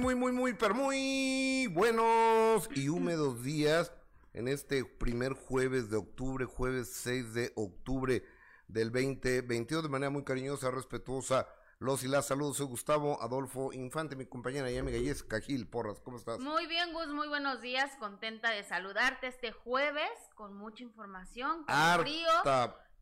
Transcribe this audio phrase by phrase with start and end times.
[0.00, 3.92] muy, muy, muy, pero muy buenos y húmedos días
[4.32, 8.24] en este primer jueves de octubre, jueves 6 de octubre
[8.66, 11.46] del 2022, de manera muy cariñosa, respetuosa.
[11.80, 16.00] Los y las saludos, soy Gustavo Adolfo Infante, mi compañera y amiga Jessica Gil Porras,
[16.00, 16.40] ¿cómo estás?
[16.40, 21.74] Muy bien, Gus, muy buenos días, contenta de saludarte este jueves con mucha información, con
[21.74, 22.28] harta, frío,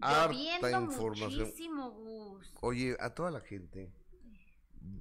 [0.00, 1.32] harta información.
[1.32, 2.52] muchísimo, Gus.
[2.60, 3.92] Oye, a toda la gente,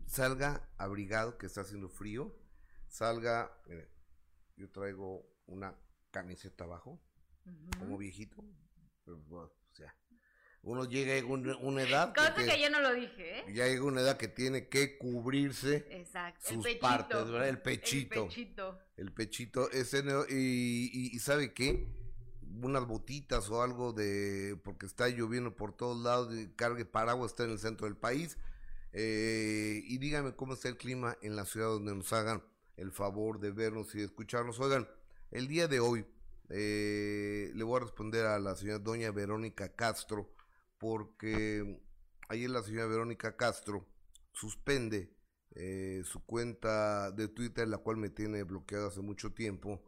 [0.05, 2.35] salga abrigado, que está haciendo frío,
[2.87, 3.89] salga, mire,
[4.55, 5.75] yo traigo una
[6.11, 6.99] camiseta abajo,
[7.79, 8.43] como viejito,
[9.05, 9.95] pero, bueno, o sea,
[10.63, 13.53] uno llega a una, una edad que, que yo no lo dije, ¿eh?
[13.53, 17.47] ya llega una edad que tiene que cubrirse Exacto, sus el partes, ¿verdad?
[17.47, 18.23] El pechito.
[18.23, 18.79] El pechito.
[18.97, 21.87] el pechito ese y, y, y sabe qué
[22.61, 27.43] unas botitas o algo de porque está lloviendo por todos lados y cargue paraguas está
[27.43, 28.37] en el centro del país
[28.99, 32.43] Eh, y dígame cómo está el clima en la ciudad donde nos hagan
[32.77, 34.59] el favor de vernos y escucharnos.
[34.59, 34.89] Oigan
[35.29, 36.03] el día de hoy
[36.49, 40.33] eh, le voy a responder a la señora doña Verónica Castro
[40.79, 41.79] porque
[42.27, 43.87] ayer la señora Verónica Castro
[44.31, 45.15] suspende
[45.51, 49.83] eh, su cuenta de Twitter, la cual me tiene bloqueado hace mucho tiempo,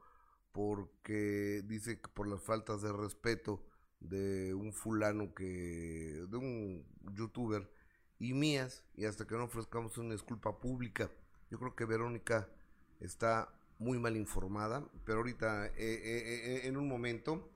[0.51, 3.65] porque dice que por las faltas de respeto
[3.99, 7.71] de un fulano que, de un youtuber
[8.19, 11.09] y mías, y hasta que no ofrezcamos una disculpa pública,
[11.49, 12.49] yo creo que Verónica
[12.99, 17.49] está muy mal informada, pero ahorita eh, eh, eh, en un momento,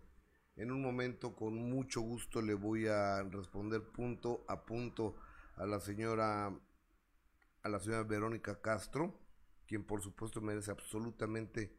[0.55, 5.17] en un momento con mucho gusto le voy a responder punto a punto
[5.57, 9.19] a la señora a la señora Verónica Castro,
[9.67, 11.77] quien por supuesto merece absolutamente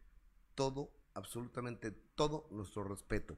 [0.55, 3.37] todo, absolutamente todo nuestro respeto.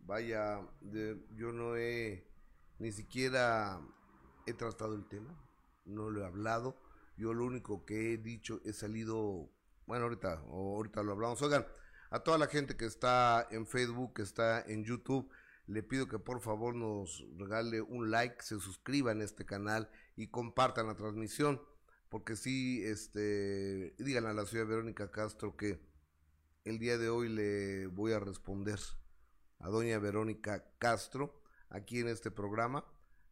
[0.00, 2.26] Vaya, yo no he
[2.78, 3.80] ni siquiera
[4.46, 5.34] he tratado el tema,
[5.84, 6.80] no lo he hablado.
[7.16, 9.50] Yo lo único que he dicho he salido,
[9.86, 11.42] bueno, ahorita, ahorita lo hablamos.
[11.42, 11.66] Oigan,
[12.10, 15.30] a toda la gente que está en Facebook, que está en YouTube,
[15.66, 20.28] le pido que por favor nos regale un like, se suscriban a este canal y
[20.28, 21.62] compartan la transmisión,
[22.08, 25.80] porque sí, este, digan a la señora Verónica Castro que
[26.64, 28.80] el día de hoy le voy a responder
[29.60, 32.84] a doña Verónica Castro aquí en este programa.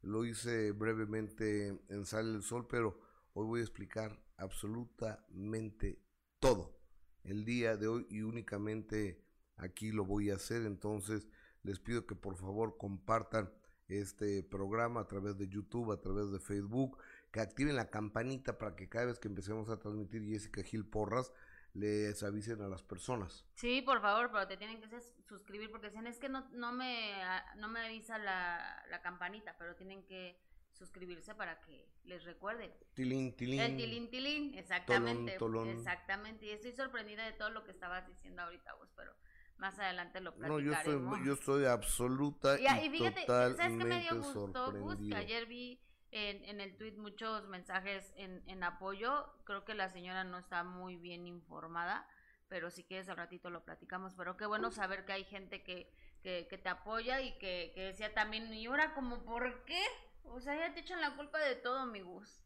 [0.03, 3.01] Lo hice brevemente en Sale el Sol, pero
[3.33, 6.01] hoy voy a explicar absolutamente
[6.39, 6.79] todo
[7.25, 9.25] el día de hoy y únicamente
[9.57, 10.63] aquí lo voy a hacer.
[10.63, 11.29] Entonces
[11.63, 13.53] les pido que por favor compartan
[13.89, 16.99] este programa a través de YouTube, a través de Facebook,
[17.31, 21.33] que activen la campanita para que cada vez que empecemos a transmitir Jessica Gil Porras,
[21.75, 23.47] les avisen a las personas.
[23.55, 26.73] Sí, por favor, pero te tienen que sus- suscribir porque dicen, es que no, no,
[26.73, 30.41] me, a- no me avisa la, la campanita, pero tienen que
[30.73, 32.73] suscribirse para que les recuerde.
[32.95, 33.61] Tilín, tilín.
[33.61, 35.37] El tilín tilín, exactamente.
[35.39, 35.69] tolón.
[35.71, 36.47] Exactamente.
[36.47, 39.13] Y estoy sorprendida de todo lo que estabas diciendo ahorita vos, pero
[39.57, 41.19] más adelante lo No, yo platicaremos.
[41.25, 44.53] yo estoy absoluta Y, y, y fíjate, ¿sabes qué me dio gusto, Gus?
[44.53, 45.17] Que sorprendido.
[45.17, 49.27] ayer vi en, en el tweet muchos mensajes en, en apoyo.
[49.45, 52.07] Creo que la señora no está muy bien informada,
[52.49, 54.15] pero si quieres al ratito lo platicamos.
[54.15, 55.93] Pero qué bueno saber que hay gente que,
[56.23, 59.83] que, que te apoya y que, que decía también, y ahora como, ¿por qué?
[60.25, 62.43] O sea, ya te echan la culpa de todo, mi Gus.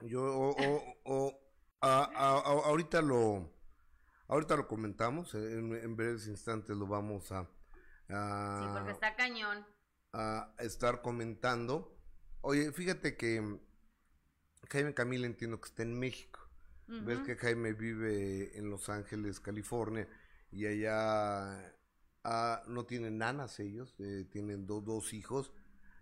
[0.00, 1.40] Yo, o, o- o-
[1.80, 3.50] a- a- a- ahorita lo,
[4.28, 7.48] ahorita lo comentamos, en, en breves instantes lo vamos a,
[8.10, 9.66] a- Sí, porque está cañón.
[10.12, 11.97] a estar comentando.
[12.40, 13.40] Oye, fíjate que
[14.70, 16.40] Jaime Camila entiendo que está en México.
[16.86, 20.08] Ves que Jaime vive en Los Ángeles, California,
[20.50, 21.72] y allá
[22.24, 25.52] ah, no tienen nanas ellos, eh, tienen do- dos hijos,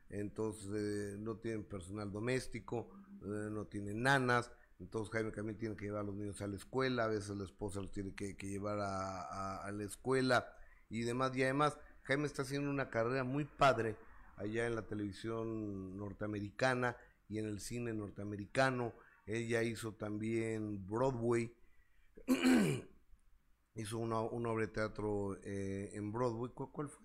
[0.08, 2.88] entonces eh, no tienen personal doméstico,
[3.22, 6.56] eh, no tienen nanas, entonces Jaime también tiene que llevar a los niños a la
[6.56, 10.56] escuela, a veces la esposa los tiene que, que llevar a, a- a la escuela
[10.88, 13.97] y demás, y además Jaime está haciendo una carrera muy padre
[14.36, 16.97] allá en la televisión norteamericana
[17.28, 18.94] y en el cine norteamericano,
[19.27, 21.53] ella hizo también Broadway,
[23.74, 27.04] hizo una, una obra de teatro eh, en Broadway, ¿cuál, cuál fue?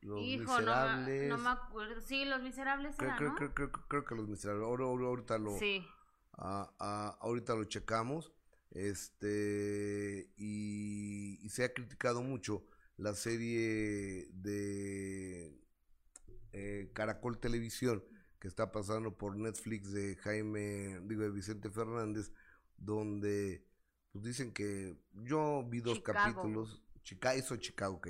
[0.00, 1.28] Los Hijo, no Miserables.
[1.28, 2.00] no me acuerdo.
[2.00, 3.36] Sí, Los Miserables creo, era, creo, ¿no?
[3.36, 4.64] creo, creo, creo que Los Miserables.
[4.64, 5.84] Ahora, ahorita lo, Sí.
[6.34, 8.32] a- a- ahorita lo checamos.
[8.70, 12.64] Este y, y se ha criticado mucho
[12.96, 15.58] la serie de
[16.52, 18.02] eh, Caracol Televisión
[18.38, 22.32] que está pasando por Netflix de Jaime, digo de Vicente Fernández,
[22.76, 23.66] donde
[24.12, 26.18] pues dicen que yo vi dos Chicago.
[26.18, 28.08] capítulos, Chica, hizo Chicago, ok,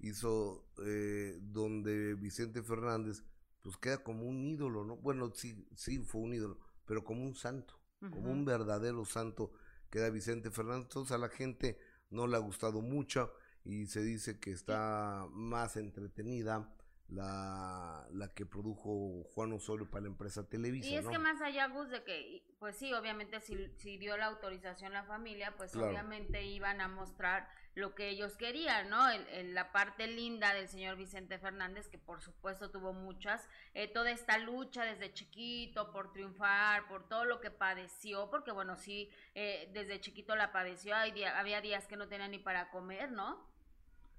[0.00, 3.24] hizo eh, donde Vicente Fernández
[3.60, 4.96] pues queda como un ídolo, ¿no?
[4.96, 7.78] Bueno, sí, sí fue un ídolo, pero como un santo,
[8.10, 9.52] como un verdadero santo
[9.88, 10.86] que era Vicente Fernández.
[10.86, 11.78] Entonces a la gente
[12.10, 13.32] no le ha gustado mucho
[13.64, 16.74] y se dice que está más entretenida
[17.08, 20.88] la, la que produjo Juan Osorio para la empresa Televisa.
[20.88, 24.26] Y es que más allá, Gus, de que, pues sí, obviamente si, si dio la
[24.26, 29.08] autorización la familia, pues obviamente iban a mostrar lo que ellos querían, ¿no?
[29.10, 34.10] El, la parte linda del señor Vicente Fernández, que por supuesto tuvo muchas, eh, toda
[34.10, 39.70] esta lucha desde chiquito por triunfar, por todo lo que padeció, porque bueno, sí, eh,
[39.72, 43.51] desde chiquito la padeció, había días que no tenía ni para comer, ¿no?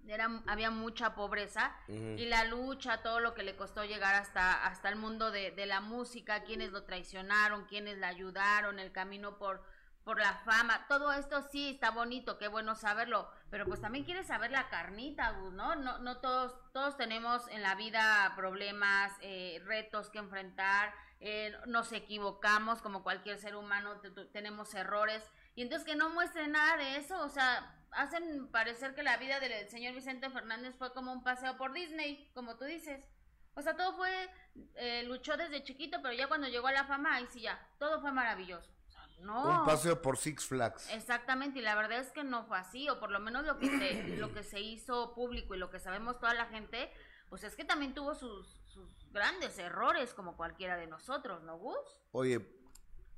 [0.08, 4.90] Era, había mucha pobreza y la lucha, todo lo que le costó llegar hasta, hasta
[4.90, 9.64] el mundo de, de la música, quienes lo traicionaron, quienes le ayudaron, el camino por,
[10.04, 14.28] por la fama, todo esto sí está bonito, qué bueno saberlo, pero pues también quieres
[14.28, 15.76] saber la carnita, ¿no?
[15.76, 21.94] No, no todos, todos tenemos en la vida problemas, eh, retos que enfrentar, eh, nos
[21.94, 24.02] equivocamos como cualquier ser humano,
[24.34, 25.24] tenemos errores,
[25.56, 29.40] y entonces que no muestren nada de eso, o sea, hacen parecer que la vida
[29.40, 33.08] del señor Vicente Fernández fue como un paseo por Disney, como tú dices.
[33.56, 34.30] O sea, todo fue,
[34.76, 38.02] eh, luchó desde chiquito, pero ya cuando llegó a la fama, ahí sí ya, todo
[38.02, 38.72] fue maravilloso.
[39.20, 39.62] No.
[39.62, 40.90] Un paseo por Six Flags.
[40.92, 43.68] Exactamente, y la verdad es que no fue así, o por lo menos lo que
[43.68, 46.92] se, lo que se hizo público y lo que sabemos toda la gente,
[47.30, 51.78] pues es que también tuvo sus, sus grandes errores como cualquiera de nosotros, ¿no, Gus?
[52.12, 52.46] Oye,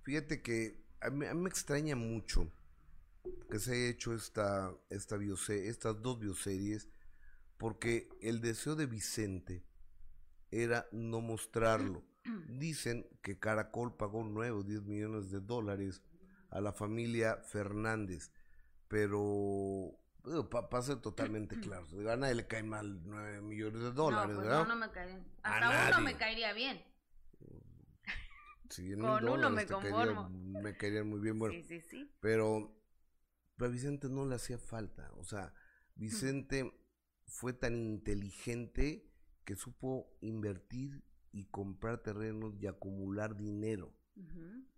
[0.04, 2.52] fíjate que a mí, me extraña mucho
[3.50, 5.18] que se haya hecho esta, esta
[5.50, 6.90] estas dos bioseries,
[7.58, 9.64] porque el deseo de Vicente
[10.52, 12.04] era no mostrarlo
[12.48, 16.02] Dicen que Caracol pagó nuevos 10 millones de dólares
[16.50, 18.32] a la familia Fernández,
[18.88, 20.00] pero
[20.50, 24.50] para ser totalmente claro, a nadie le cae mal 9 millones de dólares, no, pues
[24.50, 26.84] No, no me cae Hasta uno me caería bien.
[29.00, 30.30] Con uno me conformo.
[30.30, 31.54] me caerían muy bien, bueno.
[31.54, 32.12] Sí, sí, sí.
[32.20, 32.76] Pero,
[33.56, 35.12] pero a Vicente no le hacía falta.
[35.18, 35.54] O sea,
[35.96, 36.72] Vicente
[37.26, 39.10] fue tan inteligente
[39.44, 43.94] que supo invertir y comprar terrenos y acumular dinero.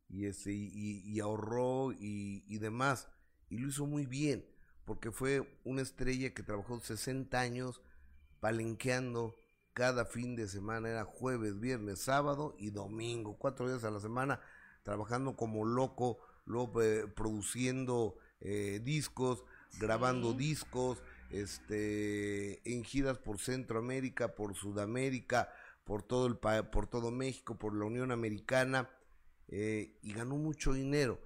[0.10, 3.10] y, ese, y, ahorró y, y, demás.
[3.50, 4.46] Y lo hizo muy bien,
[4.86, 7.82] porque fue una estrella que trabajó 60 años
[8.40, 9.36] palenqueando
[9.74, 14.40] cada fin de semana, era jueves, viernes, sábado y domingo, cuatro días a la semana,
[14.82, 19.44] trabajando como loco, luego eh, produciendo eh, discos,
[19.80, 25.52] grabando discos, este, en giras por Centroamérica, por Sudamérica,
[25.84, 28.90] por todo, el, por todo México, por la Unión Americana,
[29.48, 31.22] eh, y ganó mucho dinero.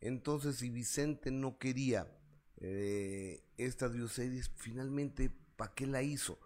[0.00, 2.10] Entonces, si Vicente no quería
[2.58, 6.38] eh, estas bioseries, finalmente, ¿para qué la hizo?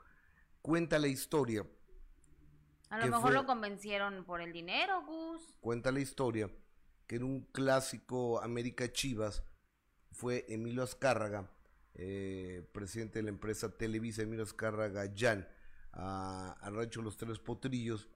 [0.60, 1.66] Cuenta la historia.
[2.88, 5.56] A lo mejor lo convencieron por el dinero, Gus.
[5.60, 6.50] Cuenta la historia
[7.06, 9.42] que en un clásico América Chivas
[10.12, 11.50] fue Emilio Azcárraga,
[11.94, 15.46] eh, presidente de la empresa Televisa, Emilio Azcárraga Jan,
[15.92, 18.08] a, a Los Tres Potrillos,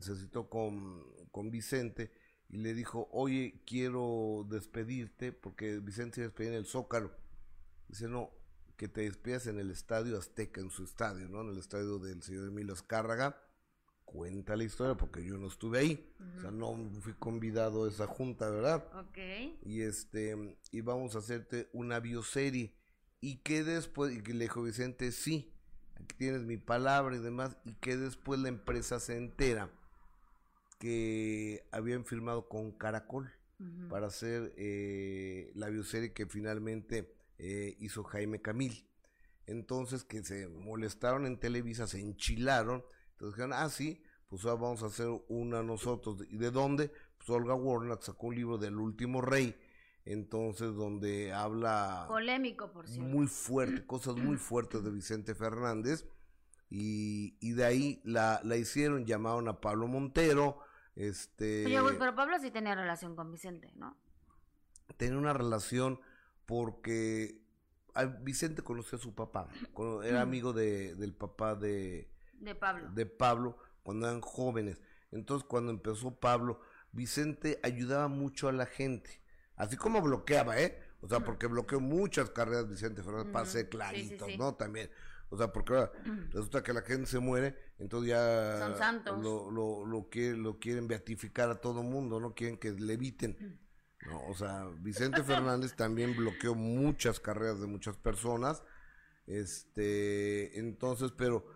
[0.00, 2.12] se citó con, con Vicente
[2.48, 7.12] y le dijo, oye, quiero despedirte, porque Vicente se despedía en el Zócalo.
[7.88, 8.30] Dice, no,
[8.76, 11.42] que te despidas en el Estadio Azteca, en su estadio, ¿no?
[11.42, 13.40] En el estadio del señor Emilio Azcárraga.
[14.12, 16.12] Cuenta la historia, porque yo no estuve ahí.
[16.36, 18.86] O sea, no fui convidado a esa junta, ¿verdad?
[18.94, 19.18] Ok.
[19.64, 22.74] Y este, y vamos a hacerte una bioserie.
[23.22, 25.54] Y que después, y que le dijo Vicente, sí,
[25.94, 29.70] aquí tienes mi palabra y demás, y que después la empresa se entera
[30.78, 33.32] que habían firmado con Caracol
[33.88, 38.84] para hacer eh, la bioserie que finalmente eh, hizo Jaime Camil.
[39.46, 42.84] Entonces que se molestaron en Televisa, se enchilaron,
[43.22, 46.24] entonces dijeron, ah, sí, pues ahora vamos a hacer una nosotros.
[46.28, 46.90] ¿Y de dónde?
[47.18, 49.56] Pues Olga Warner sacó un libro del último rey,
[50.04, 56.04] entonces donde habla polémico por cierto muy fuerte cosas muy fuertes de Vicente Fernández
[56.68, 60.58] y, y de ahí la, la hicieron llamaron a Pablo Montero
[60.96, 61.64] este
[61.96, 63.96] pero Pablo sí tenía relación con Vicente no
[64.96, 66.00] tenía una relación
[66.44, 67.40] porque
[68.22, 69.46] Vicente conoció a su papá
[70.02, 72.11] era amigo de, del papá de
[72.42, 74.80] de Pablo de Pablo cuando eran jóvenes
[75.10, 76.60] entonces cuando empezó Pablo
[76.92, 79.22] Vicente ayudaba mucho a la gente
[79.56, 80.76] Así como bloqueaba, ¿eh?
[81.00, 84.54] O sea, porque bloqueó muchas carreras Vicente Fernández, pasé claritos, ¿no?
[84.54, 84.90] También.
[85.28, 85.92] O sea, porque ahora
[86.30, 88.74] resulta que la gente se muere, entonces ya
[89.22, 92.34] Lo, lo, lo, lo quieren beatificar a todo mundo, ¿no?
[92.34, 93.58] Quieren que le eviten.
[94.04, 98.62] No, o sea, Vicente Fernández también bloqueó muchas carreras de muchas personas.
[99.26, 101.46] Este, entonces, pero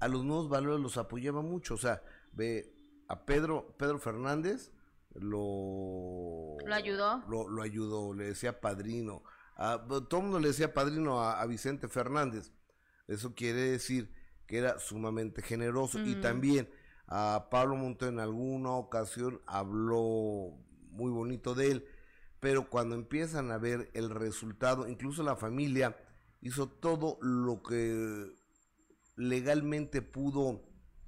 [0.00, 1.74] a los nuevos valores los apoyaba mucho.
[1.74, 2.02] O sea,
[2.32, 2.74] ve
[3.08, 4.72] a Pedro, Pedro Fernández,
[5.14, 6.56] lo...
[6.64, 7.22] ¿Lo ayudó?
[7.28, 9.22] Lo, ayudó, le decía padrino.
[9.56, 12.52] todo el mundo le decía padrino a, Vicente Fernández.
[13.08, 14.12] Eso quiere decir
[14.46, 15.98] que era sumamente generoso.
[16.00, 16.68] Y también
[17.06, 20.58] a Pablo Montero en alguna ocasión habló
[20.90, 21.88] muy bonito de él.
[22.40, 25.96] Pero cuando empiezan a ver el resultado, incluso la familia
[26.42, 28.32] hizo todo lo que
[29.16, 30.62] legalmente pudo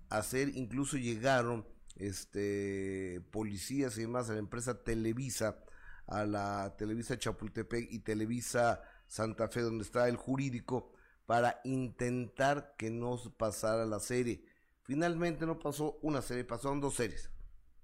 [0.08, 5.58] hacer, incluso llegaron este policías y demás a la empresa Televisa,
[6.06, 10.92] a la Televisa Chapultepec y Televisa Santa Fe, donde está el jurídico,
[11.26, 14.44] para intentar que no pasara la serie.
[14.82, 17.30] Finalmente no pasó una serie, pasaron dos series.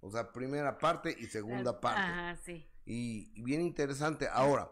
[0.01, 2.67] O sea, primera parte y segunda parte.
[2.87, 4.29] y, bien interesante.
[4.31, 4.71] Ahora,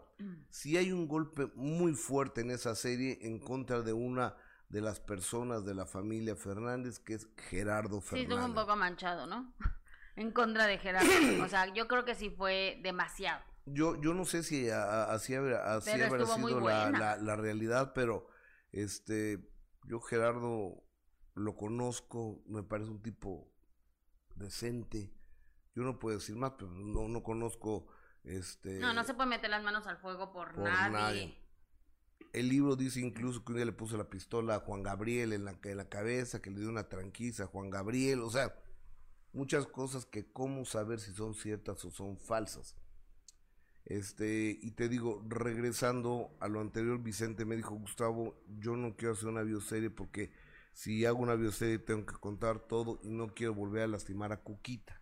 [0.49, 4.35] si hay un golpe muy fuerte en esa serie en contra de una
[4.69, 8.27] de las personas de la familia Fernández, que es Gerardo Fernández.
[8.27, 9.53] Sí, estuvo un poco manchado, ¿no?
[10.15, 11.09] en contra de Gerardo.
[11.43, 13.43] o sea, yo creo que sí fue demasiado.
[13.65, 18.27] Yo, yo no sé si así, habrá, sido la, la, realidad, pero
[18.73, 19.49] este,
[19.85, 20.83] yo Gerardo
[21.33, 23.49] lo conozco, me parece un tipo
[24.35, 25.13] decente.
[25.75, 27.87] Yo no puedo decir más, pero no, no conozco
[28.23, 28.79] este.
[28.79, 31.37] No, no se puede meter las manos al fuego por, nadie.
[32.33, 35.45] El libro dice incluso que un día le puso la pistola a Juan Gabriel en
[35.45, 38.55] la, en la cabeza, que le dio una tranquiza a Juan Gabriel, o sea,
[39.33, 42.75] muchas cosas que cómo saber si son ciertas o son falsas.
[43.85, 49.13] Este, y te digo, regresando a lo anterior, Vicente me dijo, Gustavo, yo no quiero
[49.13, 50.31] hacer una bioserie porque
[50.73, 54.41] si hago una bioserie tengo que contar todo y no quiero volver a lastimar a
[54.41, 54.99] Cuquita.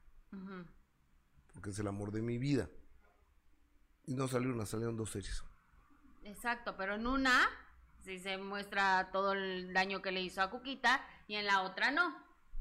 [1.53, 2.69] Porque es el amor de mi vida.
[4.05, 5.43] Y no salió una, salieron dos series.
[6.23, 7.49] Exacto, pero en una
[8.01, 11.91] sí se muestra todo el daño que le hizo a Cuquita y en la otra
[11.91, 12.15] no.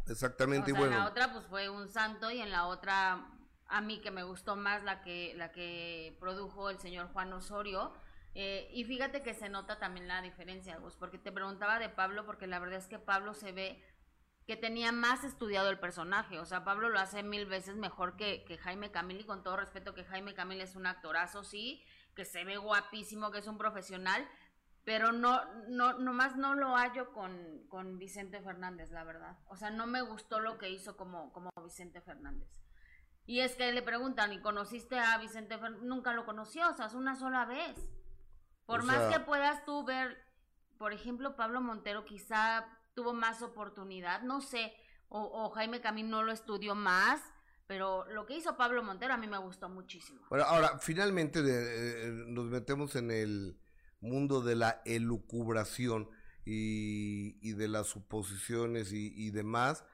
[0.06, 0.92] Exactamente, y bueno.
[0.92, 3.26] En la otra pues fue un santo y en la otra
[3.66, 7.92] a mí que me gustó más la que la que produjo el señor Juan Osorio.
[8.34, 12.24] Eh, y fíjate que se nota también la diferencia, Gus, porque te preguntaba de Pablo,
[12.26, 13.82] porque la verdad es que Pablo se ve
[14.46, 16.38] que tenía más estudiado el personaje.
[16.38, 19.56] O sea, Pablo lo hace mil veces mejor que, que Jaime Camil, y con todo
[19.56, 23.58] respeto que Jaime Camil es un actorazo, sí, que se ve guapísimo, que es un
[23.58, 24.28] profesional,
[24.84, 29.38] pero no, no, nomás no lo hallo con, con Vicente Fernández, la verdad.
[29.46, 32.48] O sea, no me gustó lo que hizo como, como Vicente Fernández.
[33.26, 35.82] Y es que le preguntan, ¿y conociste a Vicente Fernández?
[35.82, 37.76] Nunca lo conoció, o sea, es una sola vez.
[38.66, 40.16] Por más que puedas tú ver,
[40.78, 44.74] por ejemplo, Pablo Montero quizá tuvo más oportunidad, no sé,
[45.08, 47.20] o, o Jaime Camín no lo estudió más,
[47.70, 50.22] pero lo que hizo Pablo Montero a mí me gustó muchísimo.
[50.28, 53.60] Bueno, ahora, finalmente eh, nos metemos en el
[54.00, 56.10] mundo de la elucubración
[56.44, 59.84] y, de las suposiciones y, demás.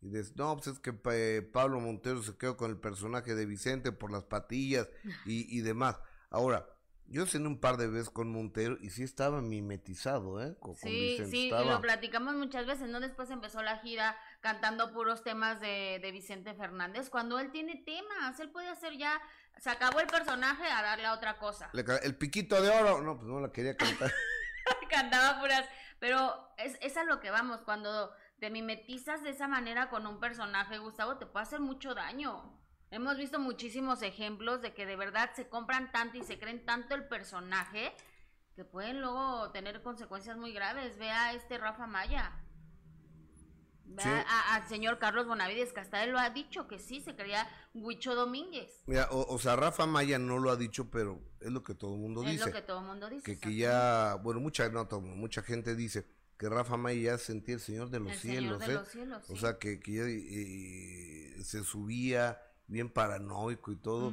[0.00, 3.44] Y de, no, pues es que eh, Pablo Montero se quedó con el personaje de
[3.44, 4.88] Vicente por las patillas
[5.26, 6.00] y demás.
[6.30, 6.66] Ahora,
[7.08, 10.56] yo cené un par de veces con Montero y sí estaba mimetizado, ¿eh?
[10.58, 13.00] Con, sí, sí, y lo platicamos muchas veces, ¿no?
[13.00, 18.38] Después empezó la gira cantando puros temas de, de Vicente Fernández, cuando él tiene temas,
[18.40, 19.20] él puede hacer ya,
[19.58, 21.70] se acabó el personaje a darle a otra cosa.
[22.02, 24.12] el piquito de oro, no, pues no la quería cantar.
[24.90, 29.88] Cantaba puras, pero es, es a lo que vamos, cuando te mimetizas de esa manera
[29.88, 32.55] con un personaje, Gustavo, te puede hacer mucho daño.
[32.90, 36.94] Hemos visto muchísimos ejemplos de que de verdad se compran tanto y se creen tanto
[36.94, 37.92] el personaje
[38.54, 40.96] que pueden luego tener consecuencias muy graves.
[40.96, 42.32] Vea a este Rafa Maya.
[43.84, 44.24] Vea
[44.54, 48.14] al señor Carlos Bonavides, que hasta él lo ha dicho, que sí, se creía Huicho
[48.14, 48.82] Domínguez.
[48.86, 52.00] Mira, o, sea, Rafa Maya no lo ha dicho, pero es lo que todo el
[52.00, 52.34] mundo dice.
[52.34, 53.38] Es lo que todo el mundo dice.
[53.38, 57.90] Que, ya, bueno, mucha, no, mucha gente dice que Rafa Maya ya sentía el Señor
[57.90, 58.72] de los cielos, ¿eh?
[58.72, 64.12] Los cielos O sea, que, que ya eh, se subía bien paranoico y todo,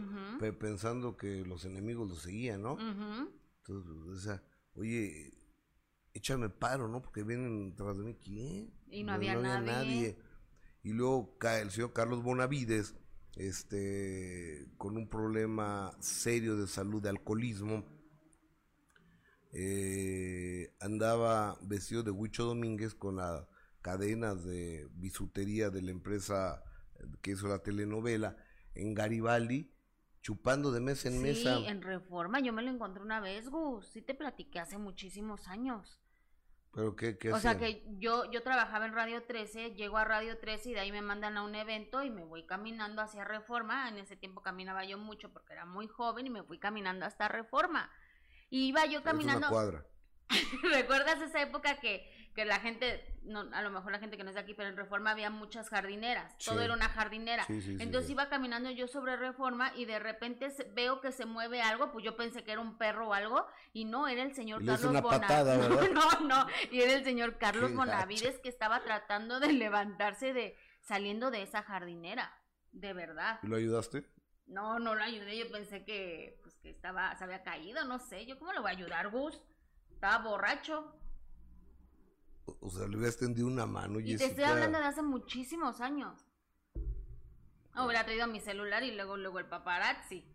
[0.59, 2.77] pensando que los enemigos lo seguían, ¿no?
[2.79, 4.43] Entonces, o sea,
[4.75, 5.33] oye,
[6.13, 7.01] échame paro, ¿no?
[7.01, 8.73] Porque vienen tras de mí, ¿quién?
[8.87, 10.17] Y no, había, nadie.
[10.83, 12.95] Y luego cae el señor Carlos Bonavides,
[13.35, 17.85] este, con un problema serio de salud, de alcoholismo.
[19.53, 23.47] Eh, andaba vestido de Huicho Domínguez con las
[23.81, 26.63] cadenas de bisutería de la empresa
[27.21, 28.35] que hizo la telenovela
[28.75, 29.71] en Garibaldi,
[30.21, 31.57] chupando de mesa en mesa.
[31.57, 35.47] Sí, en Reforma, yo me lo encontré una vez, Gus, sí te platiqué hace muchísimos
[35.47, 35.99] años.
[36.73, 40.39] ¿Pero qué, qué O sea que yo, yo trabajaba en Radio 13, llego a Radio
[40.39, 43.87] 13 y de ahí me mandan a un evento y me voy caminando hacia Reforma.
[43.89, 47.27] En ese tiempo caminaba yo mucho porque era muy joven y me fui caminando hasta
[47.27, 47.91] Reforma.
[48.49, 49.45] Y iba yo caminando...
[49.45, 49.85] Es una cuadra.
[50.73, 54.29] ¿Recuerdas esa época que, que la gente, no, a lo mejor la gente que no
[54.29, 57.45] es de aquí, pero en Reforma había muchas jardineras, todo era una jardinera.
[57.45, 61.25] Sí, sí, sí, Entonces iba caminando yo sobre Reforma y de repente veo que se
[61.25, 64.33] mueve algo, pues yo pensé que era un perro o algo, y no, era el
[64.33, 65.89] señor le Carlos una patada, Bonavides.
[65.89, 66.19] ¿verdad?
[66.21, 70.57] No, no, y era el señor Carlos Qué Bonavides que estaba tratando de levantarse de,
[70.81, 72.33] saliendo de esa jardinera,
[72.71, 73.39] de verdad.
[73.43, 74.05] ¿Y lo ayudaste?
[74.47, 78.25] No, no lo ayudé, yo pensé que, pues, que estaba, se había caído, no sé,
[78.25, 79.39] yo cómo le voy a ayudar, Gus,
[79.91, 80.99] estaba borracho.
[82.45, 84.29] O- sea, le hubiera extendido una mano, Y te Jessica.
[84.29, 86.25] estoy hablando de hace muchísimos años.
[87.75, 90.25] No, hubiera traído mi celular y luego, luego el paparazzi.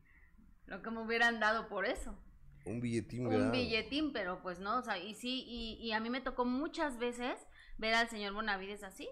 [0.66, 2.18] Lo que me hubieran dado por eso.
[2.64, 3.52] Un billetín, Un ¿verdad?
[3.52, 6.98] billetín, pero pues no, o sea, y sí, y, y a mí me tocó muchas
[6.98, 7.38] veces
[7.78, 9.08] ver al señor Bonavides así.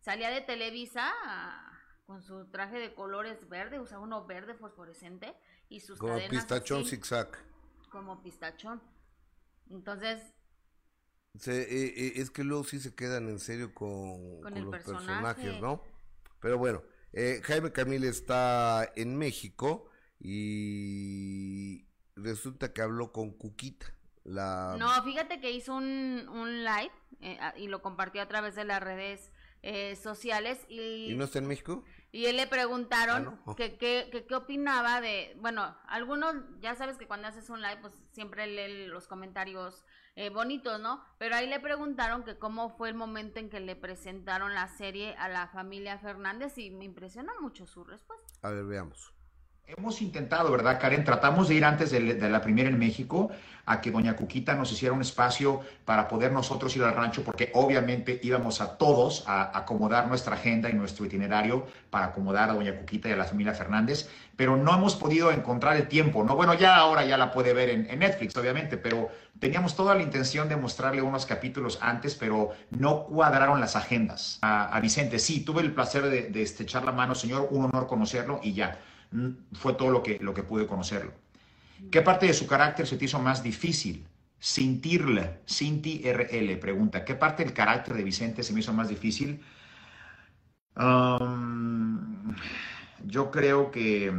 [0.00, 1.72] Salía de Televisa ah,
[2.06, 5.34] con su traje de colores verde, usaba uno verde fosforescente
[5.68, 7.30] y sus Como cadenas pistachón así, zigzag.
[7.90, 8.82] como pistachón.
[9.70, 10.22] Entonces,
[11.38, 15.06] Se- eh, es que luego sí se quedan en serio con, Con los personaje.
[15.06, 15.82] personajes, ¿no?
[16.40, 16.82] Pero bueno,
[17.12, 19.88] eh, Jaime Camil está en México
[20.20, 23.86] y resulta que habló con Cuquita,
[24.24, 24.76] la...
[24.78, 28.82] No, fíjate que hizo un, un live eh, y lo compartió a través de las
[28.82, 29.32] redes
[29.62, 31.84] eh, sociales y, ¿Y no está en México?
[32.12, 33.56] y él le preguntaron Ah, no.
[33.56, 38.46] que qué opinaba de, bueno, algunos, ya sabes que cuando haces un live pues siempre
[38.46, 39.84] lee los comentarios
[40.16, 40.30] eh,
[40.78, 41.04] ¿no?
[41.18, 45.14] Pero ahí le preguntaron que cómo fue el momento en que le presentaron la serie
[45.16, 48.32] a la familia Fernández y me impresiona mucho su respuesta.
[48.42, 49.12] A ver, veamos.
[49.76, 51.04] Hemos intentado, ¿verdad, Karen?
[51.04, 53.30] Tratamos de ir antes de, la primera en México
[53.66, 57.52] a que Doña Cuquita nos hiciera un espacio para poder nosotros ir al rancho, porque
[57.54, 62.76] obviamente íbamos a todos a acomodar nuestra agenda y nuestro itinerario para acomodar a Doña
[62.76, 66.34] Cuquita y a la familia Fernández, pero no hemos podido encontrar el tiempo, ¿no?
[66.34, 69.08] Bueno, ya ahora ya la puede ver en, en Netflix, obviamente, pero
[69.38, 74.38] teníamos toda la intención de mostrarle unos capítulos antes, pero no cuadraron las agendas.
[74.42, 77.86] A, a Vicente, sí, tuve el placer de, de estrechar la mano, señor, un honor
[77.86, 78.80] conocerlo y ya.
[79.12, 81.12] Mm, Fue todo lo que, lo que pude conocerlo.
[81.90, 84.06] ¿Qué parte de su carácter se te hizo más difícil?
[84.42, 89.40] Cintirle, Cinti RL pregunta, ¿qué parte del carácter de Vicente se me hizo más difícil?
[90.76, 92.34] Um,
[93.04, 94.12] yo creo que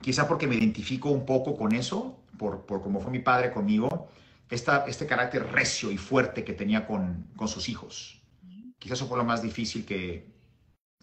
[0.00, 4.10] quizá porque me identifico un poco con eso, por, por cómo fue mi padre conmigo,
[4.50, 8.22] esta, este carácter recio y fuerte que tenía con, con sus hijos.
[8.78, 10.26] Quizás eso fue lo más difícil que,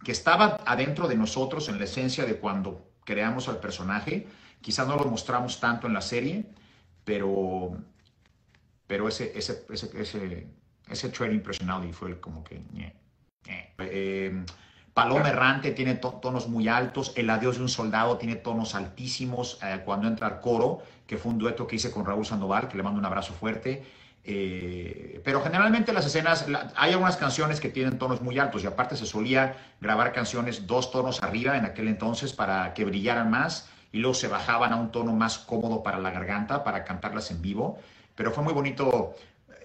[0.04, 4.28] que estaba adentro de nosotros en la esencia de cuando creamos al personaje.
[4.62, 6.46] Quizás no lo mostramos tanto en la serie,
[7.06, 7.78] pero,
[8.86, 10.48] pero ese, ese, ese, ese,
[10.90, 12.62] ese trading personality fue como que...
[13.80, 14.44] Eh,
[14.94, 19.60] Paloma Errante tiene to- tonos muy altos, El Adiós de un Soldado tiene tonos altísimos
[19.64, 22.76] eh, cuando entra al coro, que fue un dueto que hice con Raúl Sandoval, que
[22.76, 23.86] le mando un abrazo fuerte.
[24.30, 28.68] Eh, pero generalmente las escenas, la- hay algunas canciones que tienen tonos muy altos y
[28.68, 33.70] aparte se solía grabar canciones dos tonos arriba en aquel entonces para que brillaran más
[33.94, 37.42] y luego se bajaban a un tono más cómodo para la garganta para cantarlas en
[37.42, 37.80] vivo.
[38.16, 39.16] Pero fue muy bonito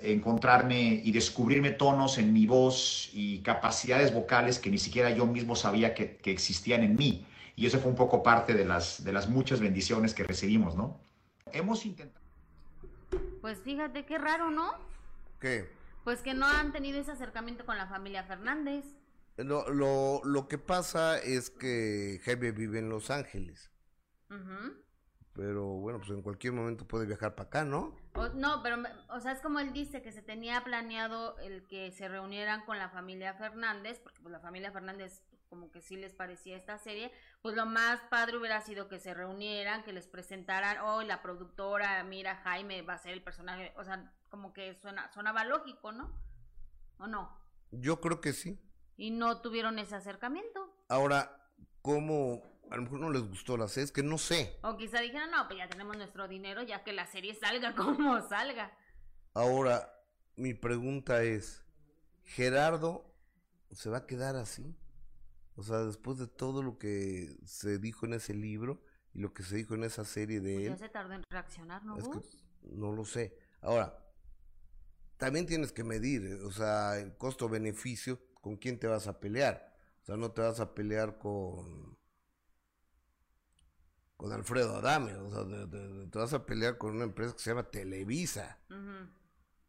[0.00, 5.56] encontrarme y descubrirme tonos en mi voz y capacidades vocales que ni siquiera yo mismo
[5.56, 7.26] sabía que, que existían en mí.
[7.56, 11.00] Y eso fue un poco parte de las, de las muchas bendiciones que recibimos, ¿no?
[11.52, 12.21] Hemos intentado...
[13.42, 14.72] Pues fíjate qué raro, ¿no?
[15.40, 15.68] ¿Qué?
[16.04, 18.84] Pues que no han tenido ese acercamiento con la familia Fernández.
[19.36, 23.70] Lo, lo, lo que pasa es que Jaime vive en Los Ángeles,
[24.30, 24.74] Ujú.
[25.32, 27.96] pero bueno, pues en cualquier momento puede viajar para acá, ¿no?
[28.14, 28.76] O- no, pero,
[29.08, 32.78] o sea, es como él dice que se tenía planeado el que se reunieran con
[32.78, 35.22] la familia Fernández, porque pues la familia Fernández
[35.52, 37.12] como que sí les parecía esta serie,
[37.42, 42.02] pues lo más padre hubiera sido que se reunieran, que les presentaran, oh, la productora,
[42.04, 46.10] mira, Jaime va a ser el personaje, o sea, como que suena, sonaba lógico, ¿no?
[46.96, 47.38] ¿O no?
[47.70, 48.58] Yo creo que sí.
[48.96, 50.74] Y no tuvieron ese acercamiento.
[50.88, 51.50] Ahora,
[51.82, 52.42] ¿cómo?
[52.70, 54.58] A lo mejor no les gustó la serie, es que no sé.
[54.62, 58.26] O quizá dijeron, no, pues ya tenemos nuestro dinero, ya que la serie salga como
[58.26, 58.72] salga.
[59.34, 59.92] Ahora,
[60.34, 61.62] mi pregunta es,
[62.24, 63.14] ¿Gerardo
[63.70, 64.74] se va a quedar así?
[65.54, 69.42] O sea, después de todo lo que se dijo en ese libro y lo que
[69.42, 72.08] se dijo en esa serie de Pues él, ya se tardó en reaccionar, ¿no, es
[72.08, 72.20] que
[72.62, 73.36] no lo sé.
[73.60, 73.98] Ahora,
[75.18, 79.76] también tienes que medir, o sea, el costo-beneficio, con quién te vas a pelear.
[80.02, 81.96] O sea, no te vas a pelear con
[84.16, 85.68] con Alfredo Adame, o sea,
[86.08, 88.56] te vas a pelear con una empresa que se llama Televisa.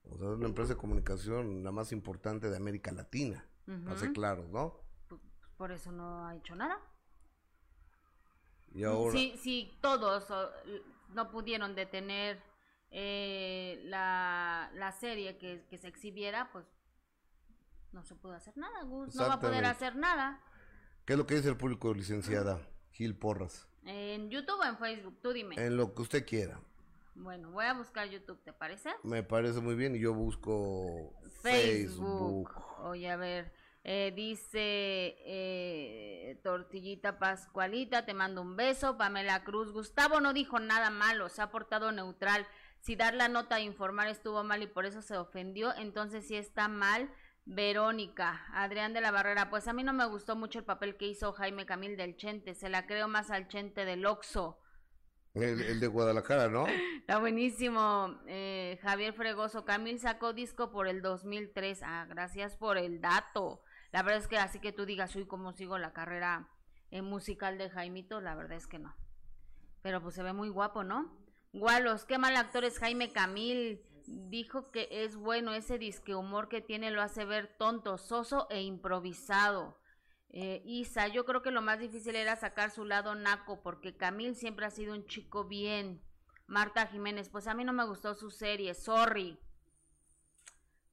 [0.03, 3.49] O sea, es una empresa de comunicación la más importante de América Latina.
[3.83, 4.13] Para ser ujú.
[4.13, 4.82] claros, ¿no?
[5.57, 6.79] Por eso no ha hecho nada.
[8.73, 10.27] Y ahora, Si, si todos
[11.09, 12.41] no pudieron detener
[12.89, 16.65] eh, la, la serie que, que se exhibiera, pues
[17.91, 19.15] no se pudo hacer nada, Gus.
[19.15, 20.41] No va a poder hacer nada.
[21.05, 22.59] ¿Qué es lo que dice el público, licenciada
[22.91, 23.67] Gil Porras?
[23.85, 25.19] ¿En YouTube o en Facebook?
[25.21, 25.55] Tú dime.
[25.57, 26.59] En lo que usted quiera.
[27.15, 28.89] Bueno, voy a buscar YouTube, ¿te parece?
[29.03, 32.49] Me parece muy bien y yo busco Facebook.
[32.79, 38.97] Oye, a ver, eh, dice eh, Tortillita Pascualita, te mando un beso.
[38.97, 42.47] Pamela Cruz, Gustavo no dijo nada malo, se ha portado neutral.
[42.79, 46.35] Si dar la nota a informar estuvo mal y por eso se ofendió, entonces sí
[46.35, 47.09] está mal.
[47.45, 51.07] Verónica, Adrián de la Barrera, pues a mí no me gustó mucho el papel que
[51.07, 54.59] hizo Jaime Camil del Chente, se la creo más al Chente del Oxo.
[55.33, 56.67] El, de Guadalajara, ¿no?
[56.99, 58.19] Está buenísimo.
[58.27, 61.81] Eh, Javier Fregoso, Camil sacó disco por el 2003.
[61.83, 63.63] Ah, gracias por el dato.
[63.93, 66.49] La verdad es que así que tú digas, uy, cómo sigo la carrera
[66.91, 68.93] eh, musical de Jaimito, la verdad es que no.
[69.81, 71.15] Pero pues se ve muy guapo, ¿no?
[71.53, 76.59] Gualos, qué mal actor es Jaime Camil dijo que es bueno ese disque humor que
[76.59, 79.77] tiene, lo hace ver tonto, soso e improvisado.
[80.29, 84.35] Eh, Isa, yo creo que lo más difícil era sacar su lado naco, porque Camil
[84.35, 86.01] siempre ha sido un chico bien.
[86.47, 89.37] Marta Jiménez, pues a mí no me gustó su serie, sorry.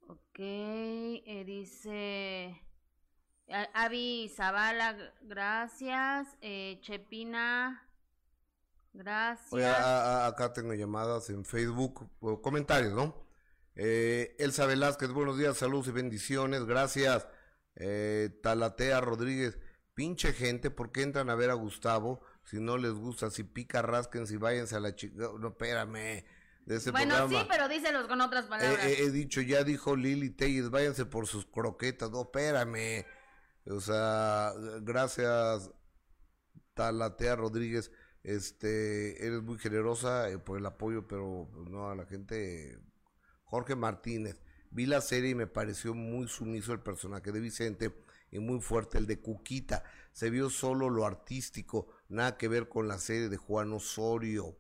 [0.07, 2.70] Ok, eh, dice
[3.75, 6.29] Avi Zavala, gracias.
[6.41, 7.87] Eh, Chepina,
[8.93, 9.53] Gracias.
[9.53, 12.11] Oye, acá tengo llamadas en Facebook,
[12.43, 13.15] comentarios, ¿no?
[13.77, 17.29] Eh, Elsa Velázquez, buenos días, saludos y bendiciones, gracias.
[17.77, 19.59] Eh, Talatea Rodríguez,
[19.95, 22.21] pinche gente, ¿por qué entran a ver a Gustavo?
[22.43, 25.29] Si no les gusta, si pica, rasquen, si váyanse a la chica.
[25.39, 26.25] No, espérame.
[26.67, 28.85] De ese bueno, sí, pero díselos con otras palabras.
[28.85, 32.11] he dicho, ya dijo Lili Telles, váyanse por sus croquetas.
[32.11, 33.07] No, espérame.
[33.67, 35.71] O sea, gracias,
[36.75, 37.91] Talatea Rodríguez.
[38.23, 42.79] Este, eres muy generosa eh, por el apoyo, pero pues, no a la gente.
[43.45, 47.93] Jorge Martínez, vi la serie y me pareció muy sumiso el personaje de Vicente
[48.31, 49.83] y muy fuerte el de Cuquita.
[50.13, 54.57] Se vio solo lo artístico, nada que ver con la serie de Juan Osorio.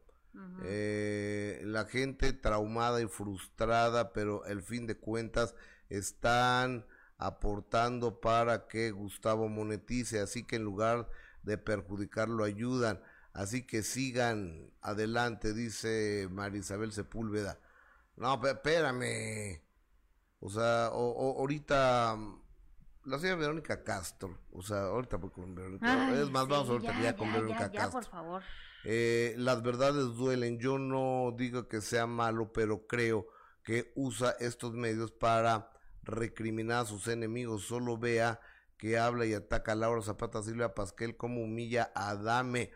[0.63, 5.55] Eh, la gente traumada y frustrada, pero al fin de cuentas
[5.89, 6.87] están
[7.21, 11.09] aportando para que Gustavo monetice, así que en lugar
[11.43, 13.01] de perjudicarlo ayudan.
[13.35, 17.61] Así que sigan adelante, dice Marisabel Sepúlveda.
[18.17, 19.63] No, espérame.
[20.41, 22.19] O sea, ahorita
[23.05, 26.19] la señora Verónica Castro, o sea, ahorita voy con Verónica.
[26.19, 28.01] es más, vamos ahorita ya, con Verónica Castro.
[28.01, 28.43] por favor.
[28.85, 30.59] Eh, las verdades duelen.
[30.59, 33.27] Yo no digo que sea malo, pero creo
[33.63, 35.70] que usa estos medios para
[36.03, 37.65] recriminar a sus enemigos.
[37.65, 38.41] Solo vea
[38.77, 42.71] que habla y ataca a Laura Zapata Silvia Pasquel como humilla a Adame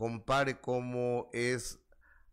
[0.00, 1.78] compare cómo es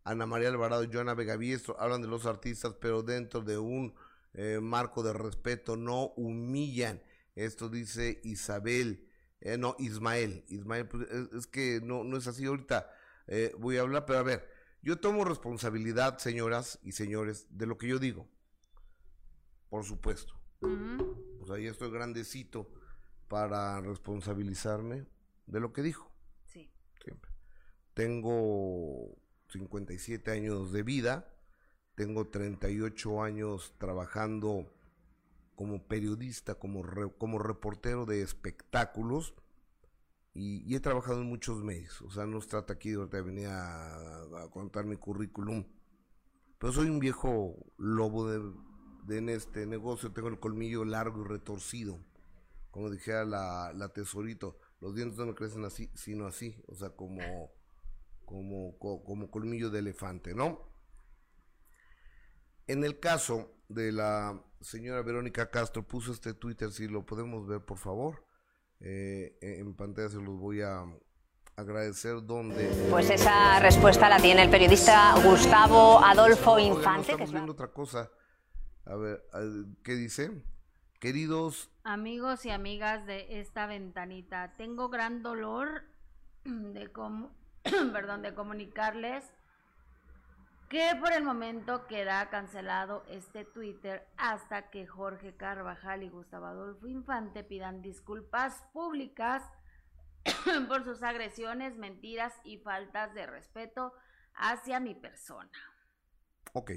[0.02, 3.94] Ana María Alvarado y Joana Vegaviestro, hablan de los artistas, pero dentro de un
[4.32, 7.02] eh, marco de respeto, no humillan.
[7.34, 9.06] Esto dice Isabel,
[9.42, 10.46] eh, no, Ismael.
[10.48, 12.90] Ismael, pues, es, que no, no es así ahorita.
[13.26, 14.48] Eh, voy a hablar, pero a ver,
[14.80, 18.26] yo tomo responsabilidad, señoras y señores, de lo que yo digo.
[19.68, 20.37] Por supuesto.
[20.60, 22.70] O sea, ya estoy grandecito
[23.28, 25.06] para responsabilizarme
[25.46, 26.10] de lo que dijo.
[26.46, 26.70] Sí.
[27.02, 27.30] Siempre.
[27.94, 29.16] Tengo
[29.48, 31.32] 57 años de vida,
[31.94, 34.72] tengo 38 años trabajando
[35.54, 36.84] como periodista, como,
[37.18, 39.34] como reportero de espectáculos
[40.32, 42.00] y, he trabajado en muchos medios.
[42.02, 45.64] O sea, no se trata aquí de venir a, contar mi currículum,
[46.58, 48.52] pero soy un viejo lobo de,
[49.10, 51.98] en este negocio, tengo el colmillo largo y retorcido.
[52.70, 56.90] Como dijera la, la tesorito, los dientes no me crecen así, sino así, o sea,
[56.90, 57.50] como
[58.28, 60.60] como, como colmillo de elefante, ¿no?
[62.66, 67.62] En el caso de la señora Verónica Castro, puso este Twitter, si lo podemos ver,
[67.62, 68.26] por favor.
[68.80, 70.84] Eh, en pantalla se los voy a
[71.56, 72.68] agradecer donde...
[72.90, 77.12] Pues esa respuesta la tiene el periodista Gustavo Adolfo Infante.
[77.12, 78.10] estamos viendo otra cosa.
[78.88, 79.22] A ver,
[79.82, 80.42] ¿qué dice?
[80.98, 81.70] Queridos...
[81.84, 85.84] Amigos y amigas de esta ventanita, tengo gran dolor
[86.44, 86.90] de
[87.92, 89.30] perdón, de comunicarles
[90.70, 96.86] que por el momento queda cancelado este Twitter hasta que Jorge Carvajal y Gustavo Adolfo
[96.86, 99.42] Infante pidan disculpas públicas
[100.68, 103.92] por sus agresiones, mentiras y faltas de respeto
[104.34, 105.50] hacia mi persona.
[106.54, 106.72] Ok.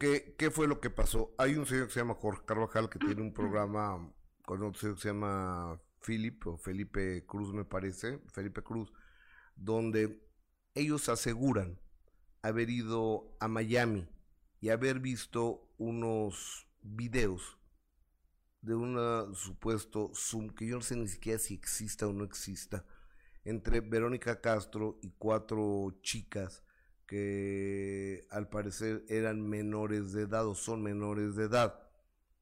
[0.00, 1.34] ¿Qué, ¿Qué, fue lo que pasó?
[1.36, 4.10] Hay un señor que se llama Jorge Carvajal que tiene un programa
[4.46, 8.90] con otro señor que se llama Philip o Felipe Cruz me parece, Felipe Cruz,
[9.56, 10.26] donde
[10.74, 11.78] ellos aseguran
[12.40, 14.08] haber ido a Miami
[14.62, 17.58] y haber visto unos videos
[18.62, 22.86] de un supuesto Zoom, que yo no sé ni siquiera si exista o no exista,
[23.44, 26.64] entre Verónica Castro y cuatro chicas
[27.10, 31.82] que al parecer eran menores de edad o son menores de edad,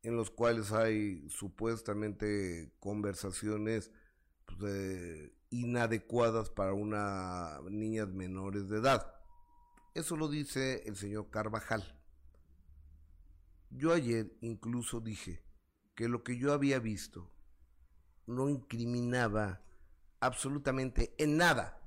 [0.02, 3.90] en los cuales hay supuestamente conversaciones
[4.58, 9.14] pues, inadecuadas para una niñas menores de edad.
[9.94, 11.98] Eso lo dice el señor Carvajal.
[13.70, 15.42] Yo ayer incluso dije
[15.94, 17.32] que lo que yo había visto
[18.26, 19.62] no incriminaba
[20.20, 21.80] absolutamente en nada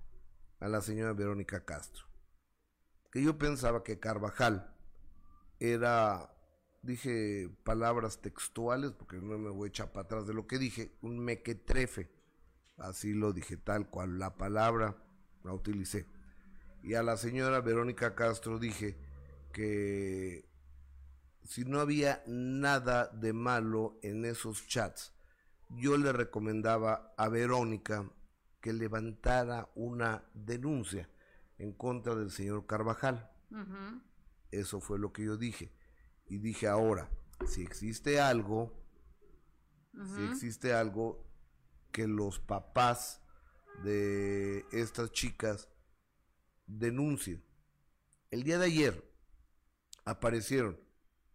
[0.60, 2.11] a la señora Verónica Castro.
[3.12, 4.74] Que yo pensaba que Carvajal
[5.60, 6.34] era,
[6.82, 10.98] dije palabras textuales, porque no me voy a echar para atrás de lo que dije,
[11.02, 12.10] un mequetrefe.
[12.78, 14.96] Así lo dije tal cual, la palabra
[15.44, 16.08] la utilicé.
[16.84, 18.98] Y a la señora Verónica Castro dije
[19.54, 20.50] que
[21.44, 25.14] si no había nada de malo en esos chats,
[25.70, 28.10] yo le recomendaba a Verónica
[28.62, 31.10] que levantara una denuncia
[31.62, 33.30] en contra del señor Carvajal.
[34.50, 35.72] Eso fue lo que yo dije.
[36.26, 37.10] Y dije ahora,
[37.46, 38.74] si existe algo,
[40.16, 41.24] si existe algo
[41.92, 43.22] que los papás
[43.84, 45.70] de estas chicas
[46.66, 47.44] denuncien.
[48.32, 49.14] El día de ayer
[50.06, 50.80] aparecieron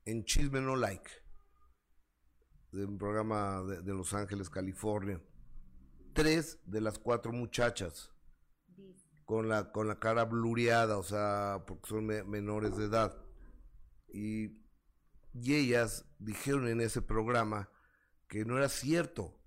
[0.07, 1.11] en Chisme No Like,
[2.73, 5.21] de un programa de, Los Ángeles, California,
[6.15, 8.16] tres de las cuatro muchachas
[9.27, 13.15] con la, con la cara blureada, o sea, porque son menores de edad.
[14.09, 14.63] Y,
[15.35, 17.69] y ellas dijeron en ese programa
[18.29, 19.39] que no era cierto.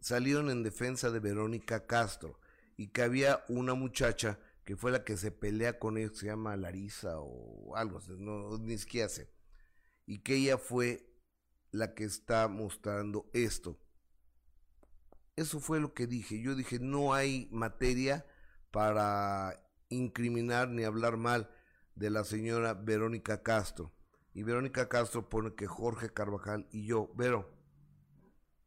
[0.00, 2.40] Salieron en defensa de Verónica Castro
[2.76, 6.56] y que había una muchacha que fue la que se pelea con ellos, se llama
[6.56, 9.30] Larisa o algo, no, ni siquiera sé
[10.08, 11.06] y que ella fue
[11.70, 13.78] la que está mostrando esto.
[15.36, 16.40] Eso fue lo que dije.
[16.40, 18.24] Yo dije, no hay materia
[18.70, 21.50] para incriminar ni hablar mal
[21.94, 23.92] de la señora Verónica Castro.
[24.34, 27.50] Y Verónica Castro pone que Jorge Carvajal y yo, Vero,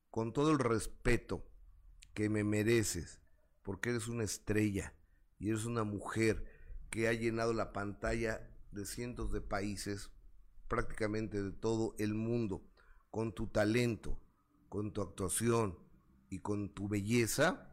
[0.10, 1.46] con todo el respeto
[2.14, 3.22] que me mereces,
[3.64, 4.94] porque eres una estrella
[5.40, 6.46] y eres una mujer
[6.90, 10.12] que ha llenado la pantalla de cientos de países,
[10.68, 12.68] prácticamente de todo el mundo,
[13.10, 14.20] con tu talento,
[14.68, 15.78] con tu actuación
[16.30, 17.71] y con tu belleza,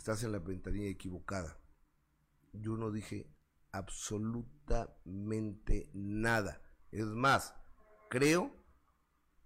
[0.00, 1.58] estás en la ventanilla equivocada.
[2.54, 3.30] Yo no dije
[3.70, 6.62] absolutamente nada.
[6.90, 7.54] Es más,
[8.08, 8.50] creo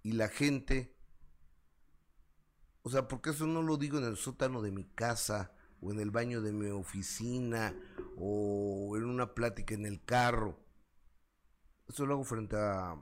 [0.04, 0.96] y la gente,
[2.82, 5.98] o sea, porque eso no lo digo en el sótano de mi casa o en
[5.98, 7.74] el baño de mi oficina
[8.16, 10.60] o en una plática en el carro.
[11.88, 12.94] Esto lo hago frente a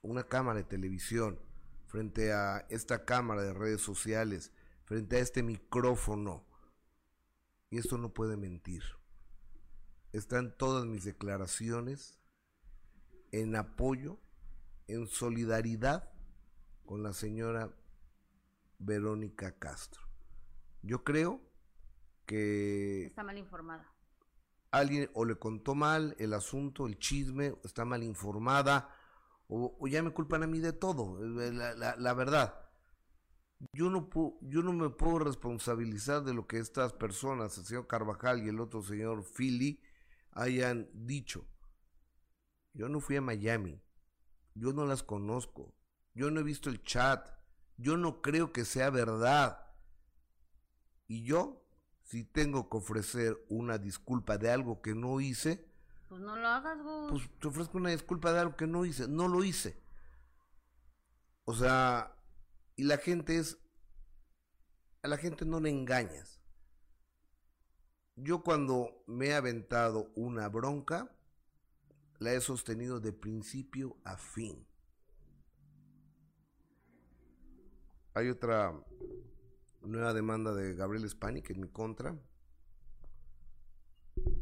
[0.00, 1.38] una cámara de televisión,
[1.86, 4.52] frente a esta cámara de redes sociales,
[4.86, 6.46] frente a este micrófono.
[7.70, 8.82] Y esto no puede mentir.
[10.12, 12.18] Están todas mis declaraciones
[13.32, 14.20] en apoyo,
[14.86, 16.12] en solidaridad
[16.86, 17.74] con la señora
[18.78, 20.02] Verónica Castro.
[20.82, 21.40] Yo creo
[22.26, 23.06] que...
[23.06, 23.94] Está mal informada
[24.74, 28.90] alguien o le contó mal el asunto, el chisme, está mal informada,
[29.48, 32.63] o, ya me culpan a mí de todo, eh, la, verdad.
[33.72, 34.08] Yo no,
[34.42, 38.60] yo no me puedo responsabilizar de lo que estas personas, el señor Carvajal y el
[38.60, 39.80] otro señor Philly,
[40.32, 41.46] hayan dicho.
[42.72, 43.80] Yo no fui a Miami,
[44.54, 45.72] yo no las conozco,
[46.14, 47.28] yo no he visto el chat,
[47.76, 49.60] yo no creo que sea verdad.
[51.06, 51.64] Y yo
[52.02, 55.66] si tengo que ofrecer una disculpa de algo que no hice,
[56.08, 56.78] pues no lo hagas,
[57.10, 59.82] Pues te ofrezco una disculpa de algo que no hice, no lo hice.
[61.44, 62.13] O sea,
[62.76, 63.58] y la gente es,
[65.02, 66.40] a la gente no le engañas.
[68.16, 71.10] Yo cuando me he aventado una bronca,
[72.18, 74.66] la he sostenido de principio a fin.
[78.14, 78.72] Hay otra
[79.82, 82.16] nueva demanda de Gabriel Spanik en mi contra.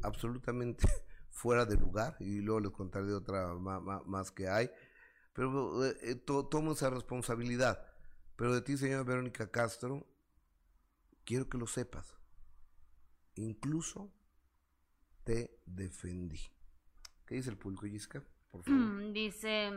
[0.03, 0.87] Absolutamente
[1.31, 2.17] fuera de lugar.
[2.21, 4.71] Y luego les contaré otra más, que hay.
[5.33, 7.92] Pero eh, eh, tomo esa responsabilidad.
[8.37, 10.07] Pero de ti, señora Verónica Castro,
[11.25, 12.17] quiero que lo sepas.
[13.35, 14.13] Incluso
[15.25, 16.41] te defendí.
[17.27, 18.23] ¿Qué dice el público, Gisca?
[18.51, 19.13] Por favor.
[19.13, 19.71] dice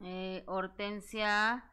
[0.00, 1.70] eh, Hortensia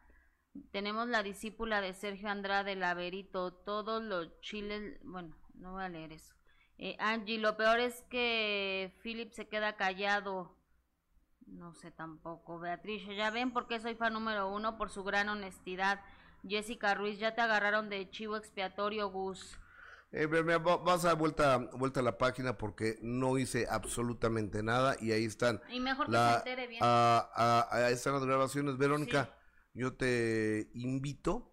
[0.70, 6.12] tenemos la discípula de Sergio Andrade, Laverito, todos los chiles, bueno, no voy a leer
[6.12, 6.34] eso.
[6.78, 10.56] Eh, Angie, lo peor es que Philip se queda callado.
[11.46, 12.58] No sé tampoco.
[12.58, 16.00] Beatriz, ya ven por qué soy fan número uno, por su gran honestidad.
[16.46, 19.58] Jessica Ruiz, ya te agarraron de chivo expiatorio, Gus.
[20.10, 25.12] Eh, vas a dar vuelta, vuelta a la página porque no hice absolutamente nada y
[25.12, 25.62] ahí están.
[25.70, 26.80] Y mejor que se entere bien.
[26.84, 28.76] A, a, están las grabaciones.
[28.76, 29.34] Verónica,
[29.72, 31.50] yo te invito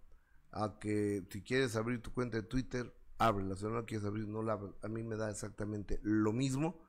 [0.51, 3.55] a que si quieres abrir tu cuenta de Twitter, ábrela.
[3.55, 4.73] Si no la quieres abrir, no la abres.
[4.83, 6.81] A mí me da exactamente lo mismo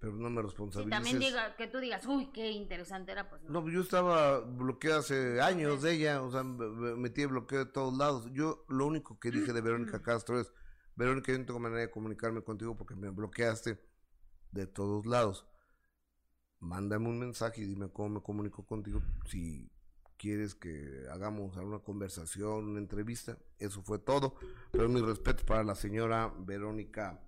[0.00, 0.90] pero no me responsabilices.
[0.90, 3.60] también diga, que tú digas, uy, qué interesante era, pues no.
[3.60, 7.96] No, yo estaba bloqueado hace años de ella, o sea, me metí bloqueo de todos
[7.96, 8.26] lados.
[8.32, 10.50] Yo lo único que dije de Verónica Castro es,
[10.96, 13.78] Verónica, yo no tengo manera de comunicarme contigo porque me bloqueaste
[14.52, 15.46] de todos lados.
[16.60, 19.02] Mándame un mensaje y dime cómo me comunico contigo.
[19.26, 19.70] Si
[20.16, 24.34] quieres que hagamos alguna conversación, una entrevista, eso fue todo.
[24.70, 27.20] Pero mi respeto para la señora Verónica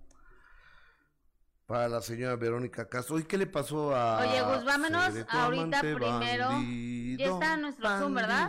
[1.73, 3.17] para la señora Verónica Castro.
[3.17, 4.19] ¿Y qué le pasó a...
[4.19, 6.51] Oye, Gus, vámonos ahorita primero.
[7.17, 8.47] ya está nuestro Zoom, ¿verdad?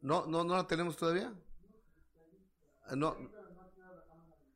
[0.00, 1.30] No, no, no la tenemos todavía.
[2.96, 3.14] No.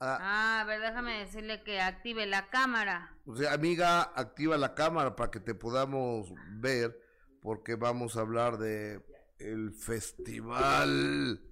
[0.01, 3.15] Ah, ah, a ver, déjame decirle que active la cámara.
[3.27, 6.99] O sea, amiga, activa la cámara para que te podamos ver,
[7.43, 9.05] porque vamos a hablar de
[9.39, 11.43] el festival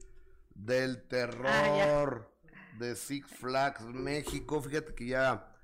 [0.54, 2.29] del ah, terror
[2.80, 4.60] de Six Flags México.
[4.60, 5.54] Fíjate que ya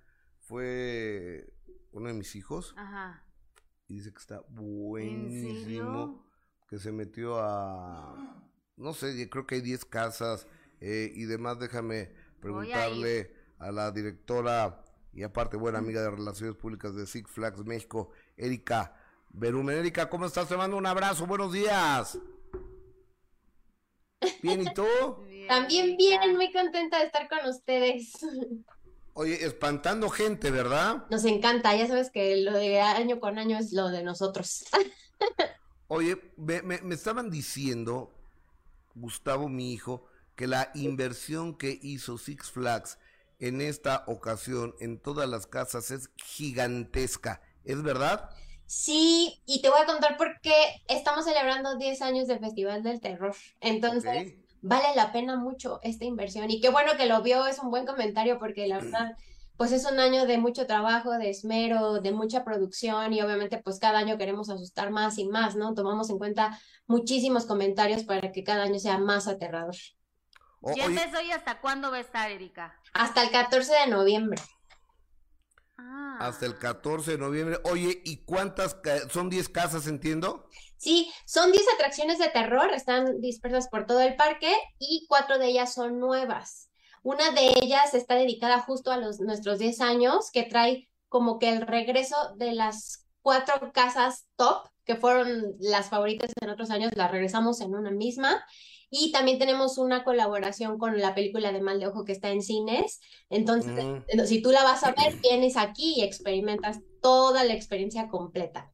[0.40, 1.52] fue
[1.92, 2.74] uno de mis hijos.
[2.76, 3.24] Ajá.
[3.88, 6.24] Y dice que está buenísimo.
[6.68, 8.42] Que se metió a.
[8.76, 10.46] No sé, creo que hay 10 casas
[10.80, 11.58] eh, y demás.
[11.58, 17.64] Déjame preguntarle a, la directora y aparte buena amiga de Relaciones Públicas de Six Flags
[17.64, 18.94] México, Erika
[19.30, 19.78] Berumen.
[19.78, 20.48] Erika, ¿cómo estás?
[20.48, 21.26] Te mando un abrazo.
[21.26, 22.18] Buenos días.
[24.42, 24.84] Bien, ¿y tú?
[25.48, 28.12] También bien, muy contenta de estar con ustedes.
[29.14, 31.06] Oye, espantando gente, ¿verdad?
[31.10, 34.66] Nos encanta, ya sabes que lo de año con año es lo de nosotros.
[35.88, 38.12] Oye, me, me, estaban diciendo,
[38.94, 40.04] Gustavo, mi hijo,
[40.34, 42.98] que la inversión que hizo Six Flags
[43.38, 47.40] en esta ocasión en todas las casas es gigantesca.
[47.64, 48.30] ¿Es verdad?
[48.66, 53.00] Sí, y te voy a contar por qué estamos celebrando 10 años del Festival del
[53.00, 53.34] Terror.
[53.60, 54.34] Entonces,
[54.66, 56.50] vale la pena mucho esta inversión.
[56.50, 59.16] Y qué bueno que lo vio, es un buen comentario porque la verdad,
[59.56, 63.78] pues es un año de mucho trabajo, de esmero, de mucha producción y obviamente pues
[63.78, 65.74] cada año queremos asustar más y más, ¿no?
[65.74, 69.76] Tomamos en cuenta muchísimos comentarios para que cada año sea más aterrador.
[70.74, 72.74] ¿Y empezó y hasta cuándo va a estar, Erika?
[72.92, 74.42] Hasta el 14 de noviembre.
[75.78, 76.16] Ah.
[76.20, 77.58] Hasta el 14 de noviembre.
[77.64, 78.76] Oye, ¿y cuántas?
[79.10, 80.48] Son 10 casas, entiendo.
[80.78, 85.48] Sí, son 10 atracciones de terror, están dispersas por todo el parque y cuatro de
[85.48, 86.70] ellas son nuevas.
[87.02, 91.50] Una de ellas está dedicada justo a los, nuestros 10 años, que trae como que
[91.50, 97.10] el regreso de las cuatro casas top, que fueron las favoritas en otros años, las
[97.10, 98.44] regresamos en una misma.
[98.90, 102.42] Y también tenemos una colaboración con la película de Mal de Ojo que está en
[102.42, 103.00] cines.
[103.30, 104.02] Entonces, mm.
[104.08, 108.72] eh, si tú la vas a ver, vienes aquí y experimentas toda la experiencia completa.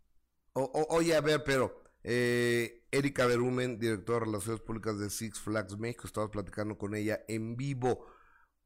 [0.54, 6.06] oye, a ver, pero eh, Erika Berumen, directora de Relaciones Públicas de Six Flags México,
[6.06, 8.06] estabas platicando con ella en vivo.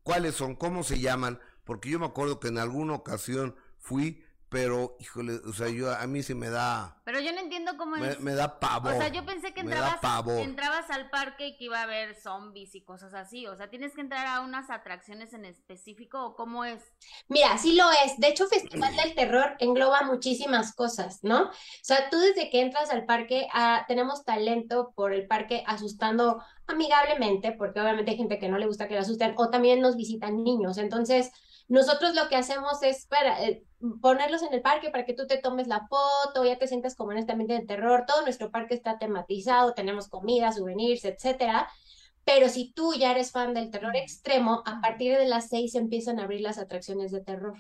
[0.03, 0.55] ¿Cuáles son?
[0.55, 1.41] ¿Cómo se llaman?
[1.65, 4.25] Porque yo me acuerdo que en alguna ocasión fui
[4.57, 6.99] pero híjole, o sea, yo a mí sí me da.
[7.05, 8.21] Pero yo no entiendo cómo me, es.
[8.21, 8.95] Me da pavor.
[8.95, 10.01] O sea, yo pensé que entrabas,
[10.39, 13.47] entrabas al parque y que iba a haber zombies y cosas así.
[13.47, 16.83] O sea, tienes que entrar a unas atracciones en específico o cómo es.
[17.29, 18.17] Mira, sí lo es.
[18.17, 21.43] De hecho, Festival del Terror engloba muchísimas cosas, ¿no?
[21.43, 26.43] O sea, tú desde que entras al parque ah, tenemos talento por el parque asustando
[26.67, 29.97] amigablemente, porque obviamente hay gente que no le gusta que le asusten, o también nos
[29.97, 30.79] visitan niños.
[30.79, 31.31] Entonces,
[31.69, 33.65] nosotros lo que hacemos es para eh,
[34.01, 37.13] ponerlos en el parque para que tú te tomes la foto, ya te sientas como
[37.13, 38.05] en este ambiente de terror.
[38.07, 41.69] Todo nuestro parque está tematizado, tenemos comida, souvenirs, etcétera.
[42.25, 46.19] Pero si tú ya eres fan del terror extremo, a partir de las seis empiezan
[46.19, 47.57] a abrir las atracciones de terror.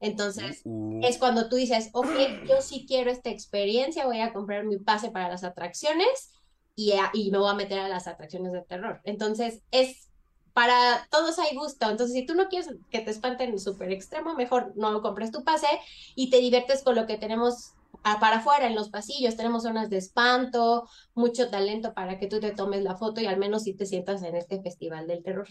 [0.00, 1.00] Entonces, uh.
[1.02, 2.08] es cuando tú dices, ok,
[2.48, 6.32] yo sí quiero esta experiencia, voy a comprar mi pase para las atracciones
[6.74, 9.00] y, y me voy a meter a las atracciones de terror.
[9.04, 10.09] Entonces, es
[10.52, 11.90] para todos hay gusto.
[11.90, 15.68] Entonces, si tú no quieres que te espanten súper extremo, mejor no compres tu pase
[16.14, 19.36] y te diviertes con lo que tenemos para afuera en los pasillos.
[19.36, 23.38] Tenemos zonas de espanto, mucho talento para que tú te tomes la foto y al
[23.38, 25.48] menos si te sientas en este festival del terror.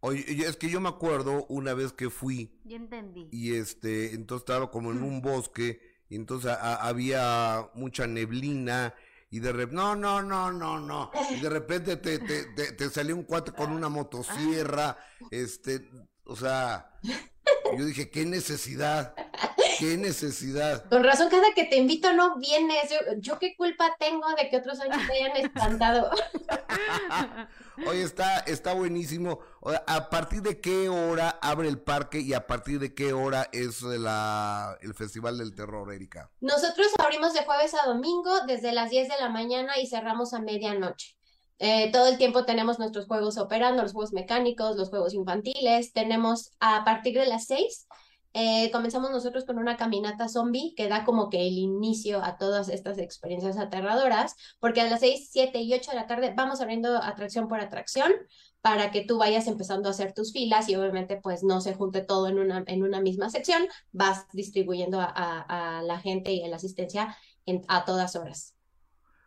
[0.00, 2.50] Oye, es que yo me acuerdo una vez que fui.
[2.64, 3.28] Ya entendí.
[3.30, 8.94] Y este, entonces estaba como en un bosque, y entonces había mucha neblina
[9.32, 13.16] y de repente, no, no, no, no, no, y de repente te, te, te, salió
[13.16, 14.98] un cuate con una motosierra,
[15.30, 15.88] este,
[16.24, 19.14] o sea, yo dije, qué necesidad,
[19.82, 20.84] qué necesidad.
[20.88, 22.88] Con razón, cada que te invito no vienes.
[22.88, 26.10] Yo, yo qué culpa tengo de que otros años te hayan espantado.
[27.86, 29.40] Oye, está, está buenísimo.
[29.86, 33.82] ¿A partir de qué hora abre el parque y a partir de qué hora es
[33.82, 36.30] la, el Festival del Terror, Erika?
[36.40, 40.40] Nosotros abrimos de jueves a domingo desde las 10 de la mañana y cerramos a
[40.40, 41.16] medianoche.
[41.58, 45.92] Eh, todo el tiempo tenemos nuestros juegos operando, los juegos mecánicos, los juegos infantiles.
[45.92, 47.88] Tenemos a partir de las 6,
[48.34, 52.68] eh, comenzamos nosotros con una caminata zombie que da como que el inicio a todas
[52.68, 56.96] estas experiencias aterradoras, porque a las 6, 7 y 8 de la tarde vamos abriendo
[57.02, 58.12] atracción por atracción
[58.60, 62.00] para que tú vayas empezando a hacer tus filas y obviamente pues no se junte
[62.00, 66.44] todo en una, en una misma sección, vas distribuyendo a, a, a la gente y
[66.44, 68.54] a la asistencia en, a todas horas.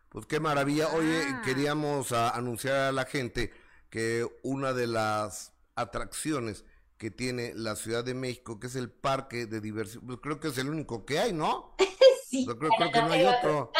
[0.08, 0.88] Pues qué maravilla.
[0.94, 1.42] Oye, Ah.
[1.44, 3.52] queríamos ah, anunciar a la gente
[3.90, 6.64] que una de las atracciones
[6.98, 10.48] que tiene la Ciudad de México, que es el parque de diversión, pues creo que
[10.48, 11.74] es el único que hay, ¿no?
[12.28, 13.70] Sí, Yo creo, creo que no hay otro.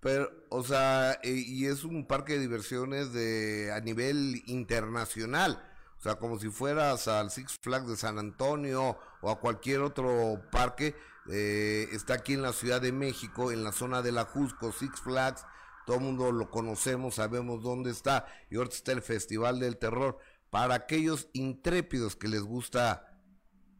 [0.00, 5.62] Pero, o sea, eh, y es un parque de diversiones de a nivel internacional.
[5.98, 10.42] O sea, como si fueras al Six Flags de San Antonio o a cualquier otro
[10.50, 10.94] parque.
[11.30, 15.00] eh, está aquí en la Ciudad de México, en la zona de la Jusco, Six
[15.00, 15.46] Flags.
[15.86, 18.26] Todo el mundo lo conocemos, sabemos dónde está.
[18.50, 20.18] Y ahorita está el Festival del Terror.
[20.54, 23.12] Para aquellos intrépidos que les gusta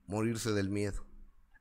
[0.08, 1.06] morirse del miedo.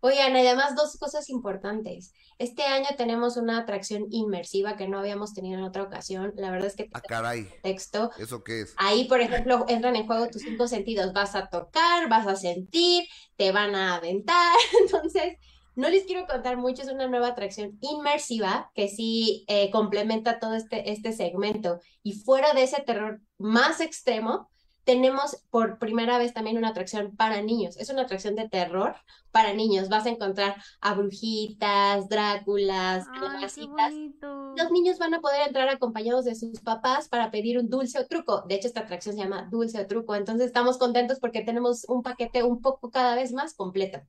[0.02, 2.14] Oigan, además dos cosas importantes.
[2.40, 6.34] Este año tenemos una atracción inmersiva que no habíamos tenido en otra ocasión.
[6.36, 8.10] La verdad es que Ah, caray, texto.
[8.18, 8.74] ¿eso qué es?
[8.78, 11.14] Ahí, por ejemplo, entran en juego tus cinco sentidos.
[11.14, 13.06] Vas a tocar, vas a sentir,
[13.36, 14.56] te van a aventar.
[14.84, 15.38] Entonces,
[15.76, 16.82] no les quiero contar mucho.
[16.82, 21.80] Es una nueva atracción inmersiva que sí eh, complementa todo este, este segmento.
[22.02, 24.50] Y fuera de ese terror más extremo,
[24.84, 27.78] tenemos por primera vez también una atracción para niños.
[27.78, 28.96] Es una atracción de terror
[29.32, 29.90] para niños.
[29.90, 33.90] Vas a encontrar a brujitas, Dráculas, Ay, qué calabacita.
[33.90, 34.54] bonito.
[34.58, 38.08] Los niños van a poder entrar acompañados de sus papás para pedir un dulce o
[38.08, 38.44] truco.
[38.48, 40.16] De hecho, esta atracción se llama dulce o truco.
[40.16, 44.00] Entonces, estamos contentos porque tenemos un paquete un poco cada vez más completo.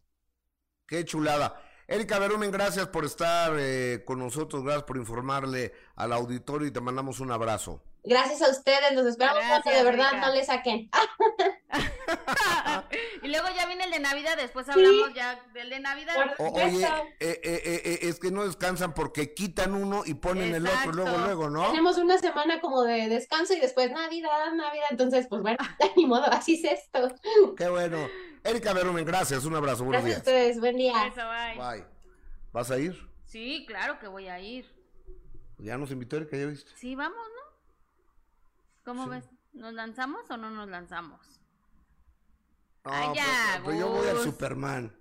[0.87, 1.61] Qué chulada.
[1.87, 6.81] Erika Berumen, gracias por estar eh, con nosotros, gracias por informarle al auditorio y te
[6.81, 7.83] mandamos un abrazo.
[8.07, 10.91] Gracias a ustedes, los esperamos Gracias, de verdad no le saquen.
[13.23, 16.35] y luego ya viene el de Navidad, después hablamos ya del de Navidad.
[16.39, 16.85] O- oye,
[17.21, 21.17] eh, eh, eh, es que no descansan porque quitan uno y ponen el otro luego,
[21.19, 21.67] luego, ¿no?
[21.71, 24.87] Tenemos una semana como de descanso y después Navidad, Navidad.
[24.91, 25.59] Entonces, pues bueno,
[25.97, 27.09] ni modo, así es esto.
[27.57, 28.07] Qué bueno.
[28.45, 30.39] Erika Berumen, gracias, un abrazo, buenos Gracias a días.
[30.51, 31.07] ustedes, buen día.
[31.07, 31.57] Eso, bye.
[31.79, 31.85] Bye.
[32.53, 33.09] ¿Vas a ir?
[33.25, 34.71] Sí, claro que voy a ir.
[35.59, 36.71] Ya nos invitó Erika, ya viste.
[36.77, 37.44] Sí, vamos, ¿no?
[38.85, 39.11] ¿Cómo Sí.
[39.11, 39.25] ves?
[39.53, 41.41] ¿Nos lanzamos o no nos lanzamos?
[42.85, 43.25] No, Ay, ya,
[43.55, 44.19] pero, pero yo voy al.
[44.19, 44.99] Superman.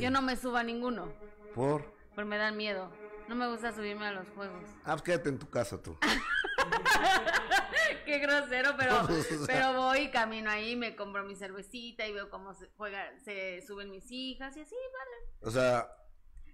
[0.00, 1.12] Yo no me subo a ninguno,
[1.54, 1.94] ¿Por?
[2.14, 2.90] porque me dan miedo.
[3.28, 4.64] No me gusta subirme a los juegos.
[4.84, 5.96] Ah, pues quédate en tu casa tú.
[8.04, 9.38] Qué grosero, pero, O sea.
[9.46, 13.90] pero voy, camino ahí, me compro mi cervecita y veo cómo se juega, se suben
[13.90, 15.32] mis hijas y así, vale.
[15.40, 15.86] O sea,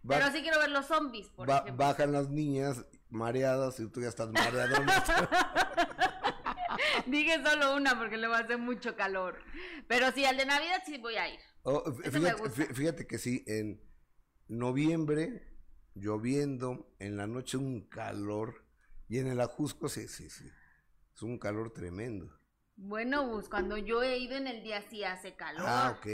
[0.09, 1.77] va- Pero sí quiero ver los zombies, por ba- ejemplo.
[1.87, 5.05] bajan las niñas mareadas y tú ya estás mareadona.
[7.11, 9.39] Dije solo una porque le va a hacer mucho calor.
[9.89, 11.41] Pero sí, al de Navidad sí voy a ir.
[11.63, 13.83] Oh, fíjate, fíjate que sí, en
[14.49, 15.47] noviembre,
[15.95, 18.65] lloviendo, en la noche un calor,
[19.09, 20.51] y en el Ajusco, sí, sí, sí,
[21.15, 22.33] es un calor tremendo.
[22.77, 25.67] Bueno, Gus, cuando yo he ido en el día sí hace calor.
[25.67, 26.07] Ah, ok,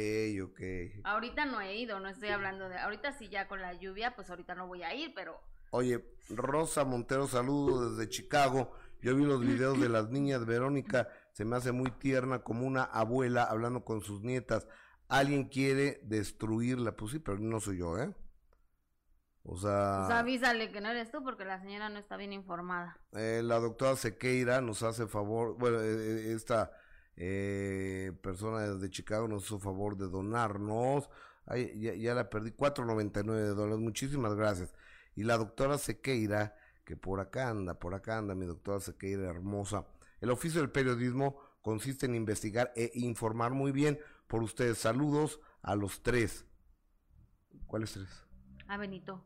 [0.51, 0.61] ok.
[1.05, 2.77] Ahorita no he ido, no estoy hablando de...
[2.77, 5.41] Ahorita sí ya con la lluvia, pues ahorita no voy a ir, pero...
[5.71, 8.73] Oye, Rosa Montero, saludo desde Chicago.
[9.03, 12.85] Yo vi los videos de las niñas, Verónica se me hace muy tierna como una
[12.85, 14.67] abuela hablando con sus nietas.
[15.07, 18.15] Alguien quiere destruirla, pues sí, pero no soy yo, ¿eh?
[19.43, 20.05] O sea...
[20.07, 22.99] Pues avísale que no eres tú porque la señora no está bien informada.
[23.13, 26.73] Eh, la doctora Sequeira nos hace favor, bueno, eh, eh, esta
[27.17, 31.11] eh, persona de Chicago nos hizo favor de donarnos,
[31.45, 34.75] ay, ya, ya la perdí, 4.99 de dólares, muchísimas gracias.
[35.15, 36.57] Y la doctora Sequeira,
[36.87, 39.87] que por acá anda, por acá anda mi doctora Sequeira hermosa.
[40.21, 44.79] El oficio del periodismo consiste en investigar e informar muy bien por ustedes.
[44.79, 46.47] Saludos a los tres.
[47.67, 48.09] ¿Cuáles tres?
[48.69, 49.23] Ah, Benito.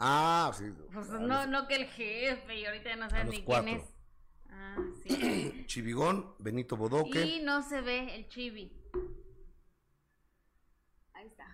[0.00, 0.64] Ah, sí.
[0.92, 3.64] Pues a no, no que el jefe y ahorita no a los ni cuatro.
[3.64, 3.94] quién es.
[4.50, 5.64] Ah, sí.
[5.66, 7.24] Chivigón, Benito Bodoque.
[7.24, 8.72] Y no se ve el chibi.
[11.12, 11.46] Ahí está.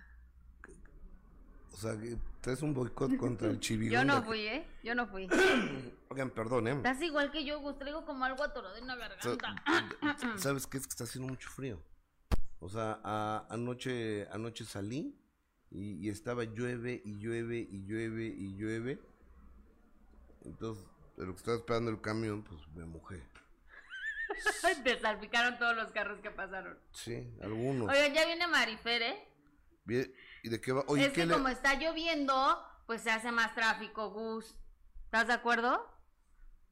[1.70, 3.93] O sea, que traes un boicot contra el chivigón.
[3.93, 4.65] Yo no fui, ¿eh?
[4.83, 5.27] Yo no fui.
[6.09, 6.71] Oigan, perdón, ¿eh?
[6.73, 7.77] Estás igual que yo, Gus.
[7.79, 9.63] Traigo como algo atorado en la garganta.
[10.37, 10.77] ¿Sabes qué?
[10.77, 11.81] Es que está haciendo mucho frío.
[12.59, 15.17] O sea, a- anoche, anoche salí
[15.71, 18.99] y, y estaba llueve y llueve y llueve y llueve.
[20.45, 20.83] Entonces,
[21.17, 23.21] de lo que estaba esperando el camión, pues me mojé.
[24.83, 26.77] Te salpicaron todos los carros que pasaron.
[26.91, 27.89] Sí, algunos.
[27.89, 29.27] Oigan, ya viene Marifer, ¿eh?
[29.85, 30.11] Bien,
[30.43, 30.83] ¿Y de qué va?
[30.87, 34.55] Oye, es ¿qué que le- como está lloviendo, pues se hace más tráfico, Gus.
[35.05, 35.87] ¿Estás de acuerdo?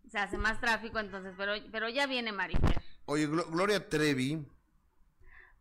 [0.10, 2.82] Se hace más tráfico, entonces, pero, pero ya viene Marifer.
[3.06, 4.46] Oye, Glo- Gloria Trevi.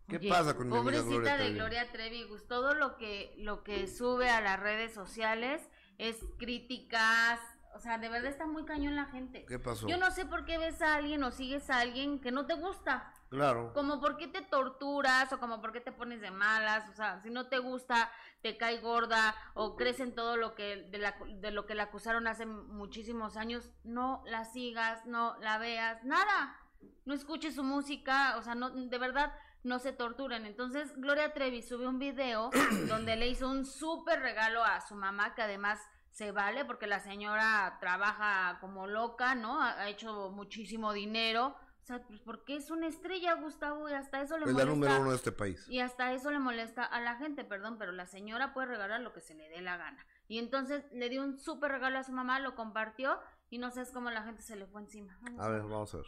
[0.09, 1.55] ¿Qué Oye, pasa con mi amiga Pobrecita Gloria de Trevi?
[1.59, 2.47] Gloria Trevi, Gus.
[2.49, 5.61] Todo lo que, lo que sube a las redes sociales
[5.99, 7.41] es críticas.
[7.75, 9.45] O sea, de verdad está muy cañón la gente.
[9.47, 9.87] ¿Qué pasó?
[9.87, 12.55] Yo no sé por qué ves a alguien o sigues a alguien que no te
[12.55, 13.13] gusta.
[13.31, 13.72] Claro.
[13.74, 17.20] Como por qué te torturas o como por qué te pones de malas, o sea,
[17.20, 18.11] si no te gusta,
[18.43, 21.85] te cae gorda o crees en todo lo que de, la- de lo que la
[21.85, 26.57] acusaron hace muchísimos años, no la sigas, no la veas, nada.
[27.05, 29.33] No escuches su música, o sea, no de verdad
[29.64, 30.47] no se torturen.
[30.47, 32.51] Entonces, Gloria Trevi sube un video
[32.89, 35.81] donde le hizo un súper regalo a su mamá que además
[36.12, 39.61] se vale porque la señora trabaja como loca, ¿no?
[39.61, 41.55] Ha, ha hecho muchísimo dinero.
[41.89, 44.74] O sea, pues porque es una estrella, Gustavo, y hasta eso le Es la molesta.
[44.74, 45.66] número uno de este país.
[45.70, 49.14] Y hasta eso le molesta a la gente, perdón, pero la señora puede regalar lo
[49.14, 50.05] que se le dé la gana.
[50.28, 53.18] Y entonces le dio un súper regalo a su mamá, lo compartió
[53.49, 55.16] y no sé, es como la gente se le fue encima.
[55.22, 56.07] Vamos A ver, vamos a ver.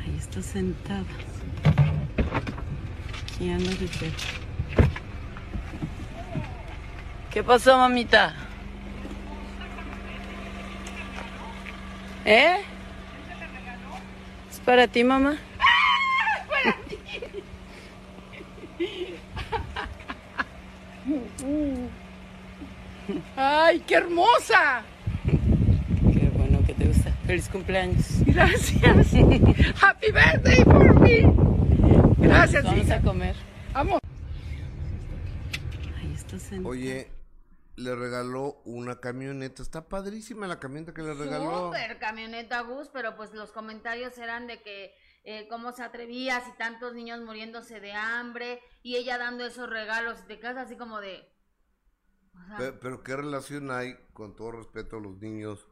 [0.00, 1.04] Ahí está sentada.
[3.36, 4.16] Aquí anda Giselle.
[7.30, 8.34] ¿Qué pasó, mamita?
[12.24, 12.64] ¿Eh?
[14.62, 15.38] ¿Es para ti, mamá?
[23.36, 24.82] ¡Ay, qué hermosa!
[25.24, 27.10] Qué bueno que te gusta.
[27.26, 28.06] Feliz cumpleaños.
[28.24, 28.82] Gracias.
[29.82, 31.22] Happy birthday for me.
[32.18, 32.96] Gracias, Vamos hija.
[32.96, 33.34] a comer.
[33.72, 33.98] Vamos.
[36.00, 36.68] Ahí está sentada.
[36.68, 37.08] Oye,
[37.76, 39.62] le regaló una camioneta.
[39.62, 41.66] Está padrísima la camioneta que le regaló.
[41.66, 44.94] Súper camioneta Gus, pero pues los comentarios eran de que
[45.24, 50.18] eh, cómo se atrevía, si tantos niños muriéndose de hambre y ella dando esos regalos
[50.24, 51.28] y te quedas así como de...
[52.34, 55.66] o sea, Pe- Pero, ¿qué relación hay, con todo respeto a los niños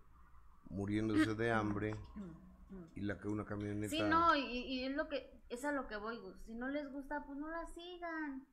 [0.69, 1.97] muriéndose de hambre
[2.95, 3.91] y la que una camioneta?
[3.91, 6.37] Sí, no, y, y es lo que, es a lo que voy, Gus.
[6.47, 8.47] Si no les gusta, pues no la sigan.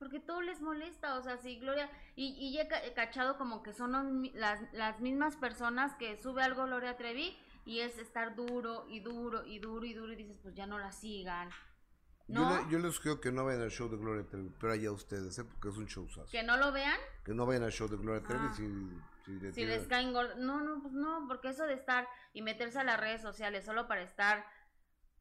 [0.00, 3.36] Porque todo les molesta, o sea, sí, Gloria, y, y ya he ca- he cachado
[3.38, 8.34] como que son las, las mismas personas que sube algo Gloria Trevi y es estar
[8.34, 11.50] duro y duro y duro y duro y dices, pues ya no la sigan.
[12.28, 12.56] Yo, ¿No?
[12.64, 15.38] le- yo les sugiero que no vayan al show de Gloria Trevi, pero allá ustedes,
[15.38, 15.44] ¿eh?
[15.44, 16.30] porque es un showzazo.
[16.30, 18.54] Que no lo vean, Que no vayan al show de Gloria Trevi Ah.
[18.56, 18.66] si,
[19.38, 20.38] si si les caen gordos.
[20.38, 23.86] No, no, pues no, porque eso de estar y meterse a las redes sociales solo
[23.86, 24.46] para estar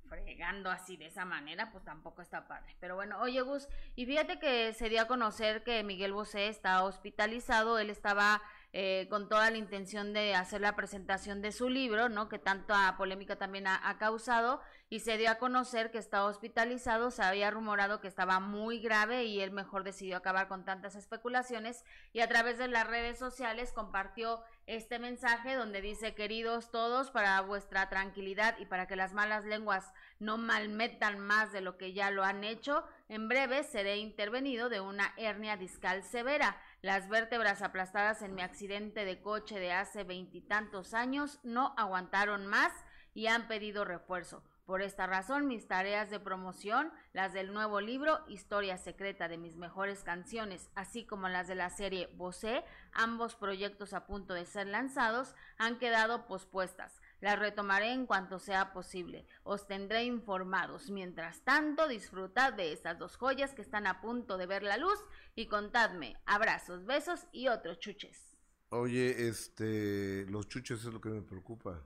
[0.09, 2.75] fregando así de esa manera, pues tampoco está padre.
[2.79, 6.83] Pero bueno, oye Gus, y fíjate que se dio a conocer que Miguel Bosé está
[6.83, 8.41] hospitalizado, él estaba
[8.73, 12.29] eh, con toda la intención de hacer la presentación de su libro, ¿no?
[12.29, 17.11] Que tanta polémica también ha, ha causado, y se dio a conocer que está hospitalizado,
[17.11, 21.85] se había rumorado que estaba muy grave y él mejor decidió acabar con tantas especulaciones
[22.11, 27.41] y a través de las redes sociales compartió este mensaje donde dice, queridos todos, para
[27.41, 32.11] vuestra tranquilidad y para que las malas lenguas no malmetan más de lo que ya
[32.11, 36.55] lo han hecho, en breve seré intervenido de una hernia discal severa.
[36.83, 42.71] Las vértebras aplastadas en mi accidente de coche de hace veintitantos años no aguantaron más
[43.15, 44.43] y han pedido refuerzo.
[44.69, 49.55] Por esta razón, mis tareas de promoción, las del nuevo libro Historia Secreta de mis
[49.55, 54.67] mejores canciones, así como las de la serie Bosé, ambos proyectos a punto de ser
[54.67, 57.01] lanzados, han quedado pospuestas.
[57.19, 59.25] Las retomaré en cuanto sea posible.
[59.41, 60.91] Os tendré informados.
[60.91, 65.03] Mientras tanto, disfrutad de estas dos joyas que están a punto de ver la luz
[65.33, 66.15] y contadme.
[66.27, 68.37] Abrazos, besos y otros chuches.
[68.69, 71.83] Oye, este, los chuches es lo que me preocupa.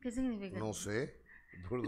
[0.00, 0.58] ¿Qué significa?
[0.58, 1.22] No sé,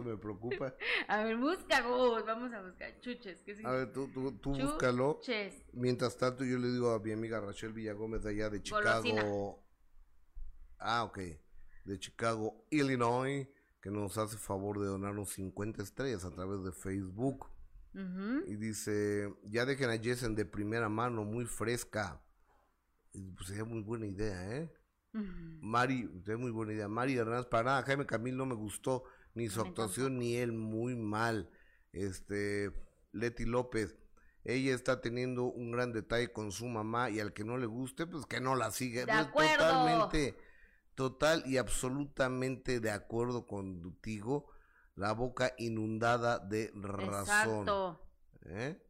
[0.05, 0.75] me preocupa.
[1.09, 3.43] A ver, busca, vamos a buscar chuches.
[3.43, 5.19] ¿Qué A ver, tú, tú, tú búscalo.
[5.21, 5.65] Chuches.
[5.73, 9.03] Mientras tanto, yo le digo a mi amiga Rachel Villagómez de allá de Chicago.
[9.03, 9.25] Golosina.
[10.79, 11.19] Ah, ok.
[11.85, 13.49] De Chicago, Illinois,
[13.81, 17.49] que nos hace favor de donarnos 50 estrellas a través de Facebook.
[18.47, 22.21] Y dice, ya dejen a Jessen de primera mano, muy fresca.
[23.15, 24.71] Y pues sería muy buena idea, ¿eh?
[25.15, 25.25] Ujú.
[25.63, 26.89] Mari, sería muy buena idea.
[26.89, 29.05] Mari Hernández, para nada, Jaime Camil no me gustó,
[29.37, 31.51] ni su actuación, ni él, muy mal.
[31.93, 32.73] Este,
[33.13, 33.97] Leti López,
[34.45, 38.07] ella está teniendo un gran detalle con su mamá y al que no le guste,
[38.07, 39.01] pues que no la siga.
[39.03, 39.57] De Pues, acuerdo.
[39.59, 40.39] Totalmente,
[40.95, 44.49] total y absolutamente de acuerdo contigo.
[44.95, 47.61] La boca inundada de razón.
[47.61, 48.01] Exacto.
[48.47, 48.83] ¿eh?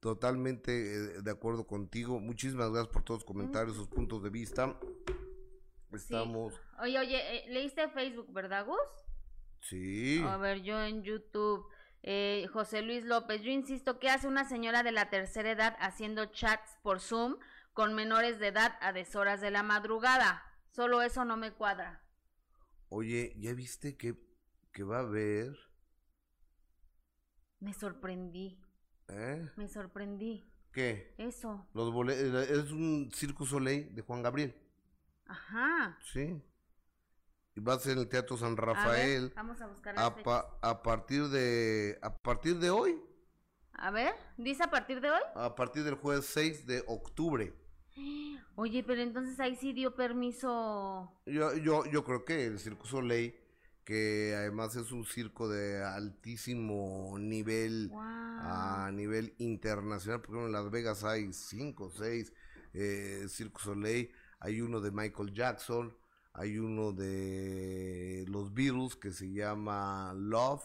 [0.00, 2.20] totalmente eh, de acuerdo contigo.
[2.20, 4.78] Muchísimas gracias por todos los comentarios, sus puntos de vista.
[5.92, 6.60] Estamos.
[6.82, 8.76] Oye, oye, eh, leíste Facebook, ¿verdad, Gus?
[9.68, 10.22] Sí.
[10.26, 11.66] A ver, yo en YouTube.
[12.02, 16.26] Eh, José Luis López, yo insisto, ¿qué hace una señora de la tercera edad haciendo
[16.26, 17.38] chats por Zoom
[17.72, 20.42] con menores de edad a deshoras de la madrugada?
[20.70, 22.02] Solo eso no me cuadra.
[22.90, 24.16] Oye, ¿ya viste que,
[24.70, 25.56] que va a haber?
[27.60, 28.60] Me sorprendí,
[29.08, 29.48] ¿Eh?
[29.56, 30.44] me sorprendí.
[30.72, 31.14] ¿Qué?
[31.16, 31.66] Eso.
[31.72, 34.54] Los eh, es un Circo Soleil de Juan Gabriel,
[35.26, 35.98] Ajá.
[36.02, 36.42] sí.
[37.56, 40.02] Y va a ser en el Teatro San A ver, Rafael vamos a buscar a,
[40.14, 43.00] las pa- a partir de a partir de hoy,
[43.74, 45.20] A ver, ¿dice a partir de hoy?
[45.34, 47.52] a partir del jueves 6 de octubre.
[48.56, 51.12] Oye, pero entonces ahí sí dio permiso.
[51.26, 53.34] Yo, yo, yo creo que el Circo Soleil,
[53.84, 58.00] que además es un circo de altísimo nivel Wow.
[58.02, 62.32] a nivel internacional, porque en Las Vegas hay cinco o seis
[62.74, 65.96] eh, Circo Soleil, hay uno de Michael Jackson,
[66.34, 70.62] hay uno de los Beatles que se llama Love,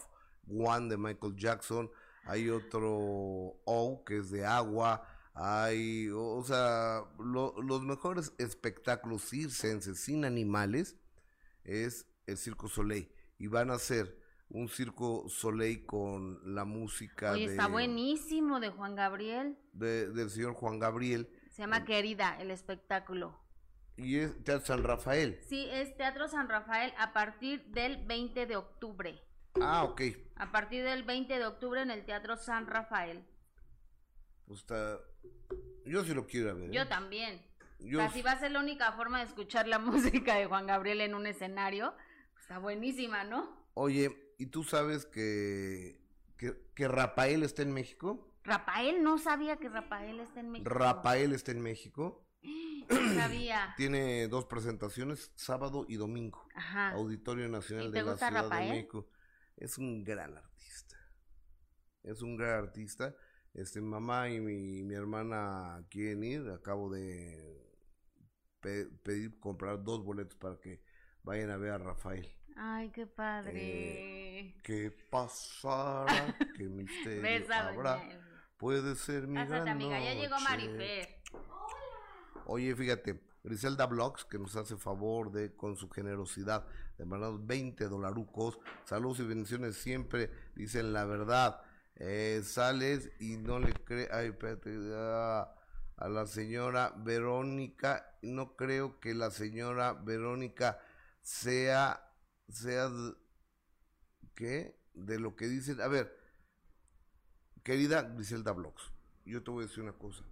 [0.48, 1.90] One de Michael Jackson,
[2.24, 2.90] hay otro
[3.64, 10.96] O que es de agua, hay, o, sea, lo- los mejores espectáculos circenses sin animales
[11.64, 14.18] es el Circo Soleil y van a hacer
[14.48, 19.56] un Circo Soleil con la música Oye, de, está buenísimo de Juan Gabriel.
[19.72, 23.38] de- del señor Juan Gabriel Se llama Querida, el espectáculo.
[23.96, 25.38] Y es Teatro San Rafael.
[25.48, 29.22] Sí, es Teatro San Rafael a partir del 20 de octubre.
[29.60, 30.02] Ah, ok.
[30.36, 33.24] A partir del 20 de octubre en el Teatro San Rafael.
[34.46, 34.98] Pues está...
[35.84, 36.70] Yo sí lo quiero ver.
[36.70, 36.72] ¿eh?
[36.72, 37.42] Yo también.
[37.80, 41.00] Yo Así va a ser la única forma de escuchar la música de Juan Gabriel
[41.00, 41.94] en un escenario.
[42.32, 43.64] Pues Está buenísima, ¿no?
[43.74, 46.00] Oye, ¿y tú sabes que,
[46.36, 48.30] que, que Rafael está en México?
[48.44, 50.70] Rafael no sabía que Rafael está en México.
[50.70, 52.26] Rafael está en México.
[52.90, 53.74] No sabía.
[53.76, 56.46] Tiene dos presentaciones, sábado y domingo.
[56.54, 56.90] Ajá.
[56.90, 58.68] Auditorio Nacional ¿Y de te la gusta Ciudad Rafael?
[58.68, 59.08] de México.
[59.56, 60.96] Es un gran artista.
[62.02, 63.14] Es un gran artista.
[63.54, 66.48] Este, mamá y mi, mi hermana quieren ir.
[66.50, 67.62] Acabo de
[68.60, 70.82] pe- pedir comprar dos boletos para que
[71.22, 72.28] vayan a ver a Rafael.
[72.56, 74.56] Ay, qué padre.
[74.64, 76.36] ¿Qué pasará?
[76.56, 78.02] ¿Qué misterio habrá?
[78.56, 79.98] Puede ser mi Pásate, gran amiga.
[80.00, 80.38] Ya llegó.
[80.40, 81.20] Marifer.
[82.46, 86.66] Oye, fíjate, Griselda Blogs, que nos hace favor de, con su generosidad,
[86.98, 91.62] de mandados 20 dolarucos, saludos y bendiciones siempre, dicen la verdad,
[91.96, 95.54] eh, sales y no le crees, ay, espérate, ah,
[95.96, 100.78] a la señora Verónica, no creo que la señora Verónica
[101.22, 102.12] sea,
[102.48, 102.90] sea,
[104.34, 104.78] ¿qué?
[104.94, 106.14] De lo que dicen, a ver,
[107.62, 108.92] querida Griselda Blogs,
[109.24, 110.24] yo te voy a decir una cosa,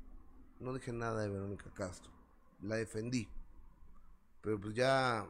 [0.61, 2.11] no dije nada de Verónica Castro.
[2.62, 3.28] La defendí.
[4.40, 5.28] Pero pues ya,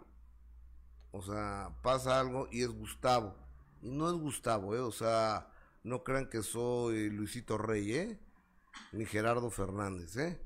[1.10, 3.36] o sea, pasa algo y es Gustavo.
[3.82, 4.80] Y no es Gustavo, ¿eh?
[4.80, 5.50] O sea,
[5.82, 8.20] no crean que soy Luisito Rey, ¿eh?
[8.92, 10.40] Ni Gerardo Fernández, ¿eh?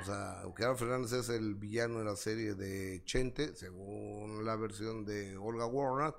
[0.00, 5.04] O sea, Gerardo Fernández es el villano de la serie de Chente, según la versión
[5.04, 6.14] de Olga Warner.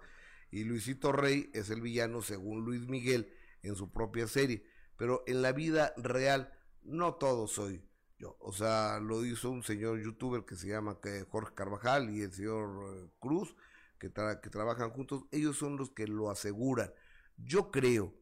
[0.49, 3.33] Y Luisito Rey es el villano, según Luis Miguel,
[3.63, 4.65] en su propia serie.
[4.97, 6.53] Pero en la vida real,
[6.83, 7.86] no todo soy
[8.17, 8.37] yo.
[8.39, 10.99] O sea, lo hizo un señor youtuber que se llama
[11.29, 13.55] Jorge Carvajal y el señor eh, Cruz,
[13.99, 15.25] que, que trabajan juntos.
[15.31, 16.91] Ellos son los que lo aseguran.
[17.37, 18.13] Yo creo,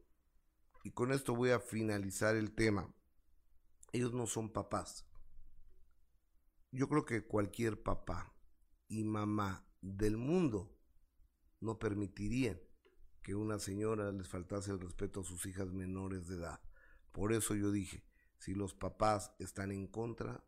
[0.84, 2.92] y con esto voy a finalizar el tema,
[3.92, 5.06] ellos no son papás.
[6.70, 8.34] Yo creo que cualquier papá
[8.88, 10.76] y mamá del mundo
[11.60, 12.60] no permitirían
[13.22, 16.60] que una señora les faltase el respeto a sus hijas menores de edad.
[17.12, 18.04] Por eso yo dije,
[18.46, 20.44] si los papás están en contra,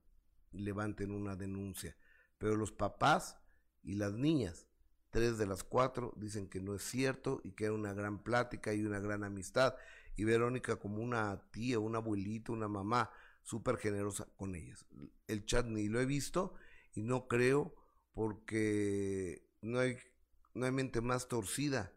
[0.52, 1.96] levanten una denuncia.
[2.38, 3.40] Pero los papás
[3.82, 4.68] y las niñas,
[5.10, 8.72] tres de las cuatro, dicen que no es cierto y que era una gran plática
[8.72, 9.74] y una gran amistad.
[10.14, 13.10] Y Verónica como una tía, una abuelita, una mamá,
[13.42, 14.86] súper generosa con ellas.
[15.26, 16.54] El chat ni lo he visto
[16.94, 17.74] y no creo
[18.12, 19.96] porque no hay,
[20.54, 21.92] no hay mente más torcida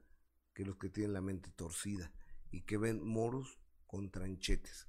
[0.56, 2.12] que los que tienen la mente torcida
[2.50, 4.88] y que ven moros con tranchetes.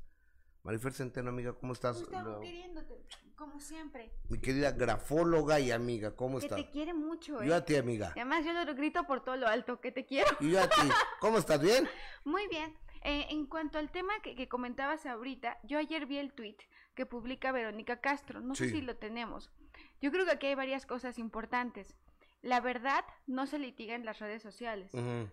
[0.64, 1.98] Marifer Centeno, amiga, ¿cómo estás?
[1.98, 3.02] Gustavo, Lo- queriéndote,
[3.34, 4.12] como siempre.
[4.28, 6.58] Mi querida grafóloga y amiga, ¿cómo Que estás?
[6.64, 7.46] te quiere mucho, ¿eh?
[7.48, 8.12] Yo a ti, amiga.
[8.14, 10.30] Y además yo lo grito por todo lo alto, que te quiero.
[10.40, 10.76] Y yo a ti.
[11.20, 11.60] ¿Cómo estás?
[11.60, 11.88] ¿Bien?
[12.24, 12.76] Muy bien.
[13.04, 16.56] Eh, en cuanto al tema que, que comentabas ahorita, yo ayer vi el tweet
[16.94, 18.40] que publica Verónica Castro.
[18.40, 19.50] No sé si lo tenemos.
[20.00, 21.96] Yo creo que aquí hay varias cosas importantes.
[22.42, 24.90] La verdad no se litiga en las redes sociales.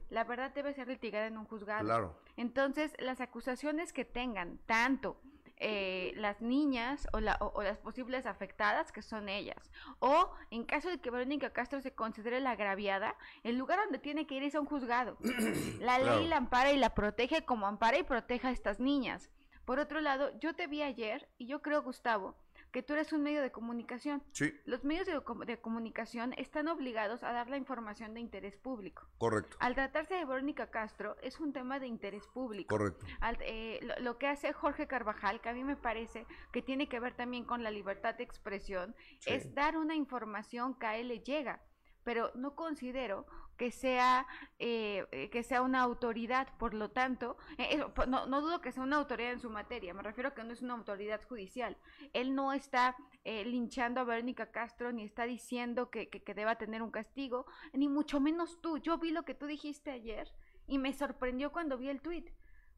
[0.09, 1.83] La verdad debe ser litigada en un juzgado.
[1.83, 2.19] Claro.
[2.37, 5.19] Entonces, las acusaciones que tengan, tanto
[5.61, 9.71] eh, las niñas o, la, o, o las posibles afectadas, que son ellas.
[9.99, 14.25] O en caso de que Verónica Castro se considere la agraviada, el lugar donde tiene
[14.25, 15.17] que ir es a un juzgado.
[15.79, 16.19] La Claro.
[16.19, 19.29] ley la ampara y la protege como ampara y protege a estas niñas.
[19.65, 22.35] Por otro lado, yo te vi ayer y yo creo, Gustavo,
[22.71, 24.23] que tú eres un medio de comunicación.
[24.31, 28.55] Sí, Los medios de, com- de comunicación están obligados a dar la información de interés
[28.57, 29.07] público.
[29.17, 32.75] correcto, Al tratarse de Verónica Castro, es un tema de interés público.
[32.77, 33.05] correcto.
[33.21, 36.87] Al- eh, lo, lo que hace Jorge Carvajal, que a mí me parece que tiene
[36.87, 39.31] que ver también con la libertad de expresión, Sí.
[39.31, 41.61] es dar una información que a él le llega.
[42.03, 43.25] Pero no considero
[43.57, 44.25] que sea
[44.57, 48.71] eh, eh, que sea una autoridad, por lo tanto, eh, eh, no, no dudo que
[48.71, 51.75] sea una autoridad en su materia, me refiero a que no es una autoridad judicial.
[52.13, 52.95] Él no está
[53.25, 57.45] eh, linchando a Verónica Castro, ni está diciendo que, que, que deba tener un castigo,
[57.73, 58.77] ni mucho menos tú.
[58.77, 60.33] Yo vi lo que tú dijiste ayer
[60.65, 62.33] y me sorprendió cuando vi el tweet,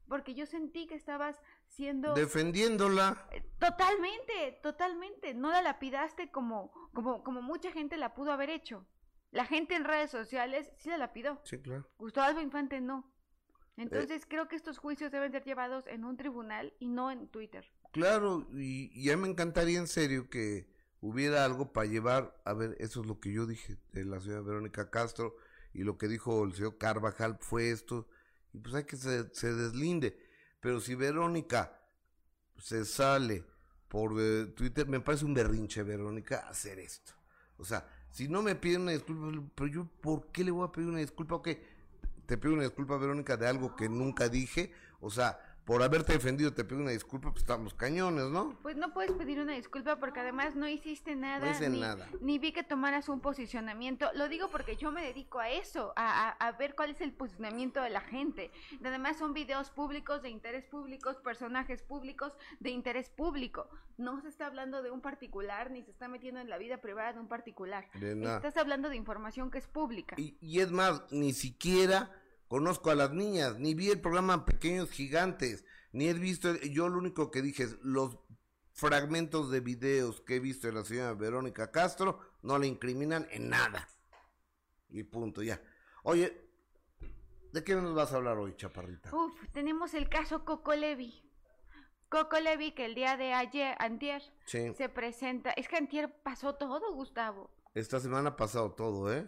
[0.08, 2.12] porque yo sentí que estabas siendo...
[2.14, 3.24] Defendiéndola,
[3.60, 5.32] Totalmente, totalmente.
[5.32, 8.84] No la lapidaste como, como, como mucha gente la pudo haber hecho.
[9.32, 11.40] La gente en redes sociales sí la lapidó.
[11.44, 11.88] sí, claro.
[11.98, 13.10] Gustavo Infante no.
[13.76, 17.64] Entonces creo que estos juicios deben ser llevados en un tribunal y no en Twitter.
[17.90, 20.70] Claro, y, y a mí me encantaría en serio que
[21.00, 24.42] hubiera algo para llevar, a ver, eso es lo que yo dije de la señora
[24.42, 25.34] Verónica Castro
[25.72, 28.08] y lo que dijo el señor Carvajal fue esto,
[28.52, 30.18] y pues hay que se, se deslinde,
[30.60, 31.80] pero si Verónica
[32.58, 33.44] se sale
[33.88, 37.12] por eh, Twitter, me parece un berrinche, Verónica, hacer esto.
[37.56, 40.70] O sea, si no me piden una disculpa, pero yo, ¿por qué le voy a
[40.70, 41.36] pedir una disculpa?
[41.36, 41.48] Ok,
[42.26, 46.52] te pido una disculpa, Verónica, de algo que nunca dije, o sea, por haberte defendido
[46.52, 48.58] te pido una disculpa, pues estamos cañones, ¿no?
[48.62, 52.08] Pues no puedes pedir una disculpa porque además no hiciste nada, No hice ni, nada.
[52.20, 54.10] ni vi que tomaras un posicionamiento.
[54.14, 57.12] Lo digo porque yo me dedico a eso, a, a- a ver cuál es el
[57.12, 58.50] posicionamiento de la gente.
[58.84, 63.68] Además son videos públicos, de interés públicos, personajes públicos, de interés público.
[63.98, 67.12] No se está hablando de un particular, ni se está metiendo en la vida privada
[67.12, 67.88] de un particular.
[67.94, 68.36] De nada.
[68.36, 70.16] Estás hablando de información que es pública.
[70.18, 72.10] Y, y es más, ni siquiera
[72.52, 76.98] conozco a las niñas, ni vi el programa Pequeños Gigantes, ni he visto, yo lo
[76.98, 78.18] único que dije es los
[78.74, 83.48] fragmentos de videos que he visto de la señora Verónica Castro no le incriminan en
[83.48, 83.88] nada.
[84.90, 85.62] Y punto, ya.
[86.02, 86.46] Oye,
[87.54, 89.16] ¿de qué nos vas a hablar hoy, chaparrita?
[89.16, 91.22] Uf, tenemos el caso Coco Levi.
[92.10, 95.52] Coco Levi que el día de ayer, antier, Sí, se presenta.
[95.52, 97.50] Es que antier pasó todo, Gustavo.
[97.72, 99.26] esta semana ha pasado todo, ¿eh?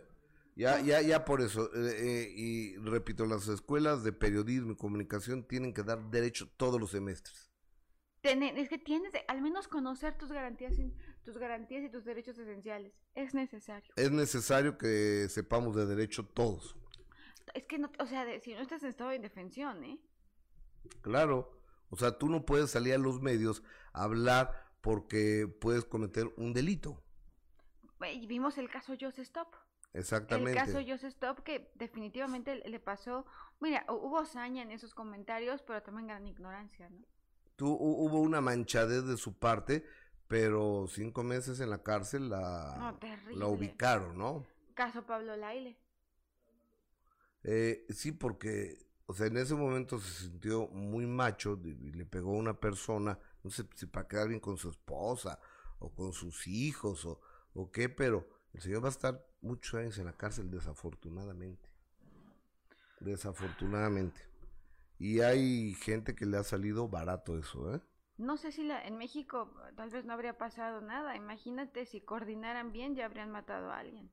[0.57, 5.43] Ya, ya, ya por eso, eh, eh, y repito, las escuelas de periodismo y comunicación
[5.47, 7.51] tienen que dar derecho todos los semestres.
[8.23, 10.75] Es que tienes de- al menos conocer tus garantías,
[11.25, 12.95] tus garantías y tus derechos esenciales.
[13.15, 13.93] Es necesario.
[13.97, 16.75] Es necesario que sepamos de derecho todos.
[17.53, 20.01] Es que no, o sea, de- si no estás en estado de indefensión, ¿eh?
[21.03, 21.61] Claro.
[21.91, 26.55] O sea, tú no puedes salir a los medios a hablar porque puedes cometer un
[26.55, 27.03] delito.
[28.11, 29.49] Y vimos el caso Just Stop.
[29.95, 30.51] Exactamente.
[30.51, 33.25] El caso Just Stop que definitivamente le- pasó.
[33.61, 36.99] Mira, hu- hubo saña en esos comentarios, pero también gran ignorancia, ¿no?
[37.57, 39.85] Tú, hu- hubo una manchadez de su parte,
[40.27, 42.99] pero cinco meses en la cárcel la, No,
[43.39, 44.45] la ubicaron, ¿no?
[44.75, 45.77] Caso Pablo Laile.
[47.43, 52.07] Eh, sí, porque, o sea, en ese momento se sintió muy macho y y le
[52.07, 55.39] pegó a una persona, no sé si para quedar bien con su esposa
[55.79, 57.21] o con sus hijos o,
[57.53, 61.69] o qué, pero el señor va a estar muchos años en la cárcel, desafortunadamente.
[63.01, 64.21] Desafortunadamente.
[64.99, 67.81] Y hay gente que le ha salido barato eso, ¿eh?
[68.17, 71.17] No sé si la, en México tal vez no habría pasado nada.
[71.17, 74.11] Imagínate si coordinaran bien ya habrían matado a alguien.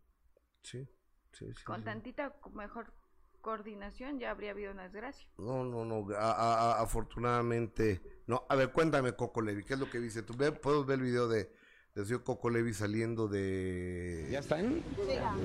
[0.63, 0.87] Sí,
[1.31, 1.63] sí, sí.
[1.63, 1.85] Con sí.
[1.85, 2.93] tantita mejor
[3.41, 5.27] coordinación ya habría habido una desgracia.
[5.37, 8.23] No, no, no, a- a- a- afortunadamente.
[8.25, 10.23] No, a ver, cuéntame, Coco Levi, ¿qué es lo que dice?
[10.23, 11.53] ¿Tú puedes ver el video de,
[11.95, 14.27] del señor Coco Levi saliendo de...
[14.31, 14.81] ¿Ya están?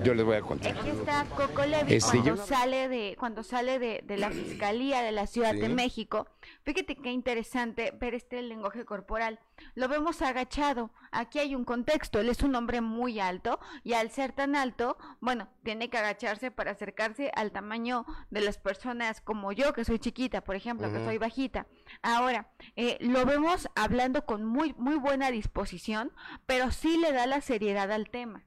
[0.05, 0.77] Yo les voy a contar.
[0.79, 5.27] Aquí está Coco Levi cuando sale de cuando sale de, de la fiscalía de la
[5.27, 5.69] Ciudad de.
[5.69, 6.29] México.
[6.63, 9.41] Fíjate qué interesante ver este lenguaje corporal.
[9.75, 10.91] Lo vemos agachado.
[11.11, 12.21] Aquí hay un contexto.
[12.21, 16.51] Él es un hombre muy alto y al ser tan alto, bueno, tiene que agacharse
[16.51, 21.05] para acercarse al tamaño de las personas como yo, que soy chiquita, por ejemplo, que
[21.05, 21.67] soy bajita.
[22.03, 26.13] Ahora, eh, lo vemos hablando con muy muy buena disposición,
[26.47, 28.45] pero sí le da la seriedad al tema.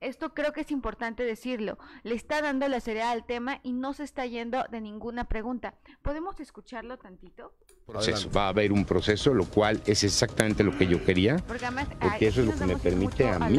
[0.00, 1.78] Esto creo que es importante decirlo.
[2.02, 5.74] Le está dando la seriedad al tema y no se está yendo de ninguna pregunta.
[6.02, 7.54] ¿Podemos escucharlo tantito?
[7.86, 8.30] Proceso.
[8.30, 11.88] Va a haber un proceso, lo cual es exactamente lo que yo quería, Porque además
[11.98, 13.58] porque eso es lo que me permite a mí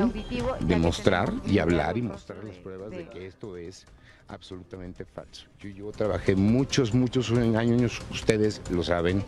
[0.59, 3.87] demostrar y hablar y mostrar las pruebas de que esto es
[4.27, 5.47] absolutamente falso.
[5.59, 9.23] Yo, yo trabajé muchos, muchos años, ustedes lo saben,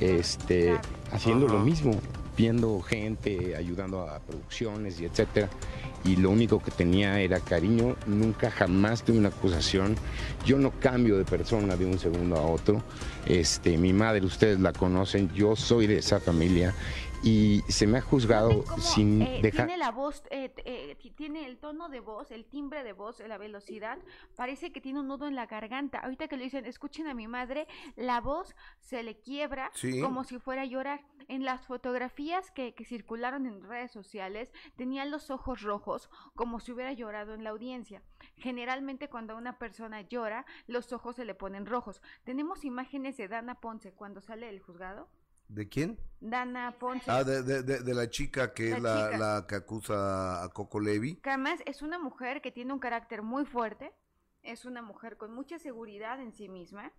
[0.00, 0.78] este,
[1.10, 1.98] haciendo lo mismo,
[2.38, 5.48] viendo gente, ayudando a producciones y etcétera.
[6.04, 9.96] Y lo único que tenía era cariño, nunca jamás tuve una acusación.
[10.46, 12.80] Yo no cambio de persona de un segundo a otro.
[13.26, 16.72] Este, mi madre, ustedes la conocen, yo soy de esa familia
[17.22, 19.66] y se me ha juzgado sin eh, dejar.
[19.66, 23.20] Tiene la voz, eh, eh, ti- tiene el tono de voz, el timbre de voz,
[23.20, 23.98] la velocidad.
[24.36, 25.98] Parece que tiene un nudo en la garganta.
[25.98, 27.66] Ahorita que le dicen, escuchen a mi madre,
[27.96, 30.00] la voz se le quiebra Sí.
[30.00, 31.04] como si fuera a llorar.
[31.28, 36.72] En las fotografías que, que circularon en redes sociales, tenía los ojos rojos como si
[36.72, 38.02] hubiera llorado en la audiencia.
[38.36, 42.00] Generalmente cuando una persona llora, los ojos se le ponen rojos.
[42.24, 45.08] Tenemos imágenes de Dana Ponce cuando sale del juzgado.
[45.48, 45.98] ¿De quién?
[46.20, 47.10] Dana Ponce.
[47.10, 49.18] Ah, de, de, de, de la chica que La es la, chica.
[49.18, 51.16] la que acusa a Coco Levi.
[51.16, 53.92] que además es una mujer que tiene un carácter muy fuerte,
[54.42, 56.92] es una mujer con mucha seguridad en sí misma.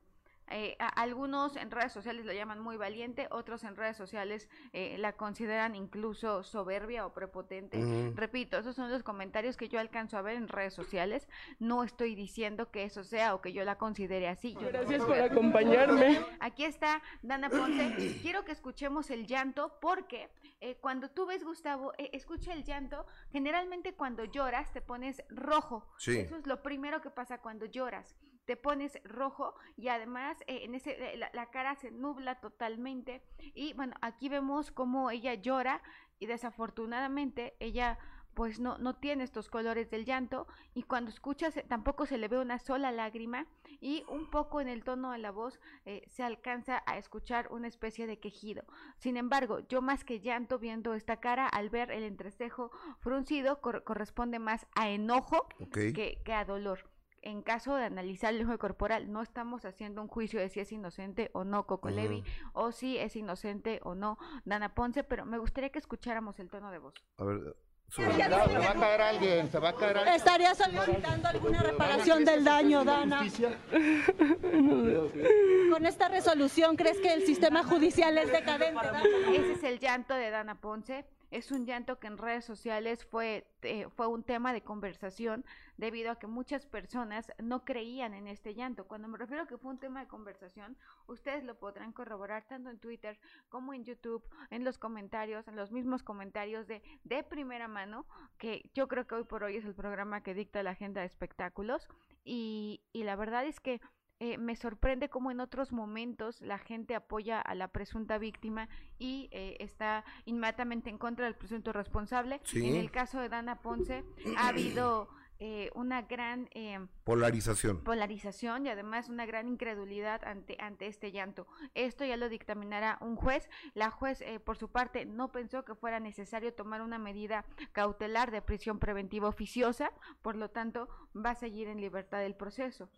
[0.52, 5.14] Eh, algunos en redes sociales lo llaman muy valiente, otros en redes sociales eh, la
[5.14, 7.80] consideran incluso soberbia o prepotente.
[8.16, 11.28] Repito, esos son los comentarios que yo alcanzo a ver en redes sociales.
[11.60, 14.54] No estoy diciendo que eso sea o que yo la considere así.
[14.54, 16.20] Yo Gracias por acompañarme.
[16.40, 18.20] Aquí está Dana Ponce.
[18.22, 20.30] Quiero que escuchemos el llanto porque
[20.62, 25.88] eh, cuando tú ves, Gustavo, eh, escucha el llanto, generalmente cuando lloras te pones rojo.
[25.98, 26.18] Sí.
[26.18, 28.16] Eso es lo primero que pasa cuando lloras.
[28.50, 33.22] Te pones rojo y además eh, en ese, eh, la, la cara se nubla totalmente.
[33.54, 35.84] Y bueno, aquí vemos cómo ella llora
[36.18, 38.00] y desafortunadamente ella
[38.34, 42.40] pues no, no tiene estos colores del llanto y cuando escuchas tampoco se le ve
[42.40, 43.46] una sola lágrima
[43.82, 47.68] y un poco en el tono de la voz eh, se alcanza a escuchar una
[47.68, 48.64] especie de quejido.
[48.98, 53.84] Sin embargo, yo más que llanto viendo esta cara, al ver el entrecejo fruncido, cor-
[53.84, 55.48] corresponde más a enojo
[55.94, 56.90] que, que a dolor.
[57.22, 60.72] En caso de analizar el lenguaje corporal, no estamos haciendo un juicio de si es
[60.72, 65.38] inocente o no Coco Levi, o si es inocente o no Dana Ponce, pero me
[65.38, 66.94] gustaría que escucháramos el tono de voz.
[67.18, 67.56] A ver,
[67.90, 70.16] Se va a caer alguien, se va a caer alguien.
[70.16, 73.22] ¿Estaría solicitando alguna reparación del daño, Dana?
[75.72, 78.86] Con esta resolución, ¿crees que el sistema judicial es decadente?
[78.86, 79.04] Dana?
[79.34, 81.06] Ese es el llanto de Dana Ponce.
[81.32, 85.46] Es un llanto que en redes sociales fue, eh, fue un tema de conversación
[85.78, 88.88] debido a que muchas personas no creían en este llanto.
[88.88, 90.76] Cuando me refiero a que fue un tema de conversación,
[91.08, 93.20] ustedes lo podrán corroborar tanto en Twitter
[93.50, 98.06] como en YouTube, en los comentarios, en los mismos comentarios de, de primera mano,
[98.38, 101.08] que yo creo que hoy por hoy es el programa que dicta la agenda de
[101.08, 101.88] espectáculos.
[102.24, 103.82] Y, y la verdad es que
[104.20, 109.30] eh, me sorprende cómo en otros momentos la gente apoya a la presunta víctima y
[109.32, 112.42] eh, está inmediatamente en contra del presunto responsable.
[112.44, 112.68] Sí.
[112.68, 114.04] En el caso de Dana Ponce
[114.38, 115.10] ha habido
[115.42, 117.82] eh, una gran eh, Polarización.
[117.82, 121.48] polarización y además una gran incredulidad ante, ante este llanto.
[121.76, 123.50] Esto ya lo dictaminará un juez.
[123.74, 128.32] La juez, eh, por su parte, no pensó que fuera necesario tomar una medida cautelar
[128.32, 132.90] de prisión preventiva oficiosa, por lo tanto, va a seguir en libertad del proceso.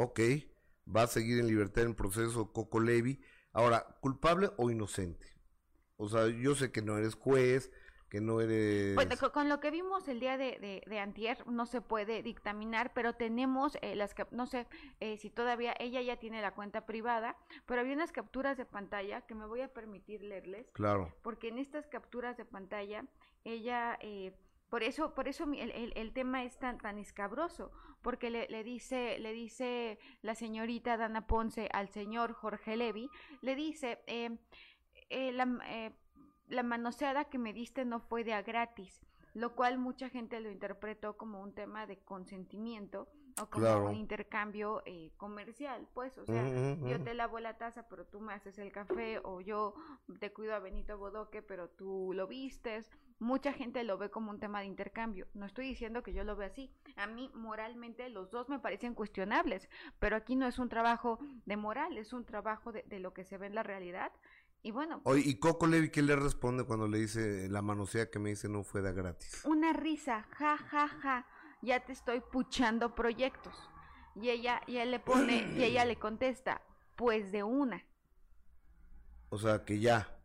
[0.00, 0.20] Ok.
[0.94, 3.20] Va a seguir en libertad en proceso Coco Levi.
[3.52, 5.26] Ahora, ¿culpable o inocente?
[5.96, 7.72] O sea, yo sé que no eres juez,
[8.08, 8.94] que no eres...
[8.94, 12.22] Bueno, co- con lo que vimos el día de, de, de antier no se puede
[12.22, 14.66] dictaminar, pero tenemos eh, las no sé
[15.00, 17.36] eh, si todavía ella ya tiene la cuenta privada,
[17.66, 21.12] pero había unas capturas de pantalla que me voy a permitir leerles, Claro.
[21.22, 23.04] porque en estas capturas de pantalla
[23.44, 24.32] ella eh,
[24.70, 27.70] por eso por eso el, el- el tema es tan tan escabroso
[28.02, 33.08] porque le, le dice le dice la señorita Dana Ponce al señor Jorge Levi
[33.42, 34.36] le dice eh,
[35.10, 35.92] eh, la, eh,
[36.48, 39.00] la manoseada que me diste no fue de a gratis
[39.34, 43.08] lo cual mucha gente lo interpretó como un tema de consentimiento
[43.40, 43.86] o como Claro.
[43.90, 46.42] un intercambio eh, comercial, pues, o sea,
[46.88, 49.74] yo te lavo la taza, pero tú me haces el café, o yo
[50.18, 52.90] te cuido a Benito Bodoque, pero tú lo vistes.
[53.20, 55.26] Mucha gente lo ve como un tema de intercambio.
[55.34, 56.70] No estoy diciendo que yo lo vea así.
[56.96, 61.56] A mí, moralmente, los dos me parecen cuestionables, pero aquí no es un trabajo de
[61.56, 64.12] moral, es un trabajo de, de lo que se ve en la realidad.
[64.62, 68.18] Y bueno, Oye, ¿y Coco Levi qué le responde cuando le dice la manosea que
[68.18, 69.44] me dice no fue de gratis?
[69.44, 71.26] una risa, ja, ja, ja,
[71.62, 73.54] ya te estoy puchando proyectos.
[74.16, 76.60] Y ella, y él le pone, y ella le contesta,
[76.96, 77.84] pues de una.
[79.30, 80.17] O sea, que ya.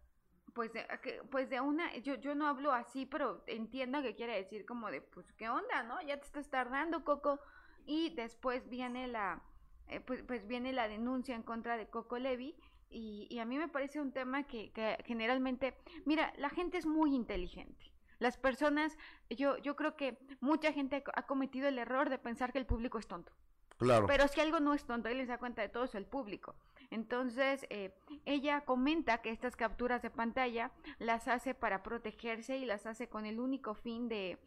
[0.53, 0.85] Pues de,
[1.31, 5.01] pues de una, yo, yo no hablo así, pero entiendo que quiere decir como de,
[5.01, 6.01] pues, ¿qué onda, no?
[6.01, 7.39] Ya te estás tardando, Coco.
[7.85, 9.41] Y después viene la,
[9.87, 12.55] eh, pues, pues viene la denuncia en contra de Coco Levi.
[12.89, 15.75] Y, y a mí me parece un tema que, que generalmente,
[16.05, 17.91] mira, la gente es muy inteligente.
[18.19, 18.97] Las personas,
[19.29, 22.99] yo, yo creo que mucha gente ha cometido el error de pensar que el público
[22.99, 23.33] es tonto.
[23.77, 24.05] Claro.
[24.05, 26.55] Pero si algo no es tonto, él se da cuenta de todo eso el público.
[26.93, 27.91] Entonces, eh,
[28.25, 33.25] ella comenta que estas capturas de pantalla las hace para protegerse y las hace con
[33.25, 34.37] el único fin de,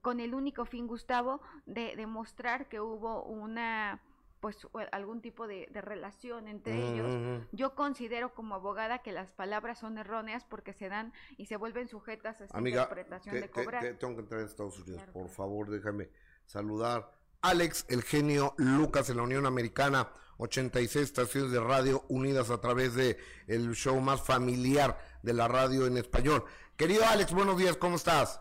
[0.00, 4.00] con el único fin, Gustavo, de demostrar que hubo una
[4.38, 4.56] pues
[4.92, 7.44] algún tipo de, relación entre ellos.
[7.52, 11.88] Yo considero como abogada que las palabras son erróneas porque se dan y se vuelven
[11.88, 13.82] sujetas a esta interpretación de cobrar.
[13.98, 16.08] tengo que entrar en Estados Unidos, por favor, déjame
[16.46, 17.10] saludar.
[17.42, 20.08] Alex, el genio Lucas en la Unión Americana,
[20.40, 25.86] 86 estaciones de radio unidas a través de el show más familiar de la radio
[25.86, 26.44] en español.
[26.76, 28.40] Querido Alex, buenos días, ¿cómo estás?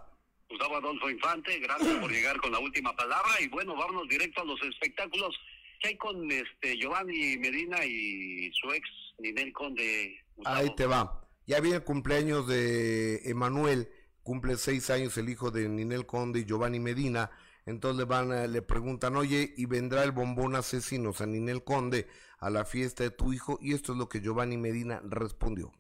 [0.50, 4.46] Gustavo Adolfo Infante, gracias por llegar con la última palabra y bueno, vámonos directo a
[4.46, 5.36] los espectáculos.
[5.82, 8.90] ¿Qué hay con este Giovanni Medina y su ex
[9.20, 10.24] Ninel Conde?
[10.46, 11.22] Ahí te va.
[11.46, 13.90] Ya viene el cumpleaños de Emanuel,
[14.24, 17.30] cumple seis años el hijo de Ninel Conde y Giovanni Medina
[17.70, 22.08] entonces le van, le preguntan, oye, y vendrá el bombón asesino San Ninel Conde
[22.40, 25.72] a la fiesta de tu hijo, y esto es lo que Giovanni Medina respondió.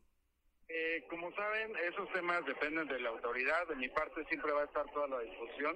[0.67, 3.67] Eh, como saben, esos temas dependen de la autoridad.
[3.67, 5.75] De mi parte siempre va a estar toda la discusión.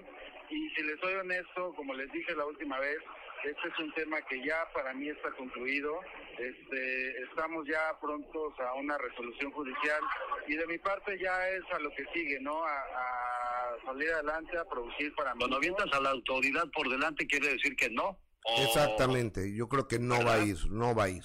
[0.50, 2.98] Y si les soy honesto, como les dije la última vez,
[3.44, 6.00] este es un tema que ya para mí está concluido.
[6.38, 10.02] Este, estamos ya prontos a una resolución judicial
[10.46, 12.64] y de mi parte ya es a lo que sigue, ¿no?
[12.64, 12.84] A,
[13.84, 15.40] salir adelante, a producir para mí.
[15.40, 18.18] Cuando avientas a la autoridad por delante quiere decir que no.
[18.58, 21.24] Exactamente, yo creo que no va a ir, no va a ir.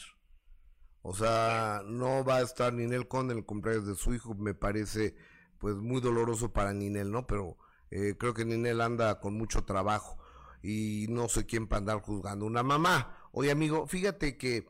[1.01, 4.53] O sea, no va a estar Ninel Conde en el cumpleaños de su hijo, me
[4.53, 5.15] parece
[5.57, 7.27] pues muy doloroso para Ninel, ¿no?
[7.27, 7.57] Pero
[7.91, 10.17] eh, creo que Ninel anda con mucho trabajo
[10.61, 13.29] y no sé quién para andar juzgando una mamá.
[13.31, 14.67] Oye, amigo, fíjate que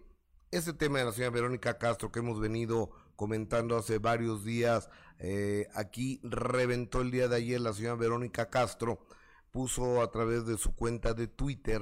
[0.52, 5.68] ese tema de la señora Verónica Castro que hemos venido comentando hace varios días, eh,
[5.74, 9.06] aquí reventó el día de ayer la señora Verónica Castro,
[9.52, 11.82] puso a través de su cuenta de Twitter,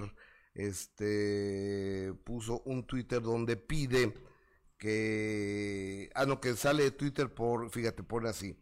[0.56, 4.16] este, puso un Twitter donde pide
[4.80, 8.58] que, ah, no, que sale de Twitter por, fíjate, pone así,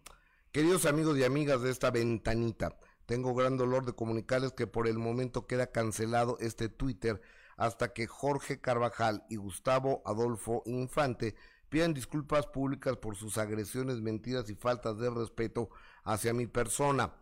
[0.52, 4.98] queridos amigos y amigas de esta ventanita, tengo gran dolor de comunicarles que por el
[4.98, 7.22] momento queda cancelado este Twitter
[7.56, 11.36] hasta que Jorge Carvajal y Gustavo Adolfo Infante
[11.70, 15.70] pidan disculpas públicas por sus agresiones, mentiras y faltas de respeto
[16.03, 17.13] hacia mi persona.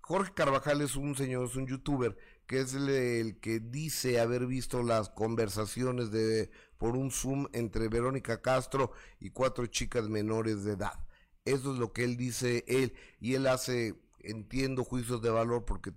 [0.00, 2.16] Jorge Carvajal es un señor, es un youtuber
[2.50, 8.42] que es el, que dice haber visto las conversaciones de por un Zoom entre Verónica
[8.42, 10.98] Castro y cuatro chicas menores de edad.
[11.44, 15.92] Eso es lo que él dice él y él hace entiendo juicios de valor porque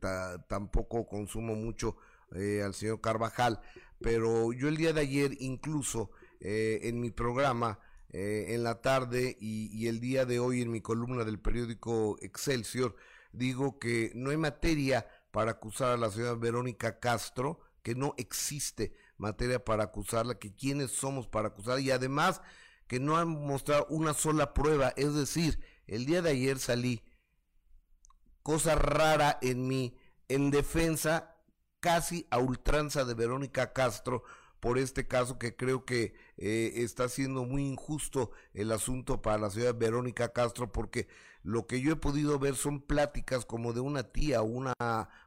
[0.47, 1.97] tampoco consumo mucho
[2.35, 3.59] eh, al señor Carvajal,
[3.99, 6.11] pero yo el día de ayer incluso
[6.45, 7.79] eh, en mi programa
[8.09, 12.97] eh, en la tarde y, el día de hoy en mi columna del periódico Excelsior
[13.31, 18.93] digo que no hay materia para acusar a la señora Verónica Castro, que no existe
[19.15, 22.41] materia para acusarla, que quiénes somos para acusar y además
[22.87, 27.01] que no han mostrado una sola prueba, es decir, el día de ayer salí
[28.41, 31.37] cosa rara en mí, en defensa
[31.79, 34.25] casi a ultranza de Verónica Castro
[34.59, 39.49] por este caso que creo que eh, está siendo muy injusto el asunto para la
[39.49, 41.07] ciudad de Verónica Castro porque
[41.43, 44.73] lo que yo he podido ver son pláticas como de una tía una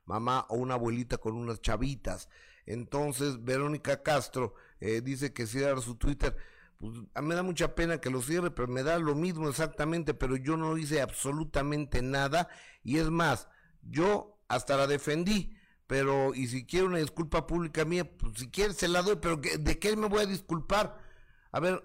[0.05, 2.29] mamá o una abuelita con unas chavitas.
[2.65, 6.37] Entonces Verónica Castro eh, dice que cierra su Twitter.
[6.79, 6.93] Pues,
[7.23, 10.57] me da mucha pena que lo cierre, pero me da lo mismo exactamente, pero yo
[10.57, 12.49] no hice absolutamente nada
[12.83, 13.49] y es más,
[13.83, 15.57] yo hasta la defendí,
[15.87, 19.37] pero y si quiere una disculpa pública mía, pues si quiere se la doy, pero
[19.37, 20.99] ¿de qué me voy a disculpar?
[21.53, 21.83] A ver,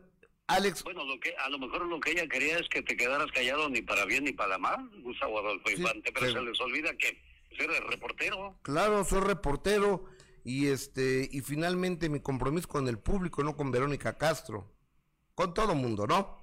[0.47, 0.83] Alex.
[0.83, 3.69] Bueno, lo que, a lo mejor lo que ella quería es que te quedaras callado
[3.69, 7.21] ni para bien ni para mal, Gustavo Adolfo Infante, pero, se les olvida que
[7.51, 8.57] eres reportero.
[8.63, 10.05] Claro, soy reportero
[10.43, 14.71] y este y finalmente mi compromiso con el público, no con Verónica Castro
[15.35, 16.37] con todo mundo, ¿no?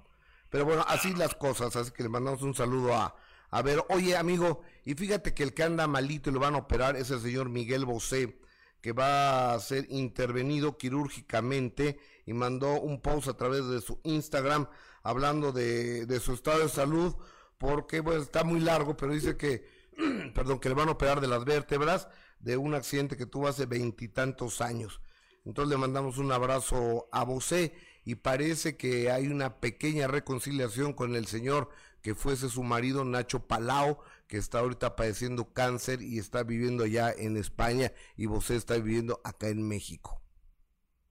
[0.49, 3.15] Pero bueno, así las cosas, así que le mandamos un saludo a,
[3.51, 6.59] a ver, oye amigo, y fíjate que el que anda malito y lo van a
[6.59, 8.39] operar es el señor Miguel Bosé,
[8.81, 14.67] que va a ser intervenido quirúrgicamente y mandó un post a través de su Instagram
[15.03, 17.15] hablando de, su estado de salud,
[17.57, 19.67] porque está muy largo, pero dice que,
[20.35, 22.07] perdón, que le van a operar de las vértebras
[22.39, 25.01] de un accidente que tuvo hace veintitantos años.
[25.45, 27.73] Entonces le mandamos un abrazo a Bosé
[28.05, 31.69] y parece que hay una pequeña reconciliación con el señor
[32.01, 37.11] que fuese su marido Nacho Palao, que está ahorita padeciendo cáncer y está viviendo allá
[37.11, 40.21] en España y vos está viviendo acá en México.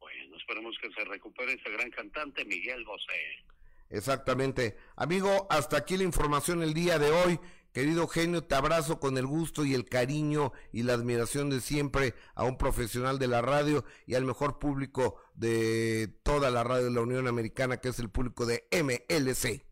[0.00, 3.48] Bueno, esperemos que se recupere ese gran cantante Miguel Bosé.
[3.90, 4.76] Exactamente.
[4.96, 7.40] Amigo, hasta aquí la información el día de hoy.
[7.72, 12.14] Querido genio, te abrazo con el gusto y el cariño y la admiración de siempre
[12.34, 16.90] a un profesional de la radio y al mejor público de toda la radio de
[16.92, 19.67] la Unión Americana, que es el público de MLC.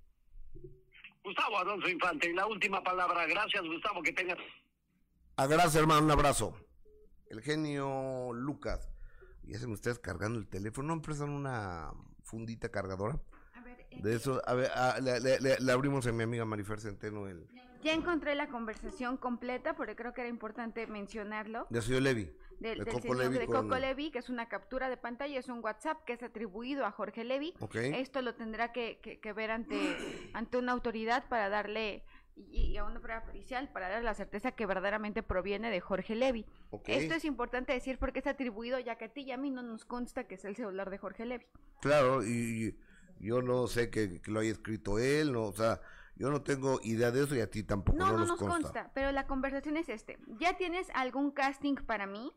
[1.26, 3.26] Gustavo Alonso Infante, y la última palabra.
[3.26, 4.38] Gracias, Gustavo, que tengas.
[5.36, 6.54] A gracias, hermano, un abrazo.
[7.28, 8.88] El genio Lucas.
[9.42, 10.94] Ya se me está descargando el teléfono.
[10.94, 11.90] ¿No me una
[12.22, 13.20] fundita cargadora?
[13.54, 17.48] A ver, de eso, a ver, ah, le, abrimos a mi amiga Marifer Centeno el...
[17.82, 21.66] Ya encontré la conversación completa, porque creo que era importante mencionarlo.
[21.70, 22.30] De señor Levi.
[22.58, 25.62] De, del Coco señor de Coco Levi, que es una captura de pantalla, es un
[25.62, 27.54] WhatsApp que es atribuido a Jorge Levi.
[27.74, 29.96] Esto lo tendrá que, que, ver ante,
[30.32, 32.02] ante una autoridad para darle
[32.36, 36.46] y, a una prueba pericial para dar la certeza que verdaderamente proviene de Jorge Levi.
[36.86, 39.62] Esto es importante decir porque es atribuido, ya que a ti y a mí no
[39.62, 41.46] nos consta que es el celular de Jorge Levi.
[41.80, 42.76] Claro, y
[43.18, 45.80] yo no sé que, que lo haya escrito él, no, o sea,
[46.16, 47.98] yo no tengo idea de eso y a ti tampoco.
[47.98, 48.90] No, no, nos, consta.
[48.94, 50.18] Pero la conversación es este.
[50.38, 52.32] ¿Ya tienes algún casting para mí?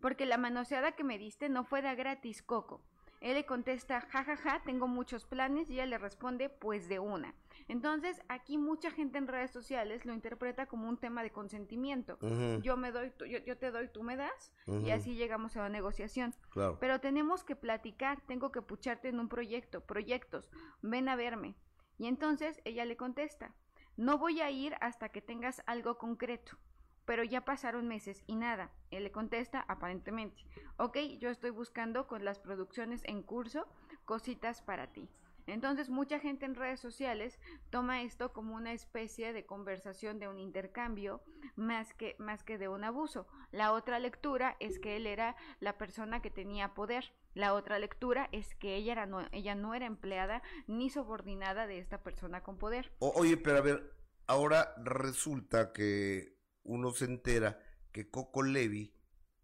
[0.00, 2.82] Porque la manoseada que me diste no fue de gratis, Coco.
[3.24, 6.98] Él le contesta, jajaja, ja, ja, tengo muchos planes y ella le responde, pues de
[6.98, 7.34] una.
[7.68, 12.18] Entonces, aquí mucha gente en redes sociales lo interpreta como un tema de consentimiento.
[12.60, 15.68] Yo me doy, yo, yo, te doy, tú me das, y así llegamos a la
[15.70, 16.34] negociación.
[16.80, 20.50] Pero tenemos que platicar, tengo que pucharte en un proyecto, proyectos,
[20.82, 21.56] ven a verme.
[21.98, 23.54] Y entonces ella le contesta,
[23.96, 26.56] no voy a ir hasta que tengas algo concreto.
[27.04, 28.70] Pero ya pasaron meses y nada.
[28.90, 30.42] Él le contesta, aparentemente,
[30.78, 33.66] ok, yo estoy buscando con las producciones en curso
[34.04, 35.08] cositas para ti.
[35.46, 37.38] Entonces mucha gente en redes sociales
[37.70, 41.22] toma esto como una especie de conversación de un intercambio
[41.56, 43.26] más que, más que de un abuso.
[43.50, 47.12] La otra lectura es que él era la persona que tenía poder.
[47.34, 51.78] La otra lectura es que ella, era no, ella no era empleada ni subordinada de
[51.78, 52.92] esta persona con poder.
[52.98, 53.92] oye, pero a ver,
[54.26, 57.60] ahora resulta que uno se entera
[57.92, 58.94] que Coco Levi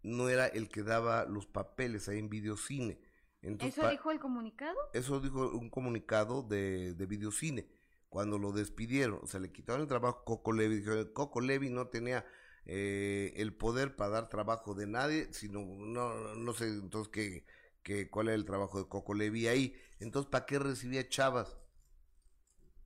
[0.03, 2.99] no era el que daba los papeles ahí en videocine
[3.41, 4.77] ¿Eso dijo el comunicado?
[4.93, 7.67] Eso dijo un comunicado de, de videocine,
[8.09, 11.69] cuando lo despidieron, o sea, le quitaron el trabajo a Coco Levi, dijo, Coco Levi
[11.69, 12.25] no tenía
[12.65, 17.45] eh, el poder para dar trabajo de nadie, sino, no, no sé entonces qué,
[17.81, 21.57] qué, cuál era el trabajo de Coco Levi ahí, entonces, ¿para qué recibía chavas?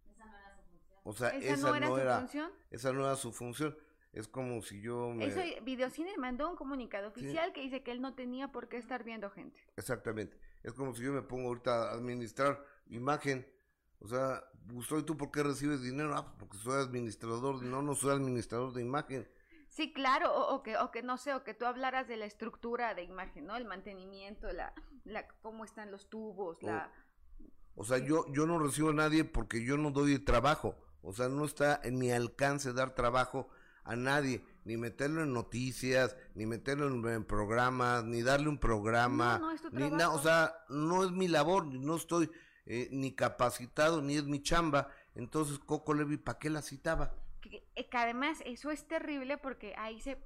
[0.05, 0.99] Esa no era su función.
[1.03, 2.51] O sea, esa, no era, su función?
[2.71, 3.77] Esa no era su función.
[4.13, 5.25] Es como si yo me...
[5.25, 9.03] Eso, Videocine mandó un comunicado oficial que dice que él no tenía por qué estar
[9.03, 9.59] viendo gente.
[9.75, 10.37] Exactamente.
[10.65, 13.47] Es como si yo me pongo ahorita a administrar imagen.
[13.99, 16.15] O sea, pues, ¿soy tú por qué recibes dinero?
[16.15, 17.61] Ah, porque soy administrador.
[17.61, 19.29] No, no soy administrador de imagen.
[19.69, 22.95] Sí, claro, o, que, o que no sé, o que tú hablaras de la estructura
[22.95, 23.55] de imagen, ¿no?
[23.55, 26.91] El mantenimiento, la, la cómo están los tubos, la...
[27.75, 30.75] O sea, yo, yo no recibo a nadie porque yo no doy trabajo.
[31.01, 33.49] O sea, no está en mi alcance dar trabajo
[33.85, 39.89] a nadie, ni meterlo en noticias, ni meterlo en, programas, ni darle un programa, ni
[39.91, 42.29] nada, o sea, no es mi labor, no estoy
[42.65, 47.13] eh, ni capacitado, ni es mi chamba, entonces Coco Levi, ¿para qué la citaba?
[47.41, 50.17] Que, que, además eso es terrible porque ahí se,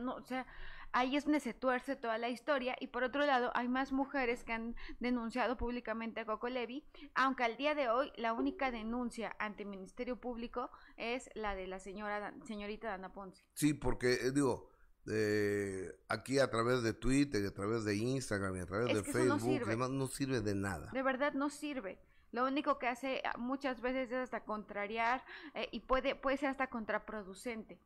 [0.00, 0.44] no, o sea,
[0.92, 4.44] ahí es donde se tuerce toda la historia y por otro lado hay más mujeres
[4.44, 6.84] que han denunciado públicamente a Coco Levi,
[7.14, 11.66] aunque al día de hoy la única denuncia ante el Ministerio Público es la de
[11.66, 13.44] la señora señorita Dana Ponce.
[13.54, 14.70] Sí, porque eh, digo,
[15.10, 19.28] eh, aquí a través de Twitter, a través de Instagram y a través de Facebook,
[19.28, 19.76] no sirve.
[19.76, 20.90] no sirve de nada.
[20.92, 21.98] De verdad no sirve.
[22.30, 25.22] Lo único que hace ah, muchas veces es hasta contrariar
[25.54, 27.78] eh, y puede, puede ser hasta contraproducente.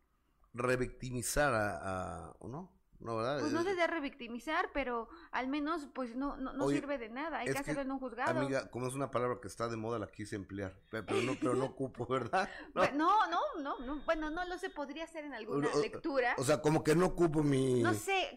[0.54, 2.75] Revictimizar a, a ¿no?
[3.01, 3.40] No, ¿verdad?
[3.40, 7.52] Pues no se debe revictimizar, pero al menos pues no, no, sirve de nada, hay
[7.52, 8.40] que hacerlo en un juzgado.
[8.40, 11.55] Amiga, como es una palabra que está de moda, la quise emplear, pero no, pero
[11.55, 12.48] no ocupo, ¿verdad?
[12.74, 12.90] No.
[12.93, 16.35] no, no, no, bueno, no lo sé, podría hacer en alguna lectura.
[16.39, 17.82] O sea, como que no ocupo mi...
[17.82, 18.36] No sé,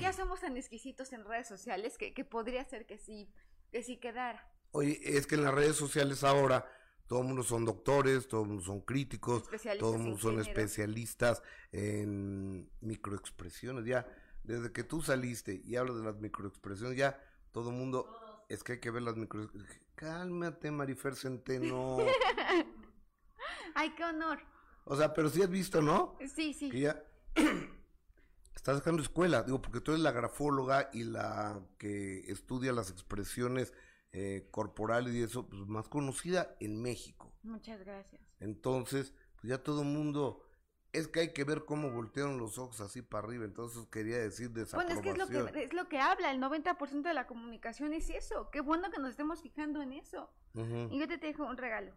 [0.00, 3.32] ya, somos tan exquisitos en redes sociales que, que podría ser que sí,
[3.70, 4.48] que sí quedara.
[4.72, 6.64] Oye, es que en las redes sociales ahora
[7.10, 9.42] todo el mundo son doctores, todo el mundo son críticos,
[9.80, 11.42] todo el mundo son especialistas
[11.72, 13.84] en microexpresiones.
[13.84, 14.06] Ya,
[14.44, 17.20] desde que tú saliste y hablas de las microexpresiones, ya
[17.50, 18.06] todo el mundo,
[18.48, 19.80] es que hay que ver las microexpresiones.
[19.96, 21.98] Cálmate, Marifer Centeno.
[23.74, 24.38] Ay, qué honor.
[24.84, 26.16] O sea, pero sí has visto, ¿no?
[26.32, 26.70] Sí, sí.
[26.70, 27.04] Que ya
[28.54, 33.72] estás sacando escuela, digo, porque tú eres la grafóloga y la que estudia las expresiones
[34.12, 37.32] eh, corporal y eso, pues más conocida en México.
[37.42, 38.20] Muchas gracias.
[38.40, 40.44] Entonces, pues ya todo el mundo,
[40.92, 44.50] es que hay que ver cómo voltearon los ojos así para arriba, entonces quería decir
[44.50, 47.92] Bueno, es que es lo que, es lo que habla, el 90% de la comunicación
[47.92, 50.30] es eso, qué bueno que nos estemos fijando en eso.
[50.54, 51.92] Y yo te dejo un regalo.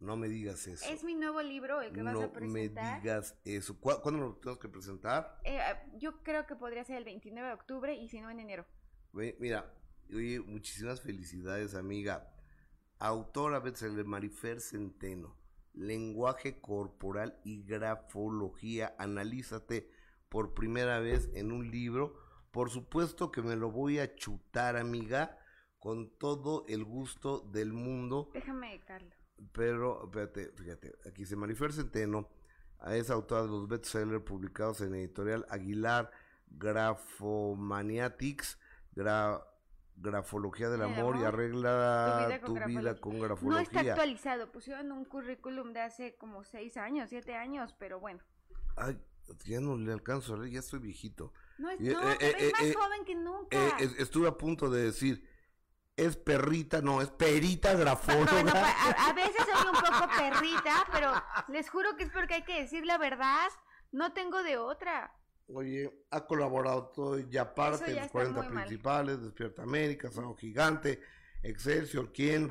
[0.00, 0.90] No me digas eso.
[0.90, 2.84] Es mi nuevo libro el que vas a presentar.
[2.84, 3.78] No me digas eso.
[3.78, 5.38] ¿Cuándo lo tenemos que presentar?
[5.44, 5.60] Eh,
[5.98, 8.64] yo creo que podría ser el 29 de octubre y si no en enero.
[9.12, 9.70] Mira,
[10.14, 12.32] oye, muchísimas felicidades, amiga.
[12.98, 15.36] Autora bestseller Marifer Centeno.
[15.72, 18.94] Lenguaje corporal y grafología.
[18.98, 19.90] Analízate
[20.28, 22.18] por primera vez en un libro.
[22.50, 25.38] Por supuesto que me lo voy a chutar, amiga,
[25.78, 28.30] con todo el gusto del mundo.
[28.34, 29.20] Déjame, Carlos
[29.52, 32.28] pero, espérate, fíjate, aquí se Marifer Centeno
[32.88, 36.10] es autora de los bestsellers publicados en editorial Aguilar,
[36.48, 38.58] Grafomaniatics,
[40.02, 43.50] Grafología del Amor y Arregla tu vida, con, grafología.
[43.50, 48.20] No está actualizado, pusieron un currículum de hace como seis años, siete años, pero bueno.
[48.76, 48.98] Ay,
[49.44, 51.34] ya no le alcanzo a leer, ya estoy viejito.
[51.58, 53.76] No, es, no, eh, eh, más eh, joven que nunca.
[53.98, 55.28] estuve a punto de decir,
[55.96, 58.74] es perrita, no, es perita grafóloga.
[59.06, 61.12] a, veces soy un poco perrita, pero
[61.48, 63.50] les juro que es porque hay que decir la verdad.
[63.92, 65.12] No tengo de otra.
[65.54, 71.00] Oye, ha colaborado todo ya parte de los 40 principales, Despierta América, Sao Gigante,
[71.42, 72.48] Excelsior, ¿quién?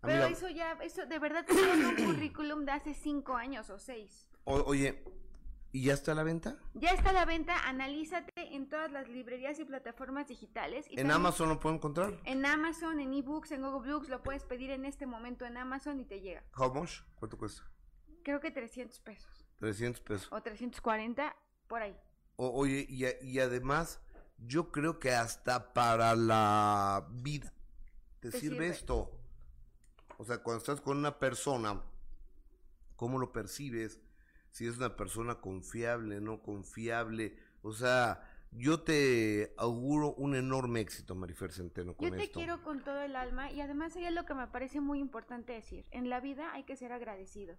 [0.00, 4.28] Pero eso ya, eso de verdad es un currículum de hace cinco años o seis.
[4.44, 5.02] oye,
[5.70, 6.56] ¿Y ya está a la venta?
[6.72, 10.86] Ya está a la venta, analízate en todas las librerías y plataformas digitales.
[10.90, 12.18] ¿En Amazon lo puedo encontrar?
[12.24, 16.00] En Amazon, en eBooks, en Google Books, lo puedes pedir en este momento en Amazon
[16.00, 16.42] y te llega.
[16.56, 17.02] ¿How much?
[17.16, 17.62] ¿Cuánto cuesta?
[18.24, 19.46] Creo que 300 pesos.
[19.58, 20.32] 300 pesos.
[20.32, 21.36] O 340,
[21.68, 21.96] por ahí.
[22.36, 24.00] oye, y, y, además,
[24.38, 27.52] yo creo que hasta para la vida
[28.20, 29.10] te, sirve esto.
[30.16, 31.80] O sea, cuando estás con una persona,
[32.96, 34.00] ¿cómo lo percibes?
[34.50, 37.36] si es una persona confiable, no confiable.
[37.62, 42.82] O sea, yo te auguro un enorme éxito, Marifer Centeno, con Yo te quiero con
[42.82, 45.86] todo el alma y además hay lo que me parece muy importante decir.
[45.90, 47.56] En la vida hay que ser agradecido.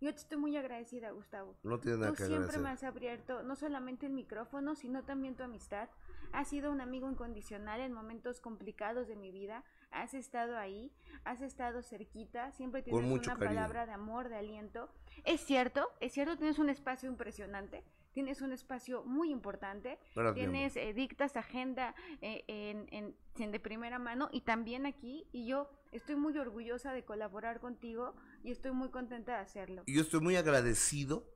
[0.00, 1.56] Yo te estoy muy agradecida, Gustavo.
[1.64, 5.42] No tienes nada Tú siempre me has abierto no solamente el micrófono, sino también tu
[5.42, 5.88] amistad.
[6.32, 9.64] Has sido un amigo incondicional en momentos complicados de mi vida.
[9.90, 10.92] Has estado ahí,
[11.24, 14.88] has estado cerquita, siempre tienes una palabra de amor, de aliento.
[15.24, 17.82] Es cierto, es cierto, tienes un espacio impresionante,
[18.18, 19.96] tienes un espacio muy importante,
[20.34, 25.70] tienes eh, dictas agenda eh, en, en, de primera mano y también aquí, y yo
[25.92, 29.84] estoy muy orgullosa de colaborar contigo y estoy muy contenta de hacerlo.
[29.86, 31.32] Y yo estoy muy agradecido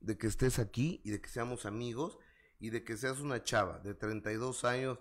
[0.00, 2.18] de que estés aquí y de que seamos amigos
[2.60, 4.98] y de que seas una chava de 32 años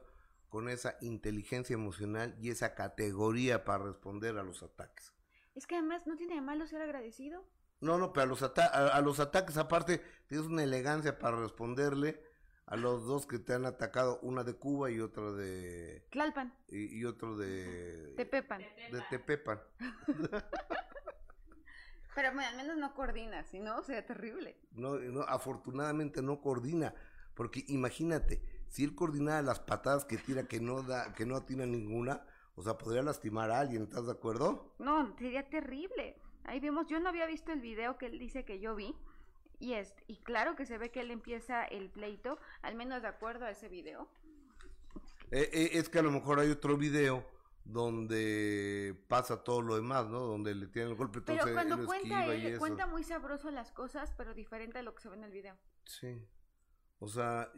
[0.48, 5.14] con esa inteligencia emocional y esa categoría para responder a los ataques.
[5.54, 7.46] Es que además no tiene de malo ser agradecido.
[7.86, 12.20] No, no, pero a los, a, los ataques aparte tienes una elegancia para responderle
[12.66, 16.04] a los dos que te han atacado, una de Cuba y otra de...
[16.10, 16.52] Tlalpan.
[16.68, 18.16] Y, otro de...
[18.18, 18.66] Tepepan.
[18.92, 19.62] De Tepepan.
[22.16, 24.58] pero al menos no coordina, si no, sería terrible.
[24.72, 26.96] No, no, afortunadamente no coordina,
[27.36, 31.68] porque imagínate, si él coordinara las patadas que tira que no da, que no atina
[31.68, 32.26] ninguna,
[32.56, 34.74] o sea, podría lastimar a alguien, ¿estás de acuerdo?
[34.80, 36.20] No, sería terrible.
[36.46, 38.96] Ahí vemos, yo no había visto el video que él dice que yo vi.
[39.60, 43.08] Y, es, y claro que se ve que él empieza el pleito, al menos de
[43.08, 44.08] acuerdo a ese video.
[45.32, 47.26] Eh, eh, es que a lo mejor hay otro video
[47.64, 50.20] donde pasa todo lo demás, ¿no?
[50.20, 51.22] Donde le tienen el golpe.
[51.22, 55.10] Pero cuando cuenta él, cuenta muy sabroso las cosas, pero diferente a lo que se
[55.10, 55.58] ve en el video.
[55.86, 56.22] Sí.
[57.00, 57.52] O sea,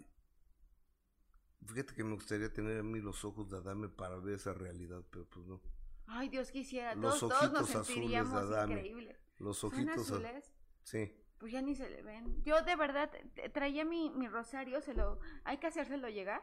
[1.65, 5.03] fíjate que me gustaría tener a mí los ojos de Adame para ver esa realidad,
[5.11, 5.61] pero pues no.
[6.07, 6.95] Ay, Dios quisiera.
[6.95, 9.19] Los todos, ojitos nos sentiríamos azules de increíble.
[9.37, 10.53] Los ojitos azules.
[10.83, 11.13] Sí.
[11.37, 12.41] Pues ya ni se le ven.
[12.43, 13.11] Yo de verdad
[13.53, 16.41] traía mi, mi rosario, se lo hay que hacérselo llegar.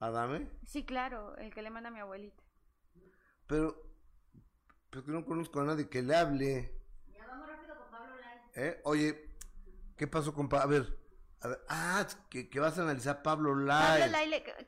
[0.00, 0.50] ¿Adame?
[0.64, 2.42] Sí, claro, el que le manda a mi abuelita.
[3.46, 3.82] Pero,
[4.90, 6.74] pero que no conozco a nadie que le hable.
[7.12, 8.38] Ya vamos rápido con Pablo Lai.
[8.54, 8.80] ¿Eh?
[8.84, 9.30] Oye,
[9.96, 10.64] ¿qué pasó con Pablo?
[10.64, 10.99] A ver,
[11.68, 14.10] ah, que, vas a analizar Pablo Lai.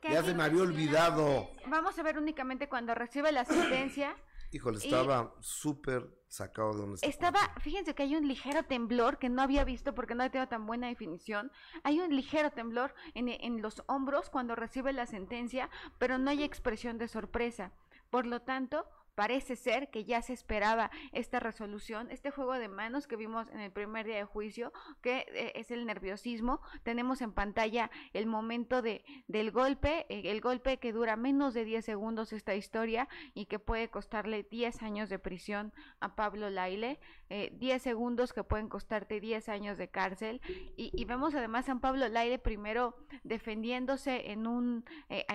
[0.03, 1.49] ya se me había olvidado.
[1.67, 4.15] Vamos a ver únicamente cuando recibe la sentencia.
[4.51, 7.39] Híjole, estaba súper sacado de donde estaba.
[7.59, 10.87] Fíjense que hay un ligero temblor que no había visto porque no tenido tan buena
[10.87, 11.51] definición.
[11.83, 16.43] Hay un ligero temblor en, en los hombros cuando recibe la sentencia, pero no hay
[16.43, 17.71] expresión de sorpresa.
[18.11, 23.05] Por lo tanto, Parece ser que ya se esperaba esta resolución, este juego de manos
[23.05, 26.61] que vimos en el primer día de juicio, que eh, es el nerviosismo.
[26.81, 31.63] Tenemos en pantalla el momento de, del golpe, eh, el golpe que dura menos de
[31.63, 36.99] 10 segundos esta historia y que puede costarle 10 años de prisión a Pablo Laile,
[37.29, 40.41] 10 eh, segundos que pueden costarte 10 años de cárcel.
[40.75, 44.85] Y, vemos además a Pablo Laile primero defendiéndose en un,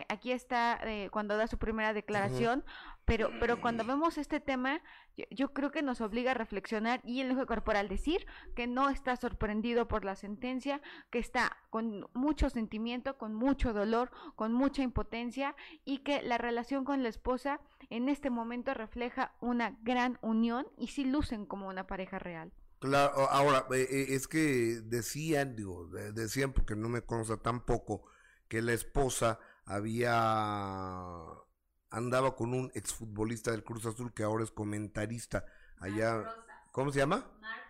[0.08, 0.80] aquí está
[1.12, 2.64] cuando da su primera declaración,
[3.08, 4.82] pero, pero cuando vemos este tema,
[5.30, 9.16] yo, creo que nos obliga a reflexionar y el lenguaje corporal decir que no está
[9.16, 15.56] sorprendido por la sentencia, que está con mucho sentimiento, con mucho dolor, con mucha impotencia
[15.86, 20.88] y que la relación con la esposa en este momento refleja una gran unión y
[20.88, 22.52] sí lucen como una pareja real.
[22.78, 28.04] Claro, ahora, eh, eh, es que decían, digo, decían porque no me consta tampoco,
[28.48, 31.24] que la esposa había
[31.90, 35.44] andaba con un exfutbolista del Cruz Azul que ahora es comentarista
[35.78, 36.34] allá.
[36.72, 37.26] ¿Cómo se llama?
[37.40, 37.68] Mark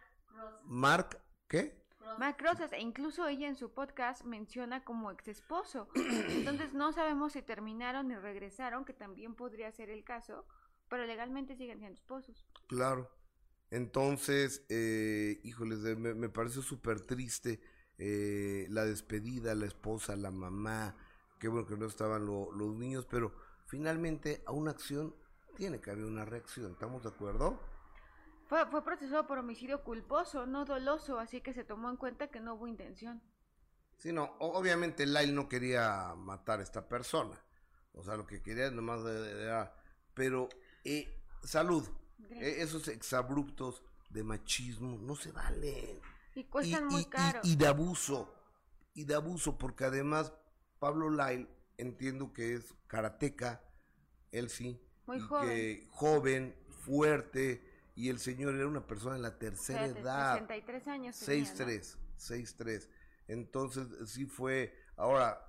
[0.64, 1.78] Mark, ¿qué?
[2.18, 5.88] Mark Rosas, e incluso ella en su podcast menciona como ex esposo.
[5.94, 10.44] Entonces no sabemos si terminaron y regresaron, que también podría ser el caso,
[10.90, 12.44] pero legalmente siguen siendo esposos.
[12.66, 13.10] Claro.
[13.70, 17.60] Entonces, eh, híjoles, me, parece súper triste
[17.98, 20.96] eh, la despedida, la esposa, la mamá.
[21.38, 23.32] Qué bueno que no estaban los niños, pero
[23.68, 25.14] finalmente a una acción
[25.56, 27.60] tiene que haber una reacción, ¿estamos de acuerdo?
[28.46, 32.40] Fue, fue procesado por homicidio culposo, no doloso, así que se tomó en cuenta que
[32.40, 33.22] no hubo intención.
[33.98, 37.38] Sí, no, obviamente Lyle no quería matar a esta persona,
[37.92, 39.74] o sea, lo que quería nomás era,
[40.14, 40.48] pero
[40.84, 41.86] eh, salud,
[42.30, 46.00] eh, esos exabruptos de machismo no se valen.
[46.34, 47.40] Y cuestan muy caro.
[47.42, 48.32] Y, de abuso,
[48.94, 50.32] y de abuso, porque además
[50.78, 51.48] Pablo Lyle
[51.78, 53.62] entiendo que es karateca,
[54.30, 54.80] él sí.
[55.06, 55.48] Muy joven.
[55.48, 57.62] Que joven, fuerte,
[57.94, 60.34] y el señor era una persona en la tercera edad.
[60.34, 61.16] 63 años.
[61.28, 62.88] 6'3, 6'3.
[63.26, 65.47] Entonces sí fue, ahora,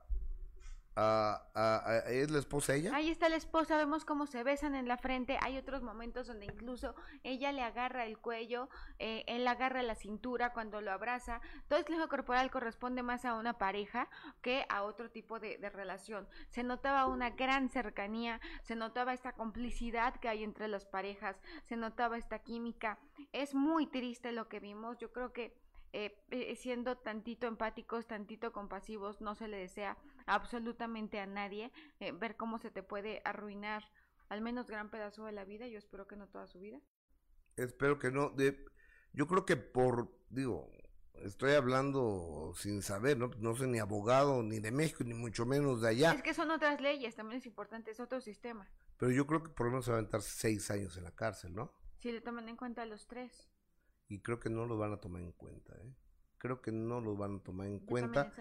[0.95, 2.93] ¿Es la esposa ella?
[2.93, 5.37] Ahí está la esposa, vemos cómo se besan en la frente.
[5.41, 10.51] Hay otros momentos donde incluso ella le agarra el cuello, eh, él agarra la cintura
[10.51, 11.41] cuando lo abraza.
[11.67, 14.09] Todo el lenguaje corporal corresponde más a una pareja
[14.41, 16.27] que a otro tipo de, de relación.
[16.49, 21.77] Se notaba una gran cercanía, se notaba esta complicidad que hay entre las parejas, se
[21.77, 22.99] notaba esta química.
[23.31, 24.97] Es muy triste lo que vimos.
[24.97, 25.55] Yo creo que
[25.91, 29.97] eh, eh, siendo tantito empáticos, tantito compasivos, no se le desea
[30.29, 33.83] absolutamente a nadie eh, ver cómo se te puede arruinar
[34.29, 36.79] al menos gran pedazo de la vida, yo espero que no toda su vida.
[37.55, 38.63] Espero que no, de,
[39.11, 40.71] yo creo que por, digo,
[41.15, 43.31] estoy hablando sin saber, ¿no?
[43.39, 46.13] No soy ni abogado ni de México, ni mucho menos de allá.
[46.13, 48.69] Es que son otras leyes, también es importante, es otro sistema.
[48.97, 51.55] Pero yo creo que por lo menos va a aventar seis años en la cárcel,
[51.55, 51.73] ¿no?
[51.97, 53.49] Si le toman en cuenta los tres
[54.07, 55.73] y creo que no lo van a tomar en cuenta.
[55.75, 55.95] ¿eh?
[56.37, 58.31] Creo que no lo van a tomar en cuenta.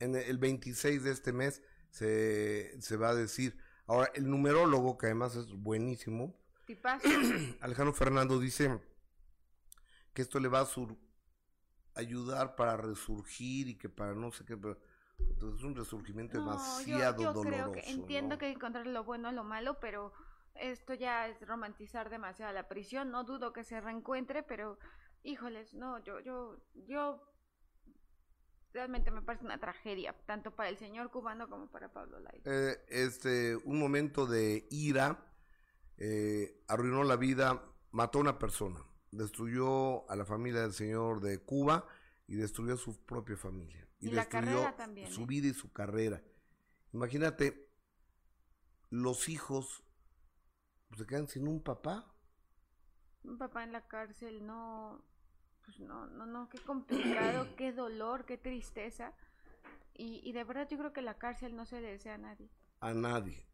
[0.00, 3.58] En el 26 de este mes se, se va a decir.
[3.86, 6.36] Ahora, el numerólogo, que además es buenísimo,
[7.60, 8.78] Alejandro Fernando dice
[10.12, 10.68] que esto le va a
[11.94, 14.78] ayudar para resurgir y que para no sé qué, pero
[15.18, 19.04] entonces es un resurgimiento demasiado yo, yo Creo que entiendo que hay que encontrar lo
[19.04, 20.12] bueno y lo malo, pero
[20.54, 23.10] esto ya es romantizar demasiado la prisión.
[23.10, 24.78] No dudo que se reencuentre, pero
[25.22, 27.22] híjoles, no, yo, yo, yo
[28.72, 32.40] realmente me parece una tragedia, tanto para el señor cubano como para Pablo Lai.
[32.44, 35.24] Eh, este, un momento de ira
[35.96, 38.80] eh, arruinó la vida, mató a una persona,
[39.10, 41.86] destruyó a la familia del señor de Cuba
[42.26, 43.88] y destruyó a su propia familia.
[44.00, 45.10] Y, la carrera también.
[45.10, 45.26] Su ¿eh?
[45.26, 46.22] vida y su carrera.
[46.92, 47.68] Imagínate,
[48.90, 49.82] los hijos
[50.96, 52.14] se quedan sin un papá.
[53.24, 55.04] Un papá en la cárcel, no,
[55.68, 59.12] pues no, no, no, qué complicado, qué dolor, qué tristeza.
[59.92, 62.48] Y, y de verdad yo creo que la cárcel no se le desea a nadie.
[62.80, 63.46] A nadie.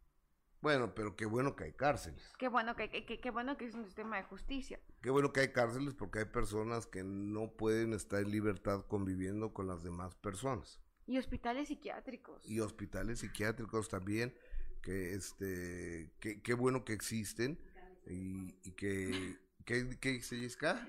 [0.61, 2.33] Bueno, pero qué bueno que hay cárceles.
[2.39, 4.79] Qué bueno que, que, qué bueno que es un sistema de justicia.
[5.03, 9.53] Qué bueno que hay cárceles porque hay personas que no pueden estar en libertad conviviendo
[9.53, 10.81] con las demás personas.
[11.07, 12.49] Y hospitales psiquiátricos.
[12.49, 14.33] Y hospitales psiquiátricos también
[14.83, 17.59] que este que, qué bueno que existen
[18.07, 20.89] y, y que ¿qué, qué dice Jessica?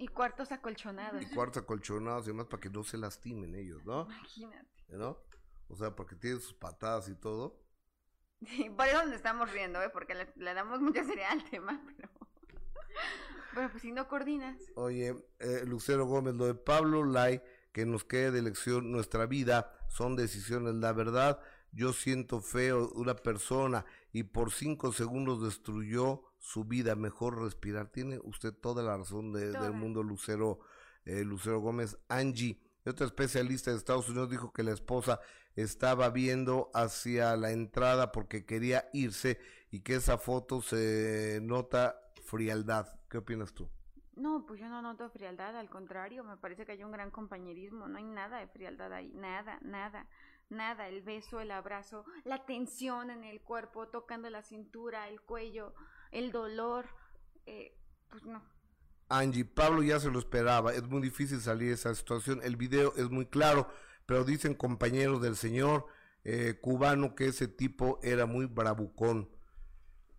[0.00, 1.20] Y cuartos acolchonados.
[1.20, 4.06] Y cuartos acolchonados y demás para que no se lastimen ellos, ¿no?
[4.06, 4.66] Imagínate.
[4.88, 5.18] ¿No?
[5.68, 7.60] O sea, porque tienen sus patadas y todo.
[8.46, 9.90] Sí, por eso nos estamos riendo, ¿eh?
[9.90, 12.08] Porque le, damos mucha seriedad al tema, pero...
[13.54, 14.56] Pero pues si no coordinas.
[14.74, 19.70] Oye, eh, Lucero Gómez, lo de Pablo Lai, que nos quede de elección nuestra vida,
[19.88, 21.42] son decisiones, la verdad
[21.72, 27.88] yo siento feo una persona y por cinco segundos destruyó su vida, mejor respirar.
[27.88, 30.60] Tiene usted toda la razón de, del mundo, Lucero,
[31.04, 31.98] eh, Lucero Gómez.
[32.08, 35.20] Angie, otra especialista de Estados Unidos, dijo que la esposa
[35.54, 39.38] estaba viendo hacia la entrada porque quería irse
[39.70, 42.88] y que esa foto se nota frialdad.
[43.08, 43.68] ¿Qué opinas tú?
[44.16, 47.88] No, pues yo no noto frialdad, al contrario, me parece que hay un gran compañerismo,
[47.88, 50.06] no hay nada de frialdad ahí, nada, nada,
[50.50, 55.74] nada, el beso, el abrazo, la tensión en el cuerpo, tocando la cintura, el cuello,
[56.10, 56.86] el dolor,
[57.46, 57.76] eh,
[58.08, 58.42] pues no.
[59.08, 62.94] Angie, Pablo ya se lo esperaba, es muy difícil salir de esa situación, el video
[62.96, 63.68] es muy claro,
[64.06, 65.86] pero dicen compañeros del señor
[66.24, 69.28] eh, cubano que ese tipo era muy bravucón.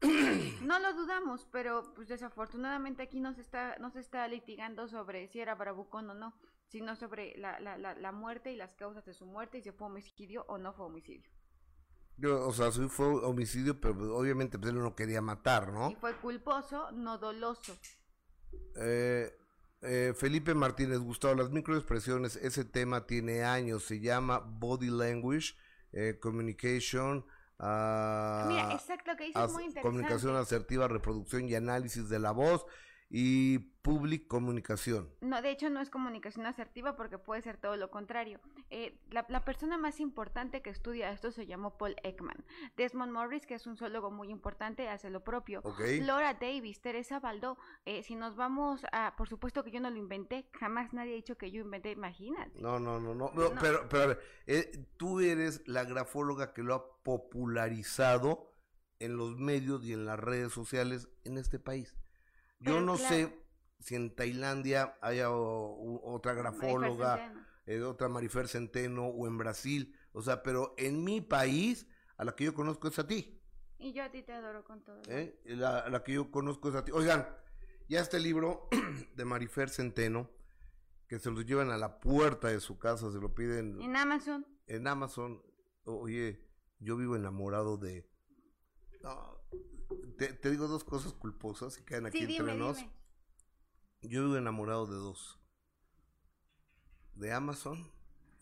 [0.61, 5.27] No lo dudamos, pero pues desafortunadamente aquí no se está, no se está litigando sobre
[5.27, 6.33] si era bravucón o no,
[6.71, 9.71] sino sobre la, la, la, la muerte y las causas de su muerte y si
[9.71, 11.29] fue homicidio o no fue homicidio.
[12.17, 15.91] Yo, o sea, sí fue homicidio, pero obviamente pues, él no quería matar, ¿no?
[15.91, 17.75] Y fue culposo, no doloso.
[18.77, 19.37] Eh,
[19.81, 25.55] eh, Felipe Martínez, Gustavo, las microexpresiones, ese tema tiene años, se llama Body Language,
[25.91, 27.25] eh, Communication,
[27.59, 29.81] uh, Mira, exacto, que dices muy interesante.
[29.81, 32.65] Comunicación asertiva, reproducción y análisis de la voz
[33.13, 35.09] y public comunicación.
[35.19, 38.39] No, de hecho no es comunicación asertiva porque puede ser todo lo contrario.
[38.69, 42.45] Eh, la, la, persona más importante que estudia esto se llamó Paul Ekman.
[42.77, 45.59] Desmond Morris, que es un zoólogo muy importante, hace lo propio.
[45.63, 45.99] Okay.
[45.99, 47.57] Laura Davis, Teresa Baldó.
[47.85, 51.15] Eh, si nos vamos a, por supuesto que yo no lo inventé, jamás nadie ha
[51.15, 52.61] dicho que yo inventé, imagínate.
[52.61, 53.51] No, no, no, no, no.
[53.59, 58.53] pero, pero a ver, eh, tú eres la grafóloga que lo ha popularizado
[58.99, 61.95] en los medios y en las redes sociales en este país.
[62.61, 63.15] Yo no claro.
[63.15, 63.37] sé
[63.79, 67.33] si en Tailandia haya o- u- otra grafóloga,
[67.65, 72.35] eh, otra Marifer Centeno o en Brasil, o sea, pero en mi país, a la
[72.35, 73.41] que yo conozco es a ti,
[73.79, 75.01] Y yo a ti te adoro con todo.
[75.07, 75.39] ¿eh?
[75.45, 76.91] La, la que yo conozco es a ti.
[76.91, 77.27] Oigan,
[77.89, 78.69] ya este libro
[79.15, 80.29] de Marifer Centeno,
[81.07, 84.45] que se los llevan a la puerta de su casa, se lo piden En Amazon.
[84.67, 85.41] en Amazon.
[85.85, 86.47] Oye,
[86.79, 88.07] yo vivo enamorado de...
[89.01, 89.40] No,
[90.17, 92.77] te, te digo dos cosas culposas y quedan aquí Sí, entre dime, nos.
[92.77, 92.91] dime.
[94.01, 95.39] Yo vivo enamorado de dos.
[97.15, 97.91] De Amazon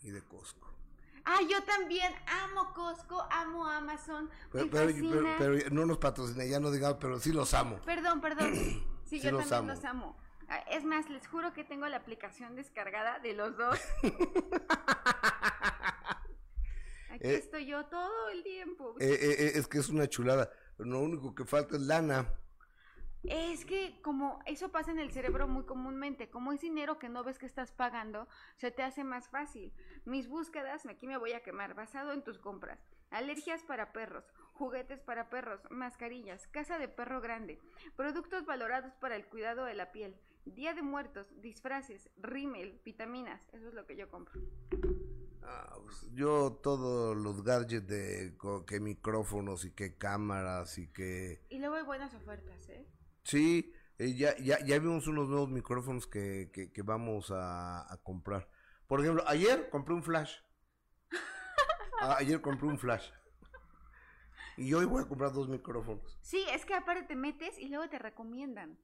[0.00, 0.68] y de Costco.
[1.24, 4.30] Ah, yo también amo Costco, amo Amazon.
[4.52, 7.78] Pero, me pero- pero- pero no nos patrocina, ya no digamos, pero sí los amo.
[7.84, 8.54] Perdón, perdón.
[9.10, 9.74] Sí, Sí yo los también amo.
[9.74, 10.16] los amo.
[10.48, 13.76] Ah, Es más, les juro que tengo la aplicación descargada de los dos.
[17.10, 18.94] Aquí Eh, estoy yo todo el tiempo.
[19.00, 20.48] Eh, eh, es que es una chulada.
[20.84, 22.26] Lo único que falta es lana.
[23.24, 27.22] Es que como eso pasa en el cerebro muy comúnmente, como es dinero que no
[27.22, 28.26] ves que estás pagando,
[28.56, 29.74] se te hace más fácil.
[30.06, 32.80] Mis búsquedas, aquí me voy a quemar, basado en tus compras.
[33.10, 34.24] Alergias para perros,
[34.54, 37.58] juguetes para perros, mascarillas, casa de perro grande,
[37.94, 40.16] productos valorados para el cuidado de la piel,
[40.46, 44.40] día de muertos, disfraces, rímel, vitaminas, eso es lo que yo compro.
[45.42, 48.36] Ah, pues, yo todos los gadgets de
[48.66, 51.44] que micrófonos y que cámaras y que...
[51.48, 52.86] Y luego hay buenas ofertas, ¿eh?
[53.24, 57.96] Sí, eh, ya, ya, ya vimos unos nuevos micrófonos que, que, que vamos a, a
[57.98, 58.48] comprar.
[58.86, 60.36] Por ejemplo, ayer compré un flash.
[62.02, 63.10] Ah, ayer compré un flash.
[64.56, 66.18] Y hoy voy a comprar dos micrófonos.
[66.22, 68.78] Sí, es que aparte te metes y luego te recomiendan.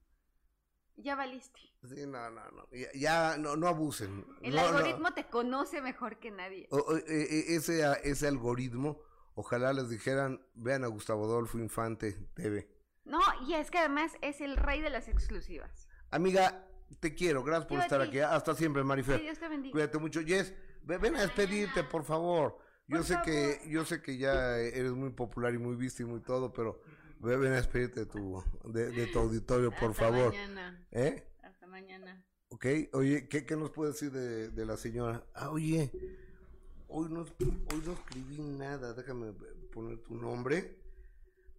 [0.96, 1.60] Ya valiste.
[1.84, 2.66] Sí, no, no, no.
[2.72, 4.24] Ya, ya no, no abusen.
[4.42, 4.78] El No, no.
[4.78, 6.66] algoritmo te conoce mejor que nadie.
[6.70, 9.00] O- o- e- e- ese, ese algoritmo,
[9.34, 12.68] ojalá les dijeran, vean a Gustavo Adolfo Infante TV.
[13.04, 15.86] No, y es que además es el rey de las exclusivas.
[16.10, 16.66] Amiga,
[17.00, 18.18] te quiero, gracias por Yo estar aquí.
[18.20, 19.18] Hasta siempre, Marifer.
[19.18, 19.72] Que Dios te bendiga.
[19.72, 20.20] Cuídate mucho.
[20.22, 22.58] Jess, ve- ven a despedirte, por favor.
[22.88, 26.06] Yo Por sé que yo sé que ya eres muy popular y muy visto y
[26.06, 26.80] muy todo, pero
[27.20, 30.28] ven a despedirte de tu, de, de tu auditorio, por Hasta favor.
[30.32, 30.86] mañana.
[30.92, 31.26] ¿Eh?
[31.42, 32.24] Hasta mañana.
[32.48, 35.24] Ok, oye, ¿qué, qué nos puede decir de, de la señora?
[35.34, 35.90] Ah, oye,
[36.88, 39.32] hoy no, hoy no escribí nada, déjame
[39.72, 40.78] poner tu nombre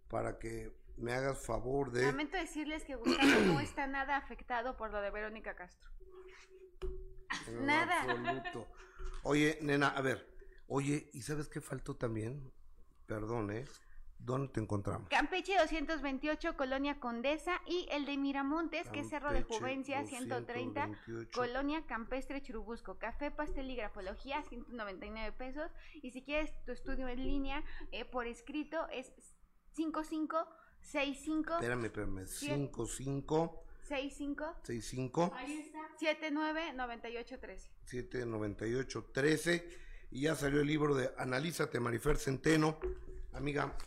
[0.07, 2.03] para que me hagas favor de...
[2.05, 5.89] Lamento decirles que Gustavo no está nada afectado por lo de Verónica Castro.
[7.47, 8.03] En Nada.
[8.03, 8.67] absoluto.
[9.23, 10.25] Oye, nena, a ver,
[10.67, 12.51] oye, ¿y sabes qué faltó también?
[13.05, 13.65] Perdón, ¿eh?
[14.19, 15.07] ¿Dónde te encontramos?
[15.10, 20.88] Campeche 228, Colonia Condesa, y el de Miramontes, que es Cerro de Campeche, Juvencia 130,
[20.88, 21.39] 228.
[21.39, 25.72] Colonia Campestre Churubusco, café, pastel y grafología 199 pesos,
[26.02, 29.14] y si quieres tu estudio en línea eh, por escrito es
[29.73, 32.26] 5565 Espérame, espérame.
[32.26, 35.80] 5, 5, 65 6, 5, Ahí está.
[35.98, 37.69] 79 98 13.
[37.85, 39.69] 7, 98, 13.
[40.11, 42.80] Y ya salió el libro de Analízate, Marifer Centeno.
[43.34, 43.77] Amiga,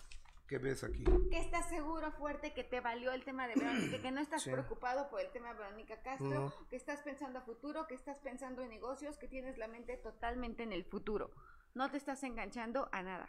[0.51, 1.05] ¿qué ves aquí?
[1.31, 4.51] Que estás seguro, fuerte, que te valió el tema de Verónica, que no estás Sí.
[4.51, 6.68] preocupado por el tema de Verónica Castro, No.
[6.68, 10.64] que estás pensando a futuro, que estás pensando en negocios, que tienes la mente totalmente
[10.64, 11.31] en el futuro.
[11.74, 13.28] No te estás enganchando a nada.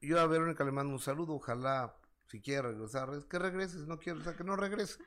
[0.00, 1.94] Yo a Verónica le mando un saludo, ojalá
[2.28, 4.98] si quiere regresar, es que regreses, no quiero, o sea, que no regrese.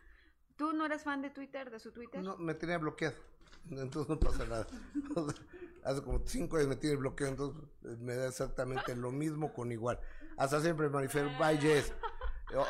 [0.56, 2.22] ¿Tú no eres fan de Twitter, de su Twitter?
[2.22, 3.16] No, me tenía bloqueado,
[3.72, 4.68] entonces no pasa nada.
[5.84, 9.72] Hace como cinco años me tiene bloqueado, entonces eh, me da exactamente lo mismo con
[9.72, 10.00] igual.
[10.38, 11.30] Hasta siempre, Marifer.
[11.38, 11.94] Bye, Jess.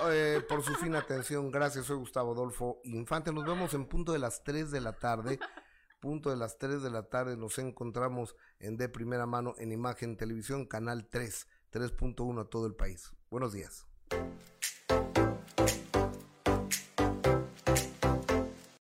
[0.06, 1.88] Eh, por su fina atención, gracias.
[1.88, 3.34] Soy Gustavo Adolfo Infante.
[3.34, 5.40] Nos vemos en punto de las 3 de la tarde.
[6.00, 10.18] Punto de las 3 de la tarde nos encontramos en De Primera Mano en Imagen
[10.18, 13.12] Televisión, Canal 3, 3.1 a todo el país.
[13.30, 13.88] Buenos días.